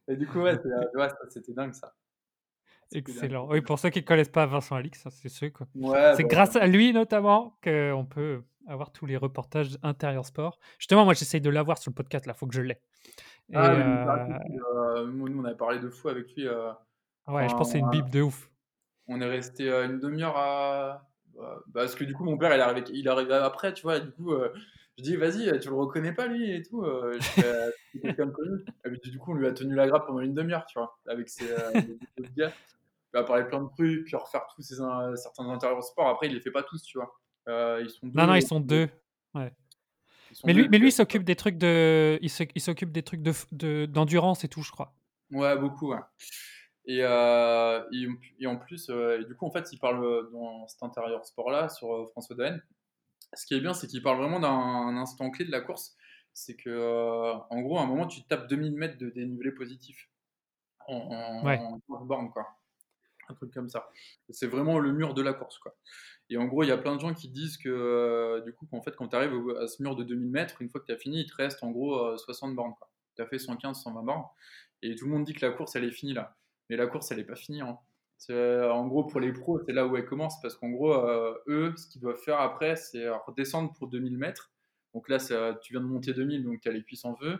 et 0.08 0.16
du 0.16 0.28
coup, 0.28 0.40
ouais, 0.42 0.56
c'était 1.30 1.54
dingue, 1.54 1.74
ça. 1.74 1.94
Excellent. 2.94 3.48
Oui, 3.50 3.62
pour 3.62 3.80
ceux 3.80 3.90
qui 3.90 4.04
connaissent 4.04 4.30
pas 4.30 4.46
Vincent 4.46 4.76
Alix, 4.76 5.06
hein, 5.06 5.10
c'est 5.12 5.30
ceux 5.30 5.50
quoi 5.50 5.68
Ouais, 5.76 6.14
c'est 6.14 6.24
bah, 6.24 6.30
grâce 6.30 6.56
à 6.56 6.68
lui 6.68 6.94
notamment 6.94 7.58
qu'on 7.64 8.06
peut 8.10 8.44
avoir 8.68 8.92
tous 8.92 9.06
les 9.06 9.18
reportages 9.18 9.78
Intérieur 9.84 10.26
Sport. 10.26 10.60
Justement, 10.80 11.06
moi, 11.06 11.14
j'essaye 11.14 11.42
de 11.42 11.50
l'avoir 11.50 11.78
sur 11.78 11.92
le 11.92 11.96
podcast 11.96 12.26
là, 12.26 12.34
faut 12.34 12.48
que 12.48 12.56
je 12.56 12.62
l'aie 12.62 12.82
Ah, 13.54 13.74
il 13.88 13.98
heu 14.00 14.14
accessible, 14.16 14.62
heu, 14.98 15.06
nous 15.12 15.28
on 15.42 15.46
a 15.46 15.54
parlé 15.56 15.80
de 15.80 15.90
fou 15.90 16.10
avec 16.10 16.34
lui, 16.36 16.46
heu, 16.48 16.72
Ouais, 17.28 17.50
je 17.50 17.56
pense 17.56 17.70
c'est 17.72 17.80
une 17.80 17.90
bible 17.90 18.10
de 18.12 18.22
ouf. 18.22 18.50
on 19.08 19.22
est 19.22 19.30
resté, 19.30 19.70
heu, 19.70 19.84
1/2 19.86 20.24
heure 20.24 20.38
à 20.38 21.08
bah, 21.36 21.62
parce 21.74 21.96
que 21.96 22.04
du 22.06 22.14
coup, 22.14 22.24
mon 22.26 22.38
père, 22.38 22.54
il 22.56 22.62
arrivé 22.62 22.84
il 22.94 23.10
après, 23.10 23.74
tu 23.74 23.84
vois 23.84 23.98
et 23.98 24.02
du 24.02 24.12
coup, 24.14 24.34
je 24.98 25.04
dis: 25.04 25.16
«Vas-y, 25.18 25.60
tu 25.60 25.70
le 25.70 25.76
reconnais 25.76 26.14
pas 26.14 26.28
lui 26.28 26.52
et 26.52 26.62
tout?» 26.64 26.86
«C'est 27.94 28.02
quelqu'un 28.02 28.28
de 28.28 28.32
connu» 28.32 28.60
et 28.86 28.90
puis 28.92 29.12
du 29.12 29.20
coup, 29.20 29.32
on 29.34 29.36
lui 29.36 29.48
a 29.48 29.54
tenu 29.54 29.76
la 29.76 29.88
grappe 29.88 30.08
pendant 30.08 30.22
1/2 30.22 30.54
heure, 30.54 30.66
tu 30.68 30.80
vois? 30.80 31.00
Avec 31.08 31.30
ses, 31.30 31.48
gars. 32.38 32.56
Il 33.14 33.20
a 33.20 33.24
parlé 33.24 33.46
plein 33.46 33.62
de 33.64 33.70
trucs, 33.70 34.06
puis 34.06 34.16
refaire 34.18 34.48
tous 34.56 34.62
ses 34.64 34.82
in 34.82 35.16
certains 35.18 35.50
intérieurs 35.50 35.84
sport. 35.84 36.08
Après, 36.10 36.28
il 36.28 36.34
les 36.36 36.42
fait 36.42 36.52
pas 36.52 36.64
tous, 36.64 36.84
tu 36.84 36.98
vois? 37.00 37.14
Ils 37.48 37.90
sont 37.90 38.08
Non, 38.14 38.28
2 38.28 38.28
non, 38.28 38.36
ils 38.36 38.42
sont 38.44 38.60
puis, 38.66 38.78
heu 38.78 38.80
2. 38.80 38.90
Ouais. 39.34 39.52
ils 40.32 40.36
sont 40.38 40.48
Mais 40.48 40.54
2 40.54 40.56
lui 40.56 40.70
mais 40.70 40.80
lui, 40.80 40.90
il 40.90 40.92
s'occupe 40.92 41.24
des 41.24 41.36
trucs 41.36 41.58
de 41.58 42.20
il 42.22 42.30
s'oc 42.30 42.52
il 42.56 42.62
s'occupe 42.62 42.92
des 42.92 43.04
trucs 43.04 43.22
de 43.24 43.86
d'endurance 43.88 44.44
et 44.46 44.50
tout, 44.50 44.64
je 44.64 44.72
crois. 44.72 44.96
Ouais, 45.32 45.58
beaucoup, 45.58 45.90
ouais 45.92 46.00
et 46.86 47.02
heu 47.04 47.08
et 47.94 48.08
en 48.08 48.14
et 48.40 48.48
en 48.48 48.58
plus, 48.58 48.90
et 48.90 49.26
du 49.26 49.36
coup, 49.36 49.46
en 49.48 49.52
fait, 49.52 49.72
il 49.74 49.80
parle, 49.80 50.32
dans 50.34 50.68
cet 50.68 50.84
intérieur 50.84 51.26
sport-là, 51.26 51.70
sur, 51.70 52.10
François 52.12 52.36
Daen. 52.36 52.60
Ce 53.36 53.46
qui 53.48 53.56
est 53.56 53.62
bien, 53.62 53.74
c'est 53.74 53.88
qu'il 53.88 54.04
parle 54.04 54.20
vraiment 54.20 54.40
d'un 54.42 54.98
instant 54.98 55.32
clé 55.32 55.46
de 55.46 55.52
la 55.52 55.62
course. 55.62 55.98
C'est 56.34 56.56
que, 56.58 57.34
en 57.52 57.62
gros, 57.62 57.80
à 57.80 57.84
un 57.84 57.88
moment, 57.88 58.08
tu 58.08 58.24
tapes 58.26 58.48
2 58.50 58.58
000 58.58 58.78
m 58.78 58.98
de 59.00 59.10
dénivelé 59.12 59.52
positif 59.54 60.10
Ouais. 61.42 61.66
en 61.66 61.80
en 61.90 62.06
borne, 62.06 62.32
quoi. 62.32 62.48
Un 63.30 63.36
truc 63.36 63.54
comme 63.54 63.70
ça. 63.70 63.90
C'est 64.30 64.48
vraiment 64.48 64.80
le 64.80 64.94
mur 64.94 65.14
de 65.16 65.22
la 65.24 65.34
course, 65.34 65.60
quoi 65.60 65.76
et 66.30 66.38
en 66.38 66.46
gros, 66.46 66.64
il 66.64 66.68
y 66.70 66.72
a 66.72 66.78
plein 66.78 66.96
de 66.96 67.02
gens 67.02 67.14
qui 67.14 67.30
disent 67.30 67.58
que, 67.58 67.70
heu, 67.70 68.42
du 68.46 68.54
coup, 68.54 68.66
qu'en 68.68 68.82
fait, 68.82 68.96
quand 68.96 69.08
tu 69.10 69.16
arrives 69.16 69.34
à 69.62 69.68
ce 69.68 69.82
mur 69.84 69.96
de 69.96 70.04
2 70.04 70.16
000 70.16 70.36
m, 70.36 70.48
une 70.60 70.70
fois 70.70 70.82
que 70.82 70.86
tu 70.88 70.92
as 70.94 70.98
fini, 70.98 71.22
il 71.22 71.28
te 71.30 71.36
reste 71.36 71.64
en 71.64 71.72
gros, 71.72 71.96
heu, 72.14 72.18
60 72.18 72.56
bornes, 72.56 72.74
quoi. 72.78 72.90
Tu 73.16 73.22
as 73.22 73.28
fait 73.28 73.40
115-120 73.40 74.04
bornes 74.04 74.26
et 74.82 74.96
tout 74.96 75.06
le 75.06 75.12
monde 75.12 75.24
dit 75.26 75.34
que 75.34 75.46
la 75.46 75.52
course, 75.54 75.76
elle 75.76 75.86
est 75.86 75.92
finie 75.92 76.14
là. 76.14 76.36
Mais 76.70 76.76
la 76.78 76.88
course, 76.88 77.12
elle 77.12 77.20
est 77.20 77.24
pas 77.26 77.36
finie, 77.36 77.62
hein. 77.62 77.78
C'est 78.18 78.62
en 78.64 78.88
gros, 78.88 79.04
pour 79.06 79.20
les 79.20 79.34
pros, 79.34 79.60
c'est 79.68 79.74
là 79.74 79.86
où 79.88 79.98
elle 79.98 80.06
commence 80.06 80.40
parce 80.42 80.56
qu'en 80.56 80.70
gros, 80.70 80.94
eux, 81.48 81.74
ce 81.78 81.88
qu'ils 81.88 82.02
doivent 82.02 82.18
faire 82.18 82.40
après, 82.40 82.76
c'est 82.78 83.08
redescendre 83.10 83.74
pour 83.74 83.88
2 83.90 84.00
000 84.00 84.16
m. 84.22 84.34
Donc 84.94 85.10
là, 85.10 85.18
tu 85.20 85.74
viens 85.74 85.82
de 85.82 85.86
monter 85.86 86.14
2 86.14 86.26
000, 86.26 86.44
donc 86.44 86.62
tu 86.62 86.70
as 86.70 86.72
les 86.72 86.84
cuisses 86.84 87.04
en 87.06 87.16
feu 87.16 87.40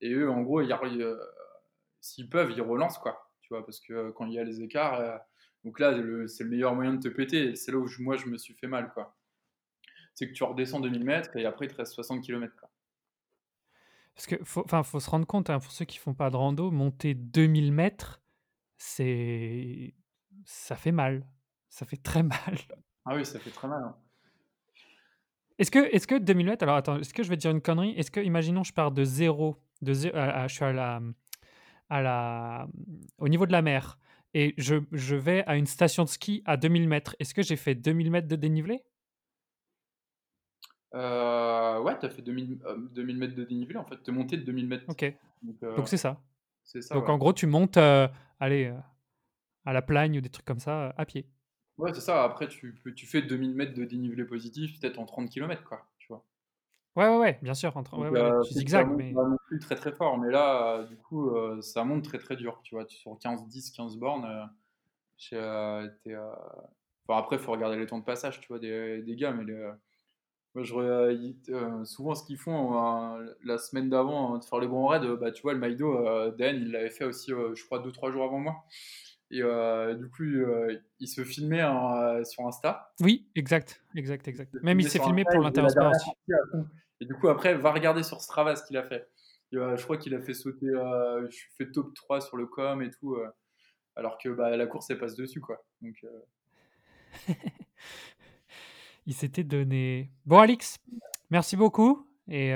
et 0.00 0.12
eux, 0.14 0.30
en 0.30 0.42
gros, 0.42 0.62
s'ils 2.00 2.28
peuvent, 2.28 2.52
ils 2.52 2.62
relancent, 2.62 2.98
quoi, 2.98 3.30
tu 3.42 3.48
vois? 3.52 3.64
Parce 3.64 3.80
que 3.80 4.10
quand 4.12 4.26
il 4.26 4.34
y 4.34 4.38
a 4.38 4.44
les 4.44 4.62
écarts, 4.62 5.20
donc 5.66 5.80
là, 5.80 5.92
c'est 6.28 6.44
le 6.44 6.50
meilleur 6.50 6.76
moyen 6.76 6.94
de 6.94 7.00
te 7.00 7.08
péter 7.08 7.56
c'est 7.56 7.72
là 7.72 7.78
où 7.78 7.88
moi, 7.98 8.16
je 8.16 8.26
me 8.26 8.38
suis 8.38 8.54
fait 8.54 8.68
mal, 8.68 8.88
quoi. 8.94 9.16
C'est 10.14 10.28
que 10.28 10.32
tu 10.32 10.44
redescends 10.44 10.78
2 10.78 10.88
000 10.88 11.02
m 11.02 11.22
et 11.34 11.44
après, 11.44 11.66
il 11.66 11.72
te 11.72 11.74
reste 11.74 11.92
60 11.92 12.22
kilomètres, 12.22 12.54
quoi. 12.56 12.70
Parce 14.14 14.28
que 14.28 14.36
faut 14.44 14.62
enfin, 14.64 14.84
faut 14.84 15.00
se 15.00 15.10
rendre 15.10 15.26
compte, 15.26 15.50
hein, 15.50 15.58
pour 15.58 15.72
ceux 15.72 15.84
qui 15.84 15.98
font 15.98 16.14
pas 16.14 16.30
de 16.30 16.36
rando, 16.36 16.70
monter 16.70 17.14
2 17.14 17.52
000 17.52 17.78
m, 17.78 17.90
c'est 18.76 19.92
ça 20.44 20.76
fait 20.76 20.92
mal. 20.92 21.26
Ça 21.68 21.84
fait 21.84 21.96
très 21.96 22.22
mal. 22.22 22.56
Ah 23.04 23.16
oui, 23.16 23.26
ça 23.26 23.40
fait 23.40 23.50
très 23.50 23.66
mal, 23.66 23.82
hein. 23.82 23.96
Est-ce 25.58 25.72
que 25.72 25.80
est-ce 25.92 26.06
que 26.06 26.14
2 26.14 26.32
000 26.32 26.48
m 26.48 26.56
alors 26.60 26.76
attends, 26.76 27.00
est-ce 27.00 27.12
que 27.12 27.24
je 27.24 27.28
vais 27.28 27.36
te 27.36 27.40
dire 27.40 27.50
une 27.50 27.60
connerie? 27.60 27.90
Est-ce 27.96 28.12
que, 28.12 28.20
imaginons, 28.20 28.62
je 28.62 28.72
pars 28.72 28.92
de 28.92 29.02
0, 29.02 29.60
de 29.82 29.92
zé 29.92 30.14
à 30.14 30.42
à 30.42 30.46
je 30.46 30.54
suis 30.54 30.64
à 30.64 30.72
la, 30.72 31.00
à 31.90 32.02
la, 32.02 32.68
au 33.18 33.28
niveau 33.28 33.46
de 33.46 33.52
la 33.52 33.62
mer 33.62 33.98
et 34.36 34.52
je, 34.58 34.74
je 34.92 35.16
vais 35.16 35.42
à 35.46 35.56
une 35.56 35.66
station 35.66 36.04
de 36.04 36.10
ski 36.10 36.42
à 36.44 36.58
2000 36.58 36.86
mètres. 36.86 37.16
Est-ce 37.18 37.32
que 37.32 37.40
j'ai 37.40 37.56
fait 37.56 37.74
2000 37.74 38.10
mètres 38.10 38.28
de 38.28 38.36
dénivelé? 38.36 38.84
Euh, 40.94 41.80
ouais, 41.80 41.98
tu 41.98 42.04
as 42.04 42.10
fait 42.10 42.20
2000, 42.20 42.58
euh, 42.66 42.76
2000 42.92 43.16
mètres 43.16 43.34
de 43.34 43.44
dénivelé, 43.44 43.78
en 43.78 43.86
fait. 43.86 43.96
Tu 44.02 44.10
es 44.10 44.12
monté 44.12 44.36
de 44.36 44.42
2000 44.42 44.68
mètres. 44.68 44.84
Ok. 44.88 45.10
Donc, 45.40 45.56
euh, 45.62 45.82
c'est 45.86 45.96
ça. 45.96 46.20
Donc 46.90 47.04
ouais. 47.04 47.10
en 47.10 47.16
gros, 47.16 47.32
tu 47.32 47.46
montes 47.46 47.78
allez, 47.78 48.74
à 49.64 49.72
la 49.72 49.80
plagne 49.80 50.18
ou 50.18 50.20
des 50.20 50.28
trucs 50.28 50.44
comme 50.44 50.60
ça 50.60 50.92
à 50.98 51.06
pied. 51.06 51.26
Ouais, 51.78 51.94
c'est 51.94 52.02
ça. 52.02 52.22
Après, 52.22 52.46
tu, 52.46 52.78
tu 52.94 53.06
fais 53.06 53.22
2000 53.22 53.54
mètres 53.54 53.72
de 53.72 53.86
dénivelé 53.86 54.24
positif, 54.24 54.78
peut-être 54.78 54.98
en 54.98 55.06
30 55.06 55.30
km, 55.30 55.64
quoi. 55.64 55.88
Ouais, 56.96 57.08
ouais, 57.08 57.18
ouais, 57.18 57.38
bien 57.42 57.54
sûr. 57.54 57.76
Entre... 57.76 57.98
Ouais, 57.98 58.08
ouais, 58.08 58.18
euh, 58.20 58.40
tu 58.42 58.54
zigzags, 58.54 58.88
mais. 58.96 59.12
pas 59.12 59.24
non 59.24 59.36
plus 59.46 59.58
très 59.58 59.74
très 59.74 59.92
fort. 59.92 60.18
Mais 60.18 60.30
là, 60.30 60.84
du 60.84 60.96
coup, 60.96 61.30
euh, 61.36 61.60
ça 61.60 61.84
monte 61.84 62.04
très 62.04 62.18
très 62.18 62.36
dur. 62.36 62.60
Tu 62.62 62.74
vois, 62.74 62.84
tu, 62.86 62.96
sur 62.96 63.18
15, 63.18 63.46
10, 63.48 63.70
15 63.70 63.96
bornes, 63.98 64.24
euh, 64.24 64.44
j'ai, 65.18 65.38
enfin, 65.38 67.18
après, 67.18 67.36
il 67.36 67.42
faut 67.42 67.52
regarder 67.52 67.76
les 67.76 67.86
temps 67.86 67.98
de 67.98 68.04
passage, 68.04 68.40
tu 68.40 68.48
vois, 68.48 68.58
des, 68.58 69.02
des 69.02 69.14
gars. 69.16 69.32
Mais 69.32 69.44
les- 69.44 69.70
moi, 70.54 70.64
je, 70.64 70.72
re- 70.72 71.14
ils- 71.14 71.52
euh, 71.52 71.84
souvent, 71.84 72.14
ce 72.14 72.24
qu'ils 72.24 72.38
font 72.38 73.18
euh, 73.18 73.26
la 73.44 73.58
semaine 73.58 73.90
d'avant, 73.90 74.34
euh, 74.34 74.38
de 74.38 74.44
faire 74.44 74.58
les 74.58 74.68
grands 74.68 74.86
raids, 74.86 75.16
bah, 75.20 75.30
tu 75.30 75.42
vois, 75.42 75.52
le 75.52 75.58
Maïdo, 75.58 76.30
Dan, 76.32 76.56
il 76.56 76.70
l'avait 76.72 76.88
fait 76.90 77.04
aussi, 77.04 77.30
je 77.30 77.64
crois, 77.66 77.80
2-3 77.80 78.10
jours 78.10 78.24
avant 78.24 78.38
moi. 78.38 78.64
Et 79.30 79.42
du 79.98 80.08
coup, 80.08 80.22
il 80.98 81.08
se 81.08 81.24
filmait 81.24 81.60
hein, 81.60 82.24
sur 82.24 82.46
Insta. 82.46 82.94
Oui, 83.00 83.26
exact, 83.34 83.82
exact, 83.94 84.26
exact. 84.28 84.54
Même 84.62 84.80
il 84.80 84.88
s'est 84.88 84.98
filmé 84.98 85.24
pour 85.24 85.42
il 85.42 85.52
Et 87.00 87.04
du 87.06 87.14
coup, 87.14 87.28
après, 87.28 87.54
va 87.54 87.72
regarder 87.72 88.02
sur 88.02 88.20
Strava 88.20 88.56
ce 88.56 88.64
qu'il 88.64 88.76
a 88.76 88.82
fait. 88.84 89.08
Et, 89.52 89.56
euh, 89.56 89.76
je 89.76 89.84
crois 89.84 89.96
qu'il 89.96 90.14
a 90.14 90.20
fait 90.20 90.34
sauter, 90.34 90.66
euh, 90.68 91.28
je 91.30 91.38
fais 91.56 91.70
top 91.70 91.94
3 91.94 92.20
sur 92.20 92.36
le 92.36 92.46
com 92.46 92.82
et 92.82 92.90
tout, 92.90 93.14
euh, 93.14 93.28
alors 93.94 94.18
que 94.18 94.28
bah, 94.30 94.56
la 94.56 94.66
course, 94.66 94.90
elle 94.90 94.98
passe 94.98 95.14
dessus, 95.14 95.40
quoi. 95.40 95.64
Donc, 95.82 95.96
euh, 96.04 96.20
Il 99.06 99.14
s'était 99.14 99.44
donné. 99.44 100.10
Bon, 100.24 100.38
Alix, 100.40 100.78
merci 101.30 101.56
beaucoup. 101.56 102.08
Et, 102.28 102.50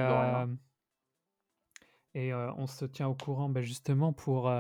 et 2.15 2.35
on 2.35 2.67
se 2.67 2.85
tient 2.87 3.07
au 3.09 3.15
courant 3.15 3.49
bah, 3.49 3.63
justement 3.63 4.13
pour. 4.13 4.51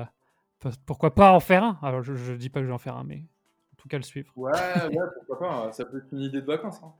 pour- 0.60 0.72
pourquoi 0.86 1.14
pas 1.14 1.32
en 1.32 1.40
faire 1.40 1.64
un? 1.64 1.78
Alors, 1.82 2.02
je, 2.02 2.14
je 2.14 2.32
dis 2.34 2.48
pas 2.48 2.60
que 2.60 2.64
je 2.66 2.68
vais 2.68 2.74
en 2.74 2.78
faire 2.78 2.96
un, 2.96 3.02
mais 3.04 3.24
en 3.72 3.76
tout 3.76 3.88
cas 3.88 3.96
le 3.96 4.04
suivre. 4.04 4.32
ouais, 4.36 4.52
ouais, 4.52 5.04
pourquoi 5.16 5.38
pas, 5.38 5.52
hein, 5.66 5.72
ça 5.72 5.84
peut 5.84 5.98
être 5.98 6.12
une 6.12 6.20
idée 6.20 6.40
de 6.40 6.46
vacances. 6.46 6.80
hein. 6.84 6.92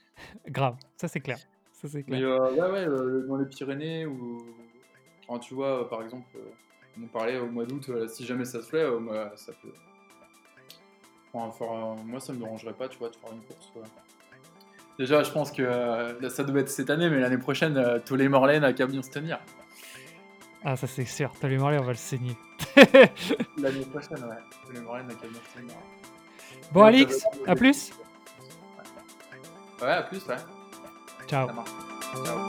Grave, 0.48 0.76
ça 0.96 1.08
c'est 1.08 1.20
clair. 1.20 1.38
Ça 1.80 1.88
c'est 1.88 2.02
clair. 2.02 2.28
euh, 2.28 2.50
ouais, 2.50 2.70
ouais, 2.70 2.88
euh, 2.88 3.26
dans 3.28 3.36
les 3.36 3.46
Pyrénées, 3.46 4.04
ou 4.06 4.44
enfin, 5.28 5.38
tu 5.38 5.54
vois, 5.54 5.82
euh, 5.82 5.84
par 5.84 6.02
exemple, 6.02 6.26
on 7.00 7.06
parlait 7.06 7.38
au 7.38 7.46
mois 7.46 7.64
d'août, 7.64 7.88
si 8.08 8.26
jamais 8.26 8.44
ça 8.44 8.60
se 8.62 8.68
fait, 8.68 8.84
ça 9.36 9.52
peut. 9.62 9.72
Enfin, 11.32 11.52
faire, 11.56 11.70
moi, 12.04 12.18
ça 12.18 12.32
me 12.32 12.38
dérangerait 12.38 12.72
pas, 12.72 12.88
tu 12.88 12.98
vois, 12.98 13.10
de 13.10 13.16
faire 13.16 13.32
une 13.32 13.42
course. 13.42 13.70
ouais. 13.76 13.82
Déjà, 14.98 15.22
je 15.22 15.30
pense 15.30 15.52
que 15.52 15.62
euh, 15.62 16.28
ça 16.28 16.42
doit 16.42 16.60
être 16.60 16.68
cette 16.68 16.90
année, 16.90 17.08
mais 17.08 17.20
l'année 17.20 17.38
prochaine, 17.38 17.76
euh, 17.76 18.00
tous 18.04 18.16
les 18.16 18.28
Morlaines 18.28 18.64
à 18.64 18.72
bien 18.72 19.00
se 19.02 19.10
tenir. 19.10 19.38
Ah, 20.64 20.74
ça 20.74 20.88
c'est 20.88 21.04
sûr. 21.04 21.30
T'as 21.40 21.46
les 21.46 21.56
Morlaix, 21.58 21.78
on 21.78 21.84
va 21.84 21.92
le 21.92 21.96
saigner. 21.96 22.36
L'année 23.56 23.84
prochaine, 23.84 24.24
ouais. 24.24 24.36
Tous 24.66 24.72
les 24.72 24.80
Morlaines 24.80 25.08
à 25.08 25.14
bien 25.14 25.40
se 25.54 25.58
tenir. 25.60 25.74
bon, 26.72 26.80
Ouais, 26.80 26.88
Alix, 26.88 27.24
à 27.46 27.54
plus. 27.54 27.92
Ouais, 29.80 29.86
à 29.88 30.02
plus, 30.02 30.26
ouais. 30.26 30.34
Ciao. 31.28 31.48
Ciao. 31.48 32.48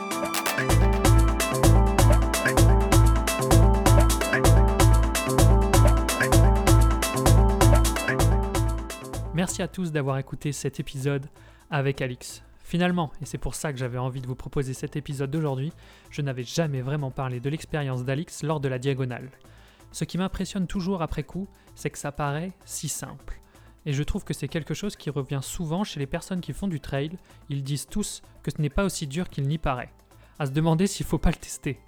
Merci 9.34 9.61
à 9.61 9.67
tous 9.67 9.91
d'avoir 9.91 10.17
écouté 10.17 10.51
cet 10.51 10.80
épisode 10.80 11.27
avec 11.69 12.01
Alix. 12.01 12.43
Finalement, 12.63 13.11
et 13.21 13.25
c'est 13.25 13.38
pour 13.38 13.55
ça 13.55 13.73
que 13.73 13.80
j'avais 13.80 13.97
envie 13.97 14.21
de 14.21 14.27
vous 14.27 14.36
proposer 14.36 14.73
cet 14.73 14.95
épisode 14.95 15.32
d'aujourd'hui, 15.32 15.73
je 16.09 16.21
n'avais 16.21 16.43
jamais 16.43 16.82
vraiment 16.82 17.09
parlé 17.09 17.39
de 17.39 17.49
l'expérience 17.49 18.05
d'Alix 18.05 18.43
lors 18.43 18.59
de 18.59 18.67
la 18.67 18.80
diagonale. 18.80 19.30
Ce 19.91 20.03
qui 20.03 20.17
m'impressionne 20.17 20.67
toujours 20.67 21.01
après 21.01 21.23
coup, 21.23 21.47
c'est 21.73 21.89
que 21.89 21.97
ça 21.97 22.11
paraît 22.11 22.51
si 22.65 22.89
simple. 22.89 23.39
Et 23.90 23.94
je 23.94 24.04
trouve 24.04 24.24
que 24.24 24.36
c'est 24.36 24.48
quelque 24.48 24.76
chose 24.76 24.96
qui 24.96 25.10
revient 25.10 25.40
souvent 25.42 25.84
chez 25.84 26.00
les 26.00 26.06
personnes 26.06 26.42
qui 26.42 26.54
font 26.54 26.68
du 26.68 26.80
trail, 26.80 27.18
ils 27.50 27.64
disent 27.64 27.88
tous 27.88 28.22
que 28.44 28.52
ce 28.52 28.62
n'est 28.62 28.70
pas 28.70 28.86
aussi 28.86 29.08
dur 29.08 29.30
qu'il 29.30 29.48
n'y 29.48 29.58
paraît. 29.58 29.92
À 30.38 30.46
se 30.46 30.52
demander 30.52 30.86
s'il 30.86 31.08
faut 31.08 31.18
pas 31.18 31.32
le 31.32 31.38
tester. 31.38 31.80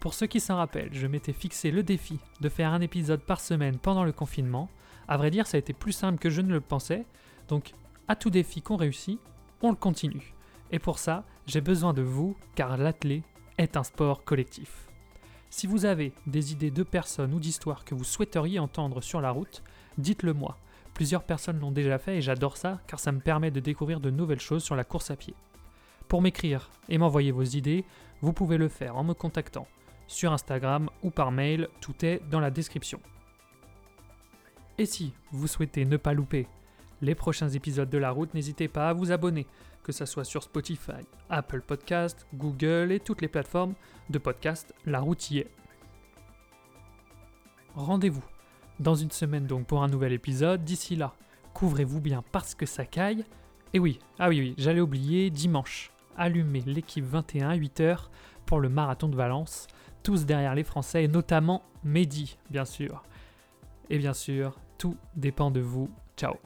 Pour 0.00 0.14
ceux 0.14 0.26
qui 0.26 0.40
s'en 0.40 0.56
rappellent, 0.56 0.92
je 0.92 1.06
m'étais 1.06 1.32
fixé 1.32 1.70
le 1.70 1.84
défi 1.84 2.18
de 2.40 2.48
faire 2.48 2.72
un 2.72 2.80
épisode 2.80 3.20
par 3.20 3.38
semaine 3.38 3.78
pendant 3.78 4.02
le 4.02 4.10
confinement, 4.10 4.68
à 5.06 5.16
vrai 5.16 5.30
dire, 5.30 5.46
ça 5.46 5.58
a 5.58 5.60
été 5.60 5.72
plus 5.72 5.92
simple 5.92 6.18
que 6.18 6.28
je 6.28 6.40
ne 6.40 6.52
le 6.52 6.60
pensais. 6.60 7.06
Donc, 7.46 7.72
à 8.08 8.16
tout 8.16 8.30
défi 8.30 8.62
qu'on 8.62 8.74
réussit, 8.74 9.20
on 9.62 9.70
le 9.70 9.76
continue. 9.76 10.34
Et 10.72 10.80
pour 10.80 10.98
ça, 10.98 11.22
j'ai 11.46 11.60
besoin 11.60 11.94
de 11.94 12.02
vous, 12.02 12.36
car 12.56 12.76
l'athlé 12.76 13.22
est 13.58 13.76
un 13.76 13.84
sport 13.84 14.24
collectif. 14.24 14.88
Si 15.50 15.68
vous 15.68 15.84
avez 15.84 16.12
des 16.26 16.50
idées 16.50 16.72
de 16.72 16.82
personnes 16.82 17.32
ou 17.32 17.38
d'histoires 17.38 17.84
que 17.84 17.94
vous 17.94 18.02
souhaiteriez 18.02 18.58
entendre 18.58 19.00
sur 19.00 19.20
la 19.20 19.30
route, 19.30 19.62
dites-le 19.98 20.32
moi. 20.32 20.56
Plusieurs 20.94 21.24
personnes 21.24 21.60
l'ont 21.60 21.72
déjà 21.72 21.98
fait 21.98 22.16
et 22.16 22.22
j'adore 22.22 22.56
ça, 22.56 22.80
car 22.86 22.98
ça 22.98 23.12
me 23.12 23.20
permet 23.20 23.50
de 23.50 23.60
découvrir 23.60 24.00
de 24.00 24.10
nouvelles 24.10 24.40
choses 24.40 24.64
sur 24.64 24.76
la 24.76 24.84
course 24.84 25.10
à 25.10 25.16
pied. 25.16 25.34
Pour 26.08 26.22
m'écrire 26.22 26.70
et 26.88 26.98
m'envoyer 26.98 27.32
vos 27.32 27.42
idées, 27.42 27.84
vous 28.22 28.32
pouvez 28.32 28.56
le 28.56 28.68
faire 28.68 28.96
en 28.96 29.04
me 29.04 29.12
contactant 29.12 29.66
sur 30.06 30.32
Instagram 30.32 30.88
ou 31.02 31.10
par 31.10 31.32
mail, 31.32 31.68
tout 31.80 32.04
est 32.04 32.22
dans 32.30 32.40
la 32.40 32.50
description. 32.50 33.00
Et 34.78 34.86
si 34.86 35.12
vous 35.32 35.46
souhaitez 35.46 35.84
ne 35.84 35.96
pas 35.96 36.12
louper 36.12 36.46
les 37.02 37.14
prochains 37.14 37.48
épisodes 37.48 37.90
de 37.90 37.98
La 37.98 38.10
Route, 38.10 38.32
n'hésitez 38.34 38.68
pas 38.68 38.88
à 38.88 38.92
vous 38.92 39.12
abonner, 39.12 39.46
que 39.82 39.92
ce 39.92 40.06
soit 40.06 40.24
sur 40.24 40.42
Spotify, 40.42 41.04
Apple 41.28 41.60
Podcast, 41.60 42.26
Google 42.34 42.92
et 42.92 43.00
toutes 43.00 43.20
les 43.20 43.28
plateformes 43.28 43.74
de 44.10 44.18
podcast 44.18 44.74
La 44.84 45.00
Route 45.00 45.30
y 45.30 45.38
est. 45.38 45.50
Rendez-vous 47.74 48.24
dans 48.80 48.94
une 48.94 49.10
semaine 49.10 49.46
donc 49.46 49.66
pour 49.66 49.82
un 49.82 49.88
nouvel 49.88 50.12
épisode. 50.12 50.64
D'ici 50.64 50.96
là, 50.96 51.14
couvrez-vous 51.54 52.00
bien 52.00 52.22
parce 52.32 52.54
que 52.54 52.66
ça 52.66 52.84
caille. 52.84 53.24
Et 53.72 53.78
oui, 53.78 53.98
ah 54.18 54.28
oui, 54.28 54.40
oui, 54.40 54.54
j'allais 54.58 54.80
oublier, 54.80 55.30
dimanche, 55.30 55.90
allumez 56.16 56.62
l'équipe 56.66 57.04
21 57.04 57.50
à 57.50 57.56
8h 57.56 58.08
pour 58.46 58.60
le 58.60 58.68
marathon 58.68 59.08
de 59.08 59.16
Valence, 59.16 59.66
tous 60.02 60.24
derrière 60.24 60.54
les 60.54 60.64
Français 60.64 61.04
et 61.04 61.08
notamment 61.08 61.62
Mehdi, 61.84 62.38
bien 62.50 62.64
sûr. 62.64 63.02
Et 63.90 63.98
bien 63.98 64.14
sûr, 64.14 64.58
tout 64.78 64.96
dépend 65.14 65.50
de 65.50 65.60
vous. 65.60 65.90
Ciao 66.16 66.36